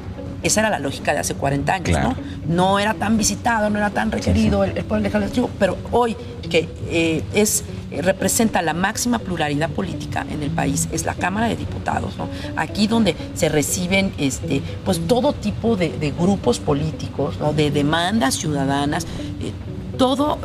esa 0.43 0.61
era 0.61 0.70
la 0.70 0.78
lógica 0.78 1.12
de 1.12 1.20
hace 1.20 1.34
40 1.34 1.72
años, 1.72 1.99
¿no? 2.01 2.16
No 2.47 2.78
era 2.78 2.95
tan 2.95 3.16
visitado, 3.16 3.70
no 3.70 3.78
era 3.78 3.91
tan 3.91 4.11
requerido 4.12 4.64
El, 4.64 4.72
Poder 4.84 5.03
Legislativo, 5.03 5.51
pero 5.59 5.76
hoy 5.91 6.16
que 6.49 6.68
eh, 6.89 7.22
es 7.34 7.64
eh, 7.91 8.03
representa 8.03 8.62
la 8.62 8.72
máxima 8.72 9.18
pluralidad 9.18 9.70
política 9.70 10.24
en 10.30 10.43
el 10.43 10.51
país 10.51 10.89
es 10.93 11.05
la 11.05 11.14
Cámara 11.14 11.49
de 11.49 11.57
Diputados, 11.57 12.16
¿no? 12.16 12.28
Aquí 12.57 12.87
donde 12.87 13.16
se 13.34 13.49
reciben 13.49 14.12
este, 14.18 14.62
pues 14.84 15.07
todo 15.07 15.32
tipo 15.32 15.76
de, 15.76 16.12
grupos 16.16 16.61
políticos, 16.61 17.37
¿no? 17.41 17.53
de 17.53 17.70
demandas 17.70 18.34
ciudadanas, 18.34 19.05
eh, 19.41 19.53
todo 19.99 20.39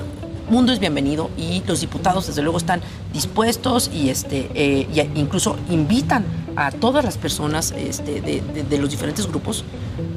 mundo 0.49 0.73
es 0.73 0.79
bienvenido 0.79 1.29
y 1.37 1.61
los 1.65 1.81
diputados 1.81 2.27
desde 2.27 2.41
luego 2.41 2.57
están 2.57 2.81
dispuestos 3.13 3.89
y 3.93 4.09
este 4.09 4.49
y 4.93 4.99
incluso 5.15 5.55
invitan 5.69 6.25
a 6.55 6.71
todas 6.71 7.03
las 7.03 7.17
personas 7.17 7.73
este, 7.75 8.21
de, 8.21 8.77
los 8.77 8.89
diferentes 8.89 9.27
grupos 9.27 9.63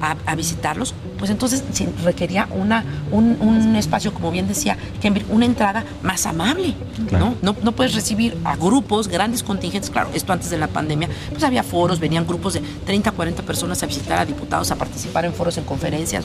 a, 0.01 0.35
visitarlos, 0.35 0.95
pues 1.19 1.31
entonces 1.31 1.65
requería 2.03 2.49
una, 2.51 2.85
un, 3.11 3.77
espacio, 3.77 4.13
como 4.13 4.31
bien 4.31 4.47
decía 4.47 4.77
una 5.31 5.47
entrada 5.47 5.85
más 6.03 6.27
amable. 6.27 6.75
¿no? 7.11 7.37
¿no? 7.43 7.57
¿no? 7.63 7.73
puedes 7.73 7.95
recibir 7.95 8.37
a 8.45 8.57
grupos, 8.57 9.09
grandes 9.09 9.43
contingentes, 9.43 9.91
claro, 9.91 10.11
esto 10.15 10.33
antes 10.33 10.51
de 10.51 10.59
la 10.59 10.69
pandemia, 10.69 11.09
pues 11.31 11.43
había 11.45 11.63
foros, 11.63 12.01
venían 12.01 12.27
grupos 12.27 12.55
de 12.55 12.61
30, 12.61 13.13
40 13.13 13.43
personas 13.43 13.83
a 13.83 13.87
visitar 13.87 14.19
a 14.19 14.25
diputados, 14.25 14.71
a 14.71 14.77
participar 14.77 15.25
en 15.25 15.33
foros, 15.33 15.57
en 15.59 15.65
conferencias. 15.65 16.25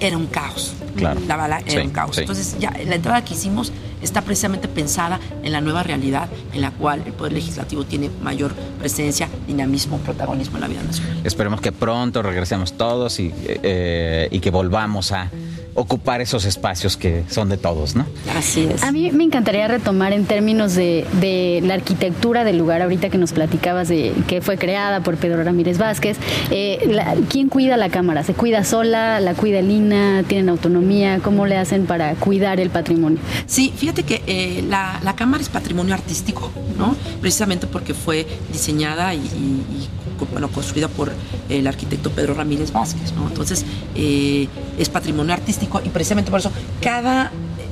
era 0.00 0.16
un 0.16 0.26
caos. 0.26 0.74
Claro. 0.96 1.20
La 1.26 1.36
bala 1.36 1.60
era 1.66 1.82
un 1.82 1.90
caos. 1.90 2.18
Entonces 2.18 2.56
ya 2.58 2.72
la 2.86 2.94
entrada 2.94 3.24
que 3.24 3.34
hicimos 3.34 3.72
está 4.04 4.22
precisamente 4.22 4.68
pensada 4.68 5.18
en 5.42 5.52
la 5.52 5.60
nueva 5.60 5.82
realidad 5.82 6.28
en 6.52 6.60
la 6.60 6.70
cual 6.70 7.02
el 7.06 7.12
Poder 7.12 7.32
Legislativo 7.32 7.84
tiene 7.84 8.10
mayor 8.22 8.54
presencia, 8.78 9.28
dinamismo, 9.46 9.98
protagonismo 9.98 10.56
en 10.56 10.60
la 10.60 10.68
vida 10.68 10.82
nacional. 10.82 11.20
Esperemos 11.24 11.60
que 11.60 11.72
pronto 11.72 12.22
regresemos 12.22 12.74
todos 12.74 13.18
y, 13.20 13.32
eh, 13.46 14.28
y 14.30 14.40
que 14.40 14.50
volvamos 14.50 15.12
a 15.12 15.30
ocupar 15.74 16.20
esos 16.20 16.44
espacios 16.44 16.96
que 16.96 17.24
son 17.28 17.48
de 17.48 17.56
todos, 17.56 17.96
¿no? 17.96 18.06
Así 18.36 18.68
es. 18.72 18.82
A 18.82 18.92
mí 18.92 19.10
me 19.10 19.24
encantaría 19.24 19.66
retomar 19.68 20.12
en 20.12 20.24
términos 20.24 20.74
de, 20.74 21.60
la 21.64 21.74
arquitectura 21.74 22.44
del 22.44 22.58
lugar, 22.58 22.82
ahorita 22.82 23.10
que 23.10 23.18
nos 23.18 23.32
platicabas 23.32 23.88
de 23.88 24.12
que 24.28 24.40
fue 24.40 24.56
creada 24.56 25.00
por 25.00 25.16
Pedro 25.16 25.42
Ramírez 25.42 25.78
Vázquez. 25.78 26.16
Eh, 26.50 26.96
¿Quién 27.28 27.48
cuida 27.48 27.76
la 27.76 27.88
cámara? 27.88 28.22
¿Se 28.22 28.34
cuida 28.34 28.64
sola? 28.64 29.20
¿La 29.20 29.34
cuida 29.34 29.60
Lina? 29.62 30.22
¿Tienen 30.26 30.48
autonomía? 30.48 31.18
¿Cómo 31.22 31.46
le 31.46 31.56
hacen 31.56 31.86
para 31.86 32.14
cuidar 32.14 32.60
el 32.60 32.70
patrimonio? 32.70 33.18
Sí, 33.46 33.72
fíjate 33.76 33.93
que 34.02 34.22
eh, 34.26 34.64
la, 34.68 35.14
cámara 35.16 35.42
es 35.42 35.48
patrimonio 35.48 35.94
artístico, 35.94 36.50
¿no? 36.76 36.96
Precisamente 37.20 37.66
porque 37.66 37.94
fue 37.94 38.26
diseñada 38.52 39.14
y 39.14 39.88
bueno, 40.30 40.48
construida 40.48 40.88
por 40.88 41.12
el 41.48 41.66
arquitecto 41.66 42.10
Pedro 42.10 42.34
Ramírez 42.34 42.72
Vázquez. 42.72 43.12
¿no? 43.12 43.28
Entonces, 43.28 43.64
eh, 43.94 44.48
es 44.78 44.88
patrimonio 44.88 45.32
artístico 45.32 45.80
y 45.84 45.88
precisamente 45.88 46.30
por 46.30 46.40
eso 46.40 46.50
cada 46.80 47.30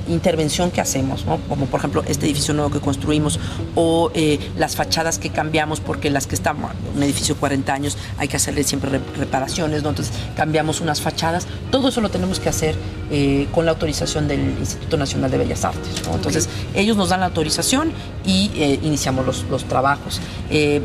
intervención 0.09 0.71
que 0.71 0.81
hacemos, 0.81 1.25
como 1.49 1.67
por 1.67 1.81
ejemplo 1.81 2.03
este 2.07 2.27
edificio 2.27 2.55
nuevo 2.55 2.71
que 2.71 2.81
construimos 2.81 3.39
o 3.75 4.11
eh, 4.15 4.39
las 4.57 4.77
fachadas 4.77 5.19
que 5.19 5.31
cambiamos 5.31 5.81
porque 5.81 6.11
las 6.11 6.27
que 6.27 6.35
están, 6.35 6.57
un 6.95 7.03
edificio 7.03 7.35
de 7.35 7.41
40 7.41 7.73
años 7.73 7.97
hay 8.19 8.29
que 8.29 8.37
hacerle 8.37 8.65
siempre 8.65 9.01
reparaciones, 9.17 9.79
entonces 9.79 10.11
cambiamos 10.37 10.81
unas 10.81 11.01
fachadas, 11.01 11.47
todo 11.71 11.89
eso 11.89 12.01
lo 12.01 12.11
tenemos 12.11 12.41
que 12.41 12.49
hacer 12.49 12.77
eh, 13.11 13.47
con 13.53 13.65
la 13.65 13.73
autorización 13.73 14.29
del 14.29 14.41
Instituto 14.59 14.97
Nacional 14.97 15.31
de 15.31 15.39
Bellas 15.39 15.65
Artes. 15.65 16.03
Entonces 16.13 16.49
ellos 16.75 16.97
nos 16.97 17.11
dan 17.11 17.21
la 17.21 17.27
autorización 17.27 17.93
y 18.25 18.51
eh, 18.55 18.79
iniciamos 18.83 19.27
los, 19.27 19.45
los 19.45 19.65
trabajos. 19.65 20.21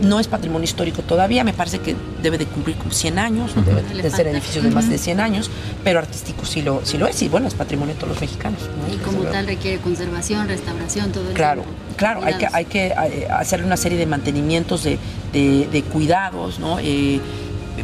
no 0.01 0.19
es 0.19 0.27
patrimonio 0.27 0.63
histórico 0.63 1.01
todavía, 1.01 1.43
me 1.43 1.53
parece 1.53 1.79
que 1.79 1.95
debe 2.21 2.37
de 2.37 2.45
cumplir 2.45 2.77
como 2.77 2.91
100 2.91 3.19
años, 3.19 3.51
debe 3.65 4.01
de 4.01 4.09
ser 4.09 4.27
edificio 4.27 4.61
de 4.61 4.71
más 4.71 4.89
de 4.89 4.97
100 4.97 5.19
años, 5.19 5.49
pero 5.83 5.99
artístico 5.99 6.45
sí 6.45 6.61
lo, 6.61 6.81
sí 6.85 6.97
lo 6.97 7.07
es 7.07 7.21
y 7.21 7.29
bueno, 7.29 7.47
es 7.47 7.53
patrimonio 7.53 7.93
de 7.93 7.99
todos 7.99 8.13
los 8.13 8.21
mexicanos 8.21 8.61
como 9.03 9.23
tal 9.23 9.47
requiere 9.47 9.79
conservación, 9.79 10.47
restauración, 10.47 11.11
todo 11.11 11.25
eso. 11.25 11.33
Claro, 11.33 11.63
claro, 11.95 12.21
hay 12.23 12.35
que, 12.35 12.47
hay 12.51 12.65
que 12.65 12.87
eh, 12.87 13.27
hacerle 13.29 13.65
una 13.65 13.77
serie 13.77 13.97
de 13.97 14.05
mantenimientos, 14.05 14.83
de, 14.83 14.97
de, 15.33 15.83
cuidados, 15.83 16.59
¿no? 16.59 16.79
Eh, 16.79 17.19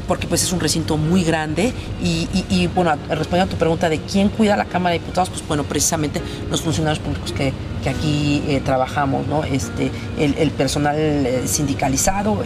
porque 0.08 0.28
pues 0.28 0.44
es 0.44 0.52
un 0.52 0.60
recinto 0.60 0.98
muy 0.98 1.24
grande 1.24 1.74
y, 2.02 2.68
bueno, 2.68 2.92
respondiendo 3.10 3.44
a 3.44 3.48
tu 3.48 3.58
pregunta 3.58 3.90
de 3.90 4.00
quién 4.00 4.30
cuida 4.30 4.56
la 4.58 4.66
Cámara 4.66 4.94
de 4.94 5.00
Diputados, 5.00 5.30
pues 5.30 5.48
bueno, 5.48 5.64
precisamente 5.64 6.22
los 6.50 6.62
funcionarios 6.62 7.00
públicos 7.00 7.32
que, 7.32 7.54
aquí 7.84 8.42
eh, 8.48 8.62
trabajamos, 8.64 9.28
¿no? 9.28 9.44
Este, 9.44 9.92
el, 10.18 10.52
personal 10.52 10.98
sindicalizado, 11.46 12.42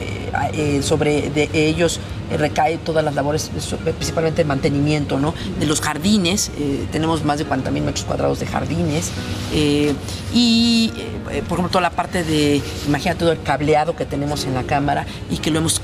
sobre 0.82 1.30
de 1.30 1.50
ellos 1.54 2.00
recae 2.36 2.78
todas 2.78 3.04
las 3.06 3.16
labores, 3.16 3.50
principalmente 3.98 4.42
el 4.42 4.48
mantenimiento 4.48 5.20
¿no? 5.20 5.34
de 5.60 5.66
los 5.66 5.80
jardines. 5.80 6.52
Eh, 6.58 6.86
tenemos 6.92 7.24
más 7.24 7.38
de 7.38 7.46
40 7.46 7.72
mil 7.72 7.84
metros 7.84 8.04
cuadrados 8.06 8.40
de 8.40 8.48
jardines. 8.48 9.12
Eh, 9.54 9.94
y, 10.34 10.92
eh, 11.30 11.42
por 11.42 11.60
ejemplo, 11.60 11.70
toda 11.70 11.82
la 11.82 11.90
parte 11.90 12.24
de, 12.24 12.62
imagina 12.88 13.16
todo 13.16 13.32
el 13.32 13.42
cableado 13.42 13.96
que 13.96 14.06
tenemos 14.06 14.46
en 14.46 14.54
la 14.54 14.64
cámara 14.64 15.06
y 15.30 15.38
que 15.38 15.52
lo 15.52 15.60
hemos, 15.60 15.82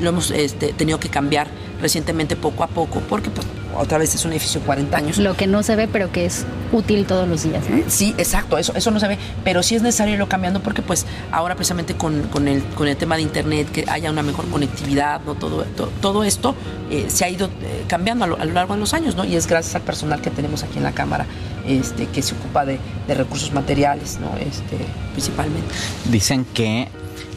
lo 0.00 0.08
hemos 0.08 0.30
este, 0.30 0.72
tenido 0.72 1.00
que 1.00 1.08
cambiar 1.08 1.48
recientemente 1.80 2.36
poco 2.36 2.64
a 2.64 2.68
poco, 2.68 3.00
porque 3.08 3.30
pues, 3.30 3.46
otra 3.76 3.98
vez 3.98 4.14
es 4.14 4.24
un 4.24 4.32
edificio 4.32 4.60
de 4.60 4.66
40 4.66 4.96
años. 4.96 5.18
Lo 5.18 5.36
que 5.36 5.46
no 5.46 5.62
se 5.62 5.76
ve, 5.76 5.88
pero 5.88 6.12
que 6.12 6.26
es 6.26 6.44
útil 6.72 7.06
todos 7.06 7.28
los 7.28 7.42
días. 7.42 7.68
¿no? 7.68 7.82
Sí, 7.88 8.14
exacto, 8.18 8.58
eso, 8.58 8.72
eso 8.74 8.90
no 8.90 9.00
se 9.00 9.08
ve, 9.08 9.18
pero 9.44 9.62
sí 9.62 9.74
es 9.74 9.82
necesario 9.82 10.14
irlo 10.14 10.28
cambiando 10.28 10.60
porque 10.62 10.82
pues 10.82 11.06
ahora 11.32 11.54
precisamente 11.54 11.94
con, 11.94 12.22
con, 12.28 12.48
el, 12.48 12.62
con 12.62 12.88
el 12.88 12.96
tema 12.96 13.16
de 13.16 13.22
Internet, 13.22 13.70
que 13.70 13.84
haya 13.88 14.10
una 14.10 14.22
mejor 14.22 14.46
conectividad, 14.48 15.20
¿no? 15.22 15.34
todo, 15.34 15.64
todo, 16.00 16.24
esto 16.24 16.54
eh, 16.90 17.06
se 17.08 17.24
ha 17.24 17.28
ido 17.28 17.46
eh, 17.46 17.84
cambiando 17.88 18.24
a 18.24 18.28
lo, 18.28 18.36
largo 18.36 18.74
de 18.74 18.80
los 18.80 18.94
años, 18.94 19.16
¿no? 19.16 19.24
Y 19.24 19.36
es 19.36 19.46
gracias 19.46 19.74
al 19.74 19.82
personal 19.82 20.20
que 20.20 20.30
tenemos 20.30 20.62
aquí 20.62 20.78
en 20.78 20.84
la 20.84 20.92
Cámara 20.92 21.26
este, 21.66 22.06
que 22.06 22.22
se 22.22 22.34
ocupa 22.34 22.64
de, 22.64 22.78
de 23.06 23.14
recursos 23.14 23.52
materiales, 23.52 24.18
¿no? 24.20 24.36
Este, 24.38 24.78
principalmente. 25.12 25.74
Dicen 26.10 26.44
que 26.54 26.88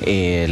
eh, 0.02 0.48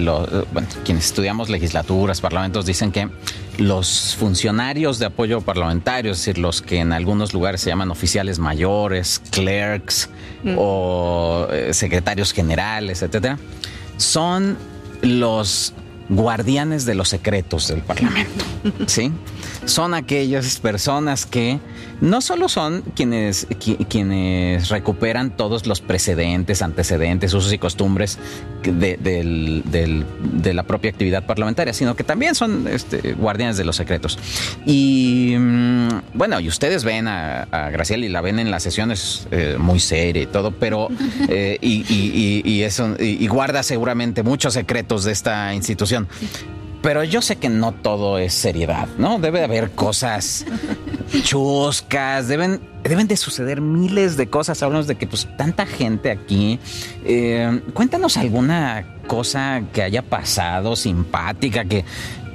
bueno, 0.51 0.67
quienes 0.83 1.05
estudiamos 1.05 1.49
legislaturas, 1.49 2.21
parlamentos, 2.21 2.65
dicen 2.65 2.91
que 2.91 3.09
los 3.57 4.15
funcionarios 4.17 4.99
de 4.99 5.07
apoyo 5.07 5.41
parlamentario, 5.41 6.11
es 6.11 6.19
decir, 6.19 6.37
los 6.37 6.61
que 6.61 6.79
en 6.79 6.93
algunos 6.93 7.33
lugares 7.33 7.61
se 7.61 7.69
llaman 7.69 7.91
oficiales 7.91 8.39
mayores, 8.39 9.21
clerks 9.31 10.09
mm. 10.43 10.55
o 10.57 11.47
eh, 11.51 11.73
secretarios 11.73 12.33
generales, 12.33 13.01
etcétera, 13.01 13.39
son 13.97 14.57
los 15.01 15.73
guardianes 16.09 16.85
de 16.85 16.95
los 16.95 17.09
secretos 17.09 17.67
del 17.67 17.81
Parlamento. 17.81 18.45
¿Sí? 18.87 19.11
Son 19.67 19.93
aquellas 19.93 20.59
personas 20.59 21.25
que 21.25 21.59
no 21.99 22.21
solo 22.21 22.47
son 22.47 22.83
quienes, 22.95 23.47
quienes 23.89 24.69
recuperan 24.69 25.35
todos 25.35 25.67
los 25.67 25.81
precedentes, 25.81 26.61
antecedentes, 26.61 27.33
usos 27.33 27.51
y 27.51 27.57
costumbres 27.57 28.17
de, 28.63 30.53
la 30.53 30.63
propia 30.63 30.89
actividad 30.89 31.25
parlamentaria, 31.25 31.73
sino 31.73 31.95
que 31.95 32.05
también 32.05 32.33
son 32.33 32.67
este, 32.67 33.13
guardianes 33.13 33.57
de 33.57 33.65
los 33.65 33.75
secretos. 33.75 34.17
Y 34.65 35.35
mm, 35.37 35.89
bueno, 36.13 36.39
y 36.39 36.47
ustedes 36.47 36.85
ven 36.85 37.07
a, 37.07 37.43
a 37.43 37.69
Graciela 37.69 38.05
y 38.05 38.09
la 38.09 38.21
ven 38.21 38.39
en 38.39 38.49
las 38.49 38.63
sesiones 38.63 39.27
eh, 39.31 39.57
muy 39.59 39.81
seria 39.81 40.23
y 40.23 40.27
todo, 40.27 40.51
pero 40.51 40.87
eh, 41.29 41.57
y, 41.61 42.61
eso, 42.61 42.95
y 42.99 43.27
guarda 43.27 43.63
seguramente 43.63 44.23
muchos 44.23 44.53
secretos 44.53 45.03
de 45.03 45.11
esta 45.11 45.53
institución. 45.53 46.07
Pero 46.87 47.03
yo 47.03 47.21
sé 47.21 47.35
que 47.35 47.49
no 47.49 47.73
todo 47.73 48.17
es 48.17 48.33
seriedad, 48.33 48.87
¿no? 48.97 49.19
Debe 49.19 49.39
de 49.39 49.43
haber 49.43 49.71
cosas 49.71 50.45
chuscas, 51.21 52.29
deben, 52.29 52.61
deben 52.81 53.09
de 53.09 53.17
suceder 53.17 53.59
miles 53.59 54.15
de 54.15 54.29
cosas. 54.29 54.63
Hablamos 54.63 54.87
de 54.87 54.95
que 54.95 55.05
pues 55.05 55.27
tanta 55.35 55.65
gente 55.65 56.09
aquí. 56.11 56.61
Eh, 57.03 57.61
cuéntanos 57.73 58.15
alguna 58.15 58.99
cosa 59.05 59.63
que 59.73 59.83
haya 59.83 60.01
pasado 60.01 60.77
simpática, 60.77 61.65
que, 61.65 61.83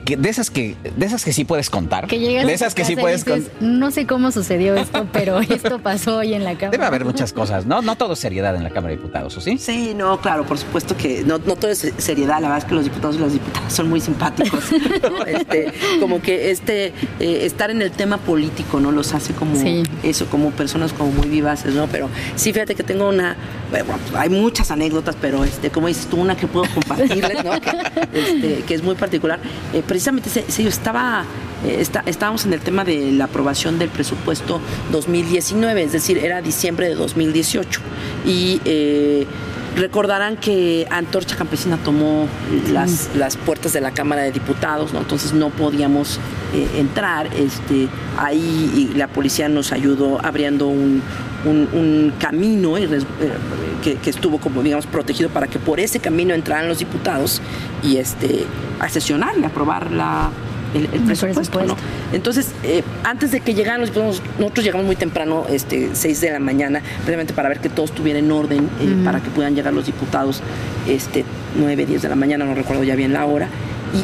de 0.04 0.28
esas 0.28 0.50
que 0.50 0.76
de 0.96 1.06
esas 1.06 1.24
que 1.24 1.32
sí 1.32 1.44
puedes 1.44 1.70
contar. 1.70 2.06
Que 2.06 2.18
llegas 2.18 2.46
de 2.46 2.52
esas 2.52 2.74
que 2.74 2.84
sí 2.84 2.96
puedes 2.96 3.24
contar. 3.24 3.50
No 3.60 3.90
sé 3.90 4.06
cómo 4.06 4.30
sucedió 4.32 4.74
esto, 4.74 5.06
pero 5.12 5.40
esto 5.40 5.78
pasó 5.78 6.18
hoy 6.18 6.34
en 6.34 6.44
la 6.44 6.52
Cámara. 6.54 6.70
Debe 6.70 6.84
haber 6.84 7.04
muchas 7.04 7.32
cosas, 7.32 7.66
¿no? 7.66 7.82
No 7.82 7.96
todo 7.96 8.14
es 8.14 8.18
seriedad 8.18 8.54
en 8.56 8.62
la 8.62 8.70
Cámara 8.70 8.90
de 8.90 8.96
Diputados, 8.96 9.36
¿o 9.36 9.40
sí? 9.40 9.58
Sí, 9.58 9.94
no, 9.94 10.20
claro, 10.20 10.44
por 10.44 10.58
supuesto 10.58 10.96
que 10.96 11.22
no, 11.24 11.38
no 11.38 11.56
todo 11.56 11.70
es 11.70 11.92
seriedad. 11.98 12.40
La 12.40 12.48
verdad 12.48 12.58
es 12.58 12.64
que 12.64 12.74
los 12.74 12.84
diputados 12.84 13.16
y 13.16 13.18
las 13.20 13.32
diputadas 13.32 13.72
son 13.72 13.88
muy 13.88 14.00
simpáticos. 14.00 14.64
este, 15.26 15.72
como 16.00 16.20
que 16.20 16.50
este 16.50 16.92
eh, 17.20 17.44
estar 17.44 17.70
en 17.70 17.82
el 17.82 17.90
tema 17.90 18.18
político, 18.18 18.80
¿no? 18.80 18.92
Los 18.92 19.14
hace 19.14 19.32
como 19.32 19.54
eso, 20.02 20.26
como 20.26 20.50
personas 20.50 20.92
como 20.92 21.12
muy 21.12 21.28
vivaces, 21.28 21.74
¿no? 21.74 21.86
Pero 21.86 22.08
sí, 22.36 22.52
fíjate 22.52 22.74
que 22.74 22.82
tengo 22.82 23.08
una, 23.08 23.36
bueno, 23.70 23.94
hay 24.16 24.28
muchas 24.28 24.70
anécdotas, 24.70 25.16
pero 25.20 25.44
este, 25.44 25.70
como 25.70 25.88
dices 25.88 26.06
tú, 26.06 26.20
una 26.20 26.36
que 26.36 26.46
puedo 26.46 26.66
compartirles, 26.72 27.44
¿no? 27.44 27.60
que, 27.60 27.70
este, 28.12 28.74
es 28.74 28.82
muy 28.82 28.94
particular. 28.94 29.40
Eh, 29.72 29.82
precisamente 29.92 30.30
se, 30.30 30.66
estaba, 30.66 31.22
eh, 31.66 31.84
estábamos 32.06 32.46
en 32.46 32.54
el 32.54 32.60
tema 32.60 32.82
de 32.82 33.12
la 33.12 33.24
aprobación 33.24 33.78
del 33.78 33.90
presupuesto 33.90 34.58
2019, 34.90 35.82
es 35.82 35.92
decir, 35.92 36.16
era 36.16 36.40
diciembre 36.40 36.88
de 36.88 36.94
2018. 36.94 37.82
Y 38.24 38.62
eh, 38.64 39.26
recordarán 39.76 40.38
que 40.38 40.86
Antorcha 40.88 41.36
Campesina 41.36 41.76
tomó 41.76 42.26
las, 42.72 43.10
las, 43.16 43.36
puertas 43.36 43.74
de 43.74 43.82
la 43.82 43.90
Cámara 43.90 44.22
de 44.22 44.32
Diputados, 44.32 44.94
¿no? 44.94 45.00
entonces 45.00 45.34
no 45.34 45.50
podíamos 45.50 46.18
entrar. 46.74 47.26
Este, 47.34 47.86
ahí 48.16 48.90
la 48.96 49.08
policía 49.08 49.50
nos 49.50 49.72
ayudó 49.72 50.24
abriendo 50.24 50.68
un, 50.68 51.02
un, 51.44 52.12
camino 52.18 52.74
que, 53.82 53.96
que, 53.96 54.10
estuvo 54.10 54.38
como 54.38 54.62
digamos 54.62 54.86
protegido 54.86 55.28
para 55.28 55.46
que 55.46 55.58
por 55.58 55.80
ese 55.80 55.98
camino 55.98 56.34
entraran 56.34 56.68
los 56.68 56.78
diputados 56.78 57.40
y 57.82 57.96
este 57.96 58.46
a 58.78 58.88
sesionar 58.88 59.36
y 59.38 59.44
aprobar 59.44 59.90
la, 59.90 60.30
el, 60.74 60.86
presupuesto. 61.00 61.76
Entonces, 62.12 62.52
eh, 62.62 62.82
antes 63.04 63.30
de 63.30 63.40
que 63.40 63.54
llegaran 63.54 63.80
los 63.80 63.90
diputados, 63.90 64.22
nosotros 64.38 64.64
llegamos 64.64 64.86
muy 64.86 64.96
temprano, 64.96 65.46
este, 65.48 65.90
6 65.92 66.20
de 66.20 66.32
la 66.32 66.38
mañana, 66.38 66.80
precisamente 66.80 67.32
para 67.32 67.48
ver 67.48 67.60
que 67.60 67.68
todo 67.68 67.86
estuviera 67.86 68.18
en 68.18 68.30
orden, 68.30 68.68
eh, 68.80 69.02
para 69.04 69.20
que 69.20 69.30
puedan 69.30 69.54
llegar 69.54 69.72
los 69.72 69.86
diputados 69.86 70.42
este, 70.88 71.24
9, 71.56 71.86
10 71.86 72.02
de 72.02 72.08
la 72.08 72.16
mañana, 72.16 72.44
no 72.44 72.54
recuerdo 72.54 72.84
ya 72.84 72.96
bien 72.96 73.12
la 73.12 73.24
hora. 73.26 73.48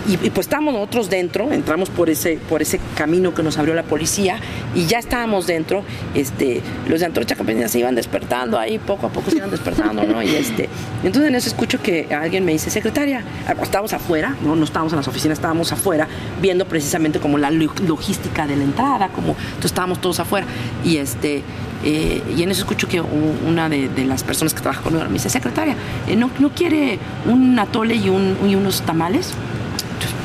Y, 0.09 0.16
pues 0.30 0.47
estábamos 0.47 0.74
nosotros 0.74 1.09
dentro, 1.09 1.51
entramos 1.51 1.89
por 1.89 2.11
ese, 2.11 2.39
por 2.49 2.61
ese 2.61 2.78
camino 2.95 3.34
que 3.34 3.43
nos 3.43 3.57
abrió 3.57 3.74
la 3.74 3.84
policía 3.84 4.39
y 4.74 4.84
ya 4.84 4.99
estábamos 4.99 5.47
dentro. 5.47 5.82
Este, 6.14 6.61
los 6.89 7.01
de 7.01 7.07
Antorcha 7.07 7.34
Campesina 7.34 7.68
se 7.68 7.78
iban 7.78 7.95
despertando 7.95 8.59
ahí, 8.59 8.78
poco 8.78 9.07
a 9.07 9.11
poco 9.11 9.30
se 9.30 9.39
iban 9.39 9.51
despertando, 9.51 10.05
¿no? 10.05 10.22
Y 10.22 10.34
este, 10.34 10.68
entonces 11.03 11.30
en 11.30 11.34
eso 11.36 11.49
escucho 11.49 11.80
que 11.80 12.14
alguien 12.14 12.45
me 12.45 12.53
dice, 12.53 12.68
secretaria, 12.68 13.24
estábamos 13.62 13.95
afuera, 13.95 14.36
no, 14.43 14.55
no 14.57 14.64
estábamos 14.64 14.93
en 14.93 14.99
las 14.99 15.09
oficinas, 15.09 15.39
estábamos 15.39 15.72
afuera, 15.72 16.07
viendo 16.41 16.66
precisamente 16.66 17.18
como 17.18 17.39
la 17.39 17.51
logística 17.51 18.47
de 18.47 18.57
la 18.57 18.64
entrada, 18.64 19.09
como 19.09 19.28
entonces 19.28 19.66
estábamos 19.70 20.01
todos 20.03 20.20
afuera. 20.20 20.47
Y 20.84 20.99
este, 20.99 21.43
eh, 21.84 22.22
y 22.36 22.43
en 22.43 22.51
eso 22.51 22.62
escucho 22.62 22.89
que 22.89 23.01
una 23.01 23.68
de, 23.68 23.89
las 24.05 24.22
personas 24.22 24.53
que 24.53 24.61
trabaja 24.61 24.82
conmigo 24.82 25.05
me 25.07 25.14
dice, 25.14 25.30
secretaria, 25.30 25.76
eh, 26.07 26.16
¿no, 26.16 26.30
¿no 26.39 26.51
quiere 26.51 26.99
un 27.26 27.59
atole 27.59 27.95
y 27.95 28.09
unos 28.09 28.82
tamales? 28.82 29.32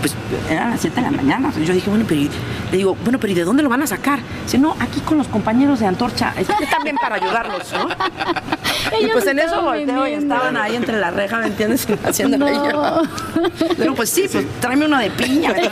Pues 0.04 0.16
eran 0.50 0.72
las 0.72 0.82
7 0.82 0.98
de 0.98 1.02
la 1.02 1.12
mañana. 1.12 1.50
yo 1.66 1.74
dije, 1.74 1.90
bueno, 1.90 2.04
pero 2.06 2.20
le 2.72 2.78
digo, 2.78 2.98
bueno, 3.04 3.20
pero 3.20 3.32
¿y 3.32 3.36
de 3.36 3.46
dónde 3.46 3.64
lo 3.64 3.70
van 3.70 3.84
a 3.84 3.88
sacar? 3.88 4.20
Dice, 4.44 4.58
no, 4.58 4.76
aquí 4.82 5.00
con 5.00 5.18
los 5.18 5.30
compañeros 5.30 5.80
de 5.80 5.86
Antorcha. 5.88 6.34
también 6.70 6.98
para 6.98 7.16
ayudarlos, 7.16 7.72
¿no? 7.72 7.88
y 9.02 9.08
pues 9.08 9.26
en 9.28 9.40
eso 9.40 9.62
volteo 9.62 10.06
y 10.08 10.14
estaban 10.14 10.58
ahí 10.58 10.76
entre 10.76 11.00
la 11.00 11.12
reja, 11.12 11.38
¿me 11.38 11.48
entiendes? 11.48 11.88
Haciendo 12.04 12.38
no. 12.38 13.02
Pero 13.78 13.96
pues 13.96 14.10
sí, 14.10 14.26
pues 14.30 14.46
tráeme 14.60 14.88
uno 14.88 14.98
de 15.00 15.10
piña, 15.12 15.54
de 15.54 15.70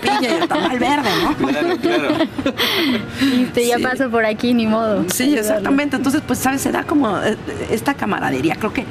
piña 0.00 0.20
y 0.20 0.26
el 0.26 0.48
tamal 0.48 0.78
verde, 0.78 1.10
¿no? 1.22 1.34
Claro, 1.54 1.76
claro. 1.78 2.08
Y 3.20 3.66
ya 3.66 3.78
paso 3.78 4.08
por 4.10 4.24
aquí, 4.24 4.54
ni 4.54 4.66
modo. 4.66 5.04
Sí, 5.12 5.36
exactamente. 5.36 5.96
Entonces, 5.96 6.22
pues, 6.26 6.38
¿sabes? 6.38 6.62
Se 6.62 6.72
da 6.72 6.84
como 6.84 7.18
eh, 7.18 7.36
esta 7.70 7.94
camaradería. 7.94 8.56
Creo 8.56 8.72
que, 8.72 8.84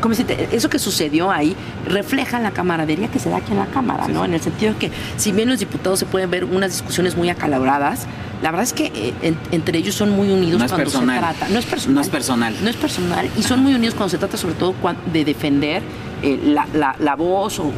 como 0.00 0.14
si 0.14 0.24
eso 0.52 0.68
que 0.68 0.78
sucedió 0.78 1.30
ahí 1.30 1.56
refleja 1.86 2.38
la 2.40 2.50
camaradería 2.50 3.08
que 3.08 3.18
se 3.18 3.30
da 3.30 3.38
aquí 3.38 3.52
en 3.52 3.58
la 3.58 3.66
Cámara, 3.66 3.93
¿no? 4.08 4.24
En 4.24 4.34
el 4.34 4.40
sentido 4.40 4.72
de 4.72 4.78
que, 4.78 4.90
si 5.16 5.32
bien 5.32 5.48
los 5.48 5.58
diputados 5.58 5.98
se 5.98 6.06
pueden 6.06 6.30
ver 6.30 6.44
unas 6.44 6.72
discusiones 6.72 7.16
muy 7.16 7.28
acaloradas, 7.28 8.06
la 8.42 8.50
verdad 8.50 8.64
es 8.64 8.72
que 8.72 8.92
eh, 9.22 9.34
entre 9.52 9.78
ellos 9.78 9.94
son 9.94 10.10
muy 10.10 10.30
unidos 10.30 10.62
cuando 10.68 10.90
se 10.90 10.98
trata. 10.98 11.48
No 11.48 11.58
es 11.58 11.66
personal. 11.66 11.94
No 11.94 12.00
es 12.00 12.08
personal. 12.08 12.54
No 12.62 12.70
es 12.70 12.76
personal. 12.76 13.30
Y 13.38 13.42
son 13.42 13.62
muy 13.62 13.74
unidos 13.74 13.94
cuando 13.94 14.10
se 14.10 14.18
trata, 14.18 14.36
sobre 14.36 14.54
todo, 14.54 14.74
de 15.12 15.24
defender 15.24 15.82
eh, 16.24 16.38
la, 16.42 17.14
voz 17.16 17.58
o, 17.58 17.70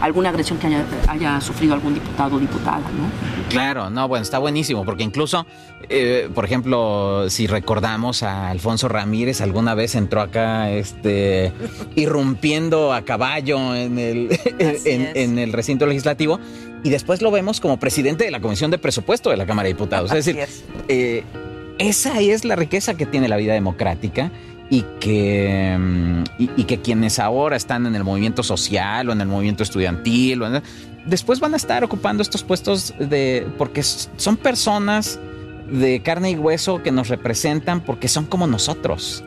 alguna 0.00 0.30
agresión 0.30 0.58
que 0.58 0.66
haya, 1.06 1.40
sufrido 1.40 1.74
algún 1.74 1.94
diputado 1.94 2.34
o 2.34 2.40
diputada, 2.40 2.80
¿no? 2.80 3.48
Claro, 3.48 3.90
no, 3.90 4.08
bueno, 4.08 4.24
está 4.24 4.38
buenísimo, 4.38 4.84
porque 4.84 5.04
incluso, 5.04 5.46
eh, 5.88 6.28
por 6.34 6.44
ejemplo, 6.44 7.30
si 7.30 7.46
recordamos 7.46 8.24
a 8.24 8.50
Alfonso 8.50 8.88
Ramírez, 8.88 9.40
alguna 9.40 9.76
vez 9.76 9.94
entró 9.94 10.20
acá 10.20 10.72
este, 10.72 11.52
irrumpiendo 11.94 12.92
a 12.92 13.02
caballo 13.02 13.76
en 13.76 13.96
el, 14.00 14.40
en, 14.58 15.38
el 15.38 15.52
recinto 15.52 15.86
legislativo 15.86 16.40
y 16.82 16.90
después 16.90 17.22
lo 17.22 17.30
vemos 17.30 17.60
como 17.60 17.78
presidente 17.78 18.24
de 18.24 18.32
la 18.32 18.40
Comisión 18.40 18.72
de 18.72 18.78
Presupuesto 18.78 19.30
de 19.30 19.36
la 19.36 19.46
Cámara 19.46 19.68
de 19.68 19.74
Diputados. 19.74 20.10
es 20.10 20.24
decir, 20.24 20.44
eh, 20.88 21.22
esa 21.78 22.20
es 22.20 22.44
la 22.44 22.56
riqueza 22.56 22.94
que 22.94 23.06
tiene 23.06 23.28
la 23.28 23.36
vida 23.36 23.54
democrática 23.54 24.32
y 24.72 24.86
que, 25.00 25.76
mm, 25.78 26.24
y, 26.38 26.64
que 26.64 26.80
quienes 26.80 27.18
ahora 27.18 27.56
están 27.56 27.84
en 27.84 27.94
el 27.94 28.04
movimiento 28.04 28.42
social 28.42 29.06
o 29.10 29.12
en 29.12 29.20
el 29.20 29.28
movimiento 29.28 29.62
estudiantil, 29.62 30.40
después 31.04 31.40
van 31.40 31.52
a 31.52 31.58
estar 31.58 31.84
ocupando 31.84 32.22
estos 32.22 32.42
puestos 32.42 32.94
de, 32.98 33.46
porque 33.58 33.82
son 33.82 34.38
personas 34.38 35.20
de 35.70 36.00
carne 36.00 36.30
y 36.30 36.36
hueso 36.36 36.82
que 36.82 36.90
nos 36.90 37.08
representan 37.08 37.82
porque 37.82 38.08
son 38.08 38.24
como 38.24 38.46
nosotros. 38.46 39.22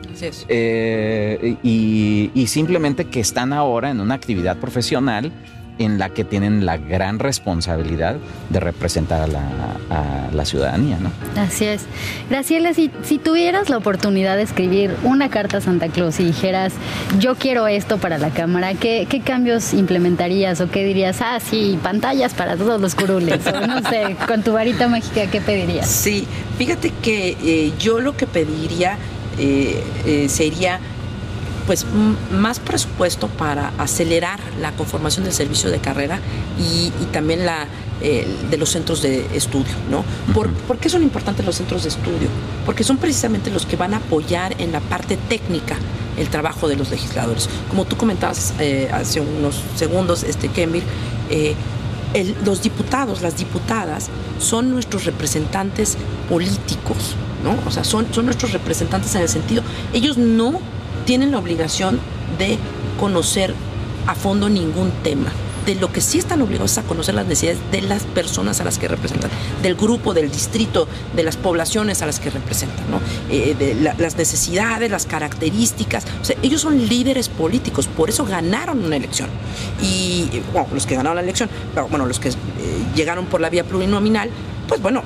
Eh, 0.48 1.56
y, 1.62 2.32
y 2.34 2.46
simplemente 2.48 3.04
que 3.04 3.20
están 3.20 3.52
ahora 3.52 3.90
en 3.90 4.00
una 4.00 4.14
actividad 4.14 4.56
profesional 4.56 5.30
en 5.78 5.98
la 5.98 6.10
que 6.10 6.24
tienen 6.24 6.64
la 6.64 6.76
gran 6.76 7.18
responsabilidad 7.18 8.16
de 8.50 8.60
representar 8.60 9.22
a 9.22 9.26
la, 9.26 10.44
ciudadanía, 10.44 10.98
¿no? 11.00 11.10
Así 11.40 11.64
es. 11.64 11.86
Graciela, 12.30 12.72
si, 12.72 12.90
si, 13.02 13.18
tuvieras 13.18 13.68
la 13.68 13.78
oportunidad 13.78 14.36
de 14.36 14.42
escribir 14.42 14.94
una 15.02 15.28
carta 15.28 15.58
a 15.58 15.60
Santa 15.60 15.88
Claus 15.88 16.20
y 16.20 16.24
dijeras, 16.24 16.72
yo 17.18 17.34
quiero 17.34 17.66
esto 17.66 17.98
para 17.98 18.16
la 18.16 18.30
Cámara, 18.30 18.74
¿qué, 18.74 19.06
cambios 19.24 19.74
implementarías 19.74 20.60
o 20.60 20.70
qué 20.70 20.84
dirías? 20.84 21.20
Ah, 21.20 21.40
sí, 21.40 21.78
pantallas 21.82 22.32
para 22.34 22.56
todos 22.56 22.80
los 22.80 22.94
curules, 22.94 23.44
o 23.46 23.66
no 23.66 23.82
sé, 23.90 24.16
con 24.28 24.42
tu 24.42 24.52
varita 24.52 24.86
mágica, 24.86 25.26
¿qué 25.28 25.40
pedirías? 25.40 25.88
Sí, 25.88 26.28
fíjate 26.58 26.92
que 27.02 27.36
eh, 27.42 27.72
yo 27.80 27.98
lo 27.98 28.16
que 28.16 28.28
pediría 28.28 28.98
eh, 29.38 29.82
eh, 30.06 30.28
sería 30.28 30.80
pues 31.66 31.84
más 32.32 32.60
presupuesto 32.60 33.28
para 33.28 33.72
acelerar 33.78 34.38
la 34.60 34.72
conformación 34.72 35.24
del 35.24 35.32
servicio 35.34 35.70
de 35.70 35.78
carrera 35.78 36.20
y, 36.58 36.90
también 37.12 37.46
la 37.46 37.66
eh, 38.02 38.26
de 38.50 38.58
los 38.58 38.70
centros 38.70 39.00
de 39.02 39.26
estudio, 39.34 39.72
¿no? 39.90 40.04
¿Por, 40.34 40.78
qué 40.78 40.88
son 40.88 41.02
importantes 41.02 41.46
los 41.46 41.56
centros 41.56 41.82
de 41.82 41.88
estudio? 41.88 42.28
Porque 42.64 42.84
son 42.84 42.98
precisamente 42.98 43.50
los 43.50 43.64
que 43.64 43.76
van 43.76 43.94
a 43.94 43.98
apoyar 43.98 44.54
en 44.60 44.70
la 44.72 44.80
parte 44.80 45.16
técnica 45.28 45.76
el 46.18 46.28
trabajo 46.28 46.68
de 46.68 46.76
los 46.76 46.90
legisladores. 46.90 47.48
Como 47.70 47.84
tú 47.84 47.96
comentabas 47.96 48.54
eh, 48.58 48.90
hace 48.92 49.20
unos 49.20 49.62
segundos, 49.76 50.24
este 50.24 50.48
Kemir, 50.48 50.82
eh, 51.30 51.54
los 52.44 52.62
diputados, 52.62 53.22
las 53.22 53.36
diputadas, 53.36 54.08
son 54.38 54.70
nuestros 54.70 55.04
representantes 55.04 55.96
políticos, 56.28 57.14
¿no? 57.42 57.56
O 57.66 57.70
sea, 57.70 57.84
son, 57.84 58.06
son 58.12 58.26
nuestros 58.26 58.52
representantes 58.52 59.14
en 59.14 59.22
el 59.22 59.28
sentido, 59.28 59.62
ellos 59.92 60.16
no 60.16 60.60
tienen 61.06 61.30
la 61.30 61.38
obligación 61.38 61.98
de 62.38 62.58
conocer 63.00 63.54
a 64.06 64.14
fondo 64.14 64.48
ningún 64.48 64.90
tema. 65.02 65.32
De 65.64 65.74
lo 65.74 65.90
que 65.90 66.00
sí 66.00 66.18
están 66.18 66.42
obligados 66.42 66.72
es 66.72 66.78
a 66.78 66.82
conocer 66.82 67.16
las 67.16 67.26
necesidades 67.26 67.58
de 67.72 67.82
las 67.82 68.04
personas 68.04 68.60
a 68.60 68.64
las 68.64 68.78
que 68.78 68.86
representan, 68.86 69.30
del 69.62 69.74
grupo, 69.74 70.14
del 70.14 70.30
distrito, 70.30 70.86
de 71.16 71.24
las 71.24 71.36
poblaciones 71.36 72.02
a 72.02 72.06
las 72.06 72.20
que 72.20 72.30
representan, 72.30 72.88
¿no? 72.88 73.00
Eh, 73.30 73.56
de 73.58 73.74
las 73.74 74.16
necesidades, 74.16 74.88
las 74.92 75.06
características. 75.06 76.04
O 76.22 76.24
sea, 76.24 76.36
ellos 76.42 76.60
son 76.60 76.86
líderes 76.86 77.28
políticos, 77.28 77.88
por 77.88 78.10
eso 78.10 78.24
ganaron 78.24 78.84
una 78.84 78.94
elección. 78.94 79.28
Y, 79.82 80.28
bueno, 80.52 80.68
los 80.72 80.86
que 80.86 80.94
ganaron 80.94 81.16
la 81.16 81.22
elección, 81.22 81.50
bueno, 81.90 82.06
los 82.06 82.20
que 82.20 82.28
eh, 82.28 82.34
llegaron 82.94 83.26
por 83.26 83.40
la 83.40 83.50
vía 83.50 83.64
plurinominal, 83.64 84.30
pues 84.68 84.80
bueno, 84.80 85.02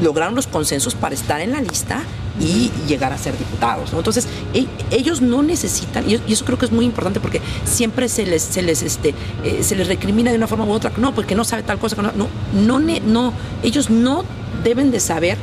lograron 0.00 0.34
los 0.34 0.46
consensos 0.46 0.94
para 0.94 1.14
estar 1.14 1.40
en 1.40 1.52
la 1.52 1.60
lista 1.60 2.02
y 2.40 2.70
llegar 2.88 3.12
a 3.12 3.18
ser 3.18 3.36
diputados. 3.36 3.92
Entonces, 3.92 4.26
e, 4.54 4.66
ellos 4.90 5.20
no 5.20 5.42
necesitan, 5.42 6.08
y 6.08 6.14
eso 6.32 6.44
creo 6.44 6.58
que 6.58 6.66
es 6.66 6.72
muy 6.72 6.84
importante 6.84 7.20
porque 7.20 7.40
siempre 7.64 8.08
se 8.08 8.26
les, 8.26 8.42
se 8.42 8.62
les, 8.62 8.82
este, 8.82 9.14
eh, 9.44 9.62
se 9.62 9.76
les 9.76 9.86
recrimina 9.86 10.30
de 10.30 10.36
una 10.36 10.46
forma 10.46 10.64
u 10.64 10.72
otra, 10.72 10.92
no, 10.96 11.14
porque 11.14 11.34
no 11.34 11.44
sabe 11.44 11.62
tal 11.62 11.78
cosa, 11.78 12.00
no, 12.00 12.12
no, 12.12 12.28
no, 12.54 12.80
no 12.80 13.32
ellos 13.62 13.90
no 13.90 14.24
deben 14.64 14.90
de 14.90 15.00
saber 15.00 15.38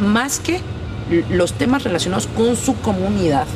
más 0.00 0.38
que 0.38 0.60
los 1.30 1.52
temas 1.52 1.84
relacionados 1.84 2.26
con 2.26 2.56
su 2.56 2.74
comunidad. 2.80 3.46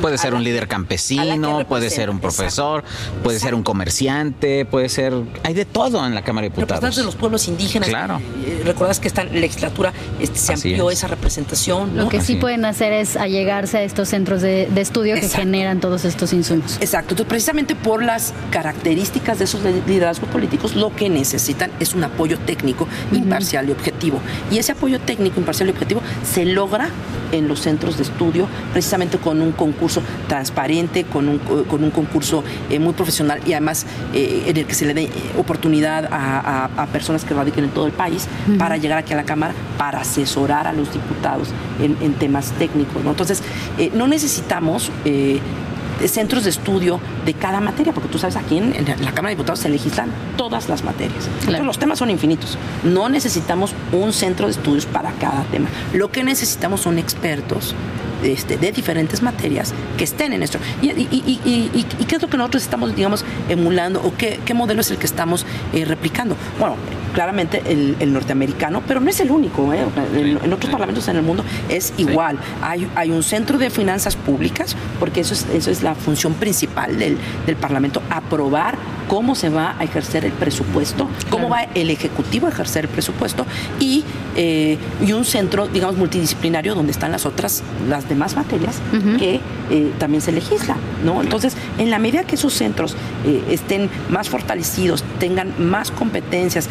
Puede 0.00 0.18
ser 0.18 0.34
un 0.34 0.44
líder 0.44 0.68
campesino, 0.68 1.66
puede 1.66 1.90
ser 1.90 2.10
un 2.10 2.20
profesor, 2.20 2.84
puede 3.22 3.38
ser 3.38 3.54
un 3.54 3.62
comerciante, 3.62 4.64
puede 4.64 4.88
ser... 4.88 5.14
Hay 5.42 5.54
de 5.54 5.64
todo 5.64 6.04
en 6.06 6.14
la 6.14 6.22
Cámara 6.22 6.48
de 6.48 6.50
Diputados. 6.50 6.96
de 6.96 7.04
los 7.04 7.16
pueblos 7.16 7.48
indígenas. 7.48 7.88
Claro. 7.88 8.20
Eh, 8.44 8.62
Recuerdas 8.64 9.00
que 9.00 9.08
esta 9.08 9.24
legislatura 9.24 9.92
este, 10.20 10.38
se 10.38 10.52
amplió 10.54 10.90
esa 10.90 11.06
representación. 11.08 11.96
Lo 11.96 12.08
que 12.08 12.20
sí 12.20 12.36
pueden 12.36 12.64
hacer 12.64 12.92
es 12.92 13.16
allegarse 13.16 13.78
a 13.78 13.82
estos 13.82 14.08
centros 14.08 14.42
de, 14.42 14.68
estudio 14.76 15.14
que 15.14 15.28
generan 15.28 15.80
todos 15.80 16.04
estos 16.04 16.32
insumos. 16.32 16.76
Exacto. 16.80 17.10
Entonces, 17.10 17.28
precisamente 17.28 17.74
por 17.74 18.02
las 18.02 18.32
características 18.50 19.38
de 19.38 19.44
esos 19.44 19.62
liderazgos 19.86 20.28
políticos, 20.28 20.76
lo 20.76 20.94
que 20.94 21.08
necesitan 21.08 21.70
es 21.80 21.94
un 21.94 22.04
apoyo 22.04 22.38
técnico, 22.38 22.86
imparcial 23.12 23.68
y 23.68 23.72
objetivo. 23.72 24.20
Y 24.50 24.58
ese 24.58 24.72
apoyo 24.72 25.00
técnico, 25.00 25.40
imparcial 25.40 25.68
y 25.68 25.72
objetivo 25.72 26.02
se 26.24 26.44
logra 26.44 26.90
en 27.32 27.48
los 27.48 27.60
centros 27.60 27.96
de 27.96 28.04
estudio, 28.04 28.46
precisamente 28.72 29.18
con 29.18 29.40
un 29.40 29.52
concurso 29.52 30.02
transparente, 30.28 31.04
con 31.04 31.28
un, 31.28 31.38
con 31.38 31.82
un 31.82 31.90
concurso 31.90 32.44
eh, 32.70 32.78
muy 32.78 32.92
profesional 32.92 33.40
y 33.46 33.52
además 33.52 33.86
eh, 34.14 34.44
en 34.46 34.56
el 34.56 34.66
que 34.66 34.74
se 34.74 34.86
le 34.86 34.94
dé 34.94 35.04
eh, 35.04 35.10
oportunidad 35.38 36.08
a, 36.10 36.86
personas 36.92 37.24
que 37.24 37.34
radiquen 37.34 37.64
en 37.64 37.70
todo 37.70 37.86
el 37.86 37.92
país 37.92 38.26
para 38.58 38.76
llegar 38.76 38.98
aquí 38.98 39.12
a 39.12 39.16
la 39.16 39.24
Cámara, 39.24 39.52
para 39.76 40.00
asesorar 40.00 40.66
a 40.66 40.72
los 40.72 40.92
diputados 40.92 41.48
en, 41.80 42.14
temas 42.14 42.52
técnicos. 42.52 43.04
Entonces, 43.04 43.42
no 43.94 44.06
necesitamos 44.06 44.90
centros 46.04 46.44
de 46.44 46.50
estudio 46.50 47.00
de 47.24 47.34
cada 47.34 47.60
materia, 47.60 47.92
porque 47.92 48.08
tú 48.08 48.18
sabes, 48.18 48.36
aquí 48.36 48.58
en, 48.58 48.72
la 48.86 49.12
Cámara 49.12 49.28
de 49.28 49.36
Diputados 49.36 49.60
se 49.60 49.68
legislan 49.68 50.10
todas 50.36 50.68
las 50.68 50.84
materias. 50.84 51.28
los 51.62 51.78
temas 51.78 51.98
son 51.98 52.10
infinitos. 52.10 52.58
No 52.84 53.08
necesitamos 53.08 53.74
un 53.92 54.12
centro 54.12 54.46
de 54.46 54.52
estudios 54.52 54.86
para 54.86 55.12
cada 55.12 55.42
tema. 55.44 55.68
Lo 55.92 56.10
que 56.10 56.22
necesitamos 56.24 56.80
son 56.80 56.98
expertos 56.98 57.74
este, 58.22 58.56
de 58.56 58.72
diferentes 58.72 59.22
materias 59.22 59.72
que 59.96 60.04
estén 60.04 60.32
en 60.32 60.42
esto. 60.42 60.58
Y, 60.82 60.88
qué 62.06 62.16
es 62.16 62.22
lo 62.22 62.28
que 62.28 62.36
nosotros 62.36 62.62
estamos, 62.62 62.94
digamos, 62.94 63.24
emulando 63.48 64.00
o 64.02 64.12
qué, 64.16 64.54
modelo 64.54 64.80
es 64.80 64.90
el 64.90 64.96
que 64.96 65.06
estamos 65.06 65.44
eh, 65.72 65.84
replicando? 65.84 66.36
Bueno, 66.58 66.76
claramente 67.12 67.62
el, 67.66 68.12
norteamericano, 68.12 68.82
pero 68.86 69.00
no 69.00 69.10
es 69.10 69.20
el 69.20 69.30
único. 69.30 69.72
¿eh? 69.72 69.80
En, 70.14 70.52
otros 70.52 70.70
parlamentos 70.70 71.08
en 71.08 71.16
el 71.16 71.22
mundo 71.22 71.44
es 71.68 71.92
igual. 71.98 72.38
Hay, 72.62 72.88
hay 72.94 73.10
un 73.10 73.22
centro 73.22 73.58
de 73.58 73.70
finanzas 73.70 74.16
públicas, 74.16 74.76
porque 74.98 75.20
eso 75.20 75.34
es, 75.34 75.46
eso 75.52 75.70
es 75.70 75.82
la 75.82 75.94
función 75.94 76.34
principal 76.34 76.98
del, 76.98 77.18
del 77.46 77.56
Parlamento, 77.56 78.02
aprobar 78.10 78.76
cómo 79.08 79.34
se 79.34 79.48
va 79.48 79.76
a 79.78 79.84
ejercer 79.84 80.24
el 80.24 80.32
presupuesto, 80.32 81.08
cómo 81.30 81.48
va 81.48 81.62
el 81.74 81.90
Ejecutivo 81.90 82.46
a 82.46 82.50
ejercer 82.50 82.84
el 82.84 82.90
presupuesto 82.90 83.46
y, 83.80 84.04
eh, 84.36 84.78
y 85.04 85.12
un 85.12 85.24
centro, 85.24 85.68
digamos, 85.68 85.96
multidisciplinario 85.96 86.74
donde 86.74 86.92
están 86.92 87.12
las 87.12 87.26
otras, 87.26 87.62
las 87.88 88.08
demás 88.08 88.36
materias 88.36 88.80
que 89.18 89.40
eh, 89.70 89.92
también 89.98 90.20
se 90.20 90.32
legisla, 90.32 90.76
¿no? 91.04 91.22
Entonces, 91.22 91.56
en 91.78 91.90
la 91.90 91.98
medida 91.98 92.24
que 92.24 92.34
esos 92.34 92.52
centros 92.52 92.96
eh, 93.24 93.42
estén 93.50 93.90
más 94.10 94.28
fortalecidos, 94.28 95.04
tengan 95.18 95.54
más 95.58 95.90
competencias, 95.90 96.68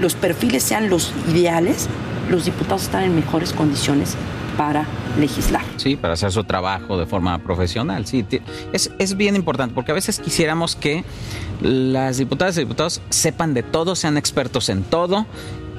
los 0.00 0.14
perfiles 0.14 0.62
sean 0.62 0.88
los 0.88 1.12
ideales, 1.30 1.88
los 2.30 2.44
diputados 2.44 2.84
están 2.84 3.04
en 3.04 3.14
mejores 3.14 3.52
condiciones 3.52 4.16
para 4.56 4.86
legislar. 5.18 5.62
Sí, 5.76 5.96
para 5.96 6.14
hacer 6.14 6.32
su 6.32 6.44
trabajo 6.44 6.98
de 6.98 7.06
forma 7.06 7.38
profesional. 7.38 8.06
Sí, 8.06 8.24
es, 8.72 8.90
es 8.98 9.16
bien 9.16 9.36
importante 9.36 9.74
porque 9.74 9.92
a 9.92 9.94
veces 9.94 10.20
quisiéramos 10.20 10.76
que 10.76 11.04
las 11.60 12.18
diputadas 12.18 12.56
y 12.56 12.60
diputados 12.60 13.00
sepan 13.10 13.54
de 13.54 13.62
todo, 13.62 13.94
sean 13.96 14.16
expertos 14.16 14.68
en 14.68 14.82
todo 14.82 15.26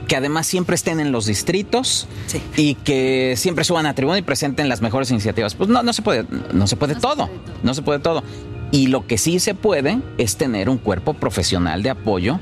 que 0.07 0.15
además 0.15 0.47
siempre 0.47 0.75
estén 0.75 0.99
en 0.99 1.11
los 1.11 1.25
distritos 1.25 2.07
y 2.55 2.75
que 2.75 3.33
siempre 3.37 3.63
suban 3.63 3.85
a 3.85 3.95
tribuna 3.95 4.17
y 4.17 4.21
presenten 4.21 4.69
las 4.69 4.81
mejores 4.81 5.11
iniciativas. 5.11 5.55
Pues 5.55 5.69
no, 5.69 5.83
no 5.83 5.93
se 5.93 6.01
puede, 6.01 6.25
no 6.53 6.67
se 6.67 6.75
puede 6.75 6.95
todo, 6.95 7.29
no 7.63 7.73
se 7.73 7.81
puede 7.81 7.99
todo. 7.99 8.23
Y 8.71 8.87
lo 8.87 9.07
que 9.07 9.17
sí 9.17 9.39
se 9.39 9.55
puede 9.55 9.99
es 10.17 10.37
tener 10.37 10.69
un 10.69 10.77
cuerpo 10.77 11.13
profesional 11.13 11.83
de 11.83 11.89
apoyo 11.89 12.39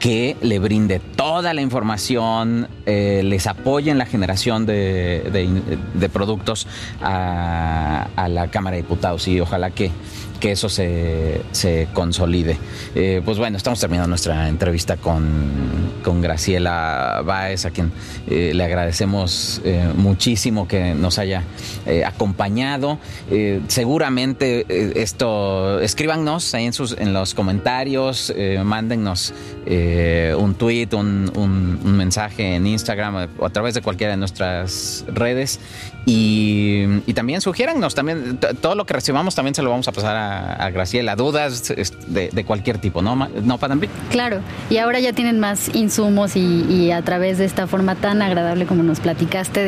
que 0.00 0.36
le 0.42 0.58
brinde 0.58 0.98
toda 0.98 1.54
la 1.54 1.62
información, 1.62 2.68
eh, 2.86 3.22
les 3.24 3.46
apoye 3.46 3.90
en 3.90 3.96
la 3.96 4.04
generación 4.04 4.66
de, 4.66 6.10
productos 6.12 6.66
a, 7.00 8.08
la 8.28 8.48
Cámara 8.48 8.76
de 8.76 8.82
Diputados 8.82 9.26
y 9.28 9.40
ojalá 9.40 9.70
que 9.70 9.90
que 10.40 10.52
eso 10.52 10.68
se, 10.68 11.40
se 11.52 11.88
consolide. 11.94 12.58
Eh, 12.94 13.22
pues 13.24 13.38
bueno, 13.38 13.56
estamos 13.56 13.80
terminando 13.80 14.08
nuestra 14.08 14.48
entrevista 14.48 14.98
con, 14.98 15.24
con 16.02 16.20
Graciela 16.20 17.22
Báez, 17.24 17.64
a 17.64 17.70
quien 17.70 17.92
eh, 18.26 18.52
le 18.52 18.62
agradecemos 18.62 19.62
muchísimo 19.96 20.68
que 20.68 20.92
nos 20.94 21.18
haya 21.18 21.44
acompañado. 22.04 22.98
seguramente 23.68 24.66
esto, 25.00 25.80
escríbanos 25.80 26.52
ahí 26.54 26.66
en, 26.66 26.74
sus, 26.74 26.92
en 26.98 27.14
los 27.14 27.32
comentarios, 27.32 28.34
mándennos 28.64 29.32
un 29.66 30.54
tweet, 30.58 30.88
un, 30.92 31.32
un, 31.36 31.96
mensaje 31.96 32.56
en 32.56 32.66
Instagram 32.66 32.73
o 33.38 33.46
a 33.46 33.50
través 33.50 33.74
de 33.74 33.82
cualquiera 33.82 34.12
de 34.12 34.16
nuestras 34.16 35.04
redes. 35.08 35.60
Y, 36.06 36.84
y 37.06 37.14
también 37.14 37.40
sugiérannos, 37.40 37.94
también 37.94 38.38
todo 38.60 38.74
lo 38.74 38.84
que 38.84 38.92
recibamos 38.92 39.34
también 39.34 39.54
se 39.54 39.62
lo 39.62 39.70
vamos 39.70 39.88
a 39.88 39.92
pasar 39.92 40.16
a 40.16 40.34
a, 40.58 40.70
Graciela, 40.70 41.16
dudas 41.16 41.72
de, 42.06 42.44
cualquier 42.44 42.78
tipo, 42.78 43.02
¿no, 43.02 43.16
no 43.16 43.58
Claro, 44.10 44.40
y 44.68 44.76
ahora 44.78 45.00
ya 45.00 45.12
tienen 45.12 45.40
más 45.40 45.74
insumos 45.74 46.36
y, 46.36 46.90
a 46.90 47.02
través 47.02 47.38
de 47.38 47.44
esta 47.44 47.66
forma 47.66 47.94
tan 47.94 48.22
agradable 48.22 48.66
como 48.66 48.82
nos 48.82 49.00
platicaste 49.00 49.60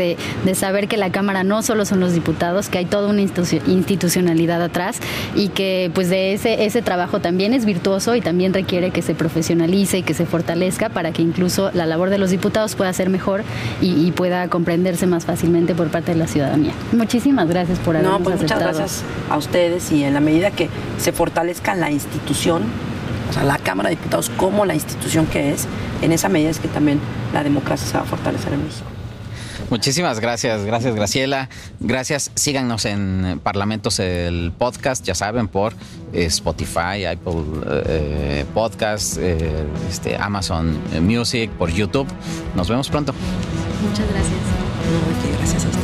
de, 0.45 0.55
saber 0.55 0.89
que 0.89 0.97
la 0.97 1.11
Cámara 1.11 1.45
no 1.45 1.63
solo 1.63 1.85
son 1.85 2.01
los 2.01 2.15
diputados, 2.15 2.69
que 2.69 2.79
hay 2.79 2.85
toda 2.87 3.09
una 3.09 3.21
institucionalidad 3.23 4.63
atrás 4.63 4.99
y 5.35 5.49
que 5.49 5.91
pues 5.95 6.09
de 6.09 6.33
ese, 6.33 6.65
ese 6.65 6.83
trabajo 6.83 7.21
también 7.21 7.53
es 7.53 7.65
virtuoso 7.65 8.15
y 8.15 8.21
también 8.21 8.55
requiere 8.55 8.91
que 8.91 9.03
se 9.03 9.15
profesionalice 9.15 9.99
y 9.99 10.03
que 10.03 10.15
se 10.15 10.25
fortalezca 10.25 10.89
para 10.89 11.13
que 11.13 11.23
incluso 11.23 11.71
la 11.75 11.85
labor 11.85 12.11
de 12.11 12.19
los 12.19 12.31
diputados 12.31 12.75
pueda 12.75 12.93
ser 12.97 13.11
mejor 13.11 13.45
y, 13.81 14.07
pueda 14.17 14.49
comprenderse 14.49 15.07
más 15.07 15.27
fácilmente 15.27 15.75
por 15.75 15.89
parte 15.89 16.13
de 16.13 16.19
la 16.19 16.27
ciudadanía. 16.27 16.73
Muchísimas 16.93 17.49
gracias 17.49 17.79
por 17.79 17.97
habernos 17.97 18.19
no, 18.19 18.25
pues 18.25 18.41
Muchas 18.41 18.59
gracias 18.59 19.03
a 19.29 19.37
ustedes 19.37 19.93
y 19.93 20.05
en 20.05 20.15
la 20.15 20.21
medida 20.21 20.51
que 20.51 20.71
se 20.99 21.13
fortalezca 21.13 21.75
la 21.75 21.91
institución, 21.91 22.63
o 23.29 23.33
sea, 23.35 23.45
la 23.45 23.59
Cámara 23.59 23.91
de 23.91 23.97
Diputados 23.97 24.31
como 24.31 24.65
la 24.65 24.75
institución 24.75 25.27
que 25.27 25.53
es, 25.53 25.67
en 26.01 26.13
esa 26.13 26.29
medida 26.29 26.49
es 26.49 26.59
que 26.59 26.69
también 26.69 26.99
la 27.35 27.43
democracia 27.43 27.87
se 27.87 27.97
va 27.99 28.05
a 28.05 28.07
fortalecer 28.07 28.55
en 28.55 28.65
México. 28.65 28.96
Muchísimas 29.71 30.21
gracias, 30.21 30.65
gracias 30.65 30.95
Graciela. 30.95 31.49
Gracias, 31.81 32.31
síganos 32.35 32.85
en 32.85 33.41
Parlamentos 33.43 33.99
el 33.99 34.53
podcast, 34.57 35.05
ya 35.05 35.15
saben, 35.15 35.49
por 35.49 35.75
Spotify, 36.13 37.05
Apple 37.05 37.43
eh, 37.87 38.45
Podcast, 38.55 39.19
eh, 39.19 39.65
este, 39.89 40.17
Amazon 40.17 40.79
Music, 41.03 41.51
por 41.51 41.71
YouTube. 41.71 42.07
Nos 42.55 42.69
vemos 42.69 42.89
pronto. 42.89 43.13
Muchas 43.83 44.09
gracias. 44.09 44.41
gracias 45.39 45.65
a. 45.65 45.76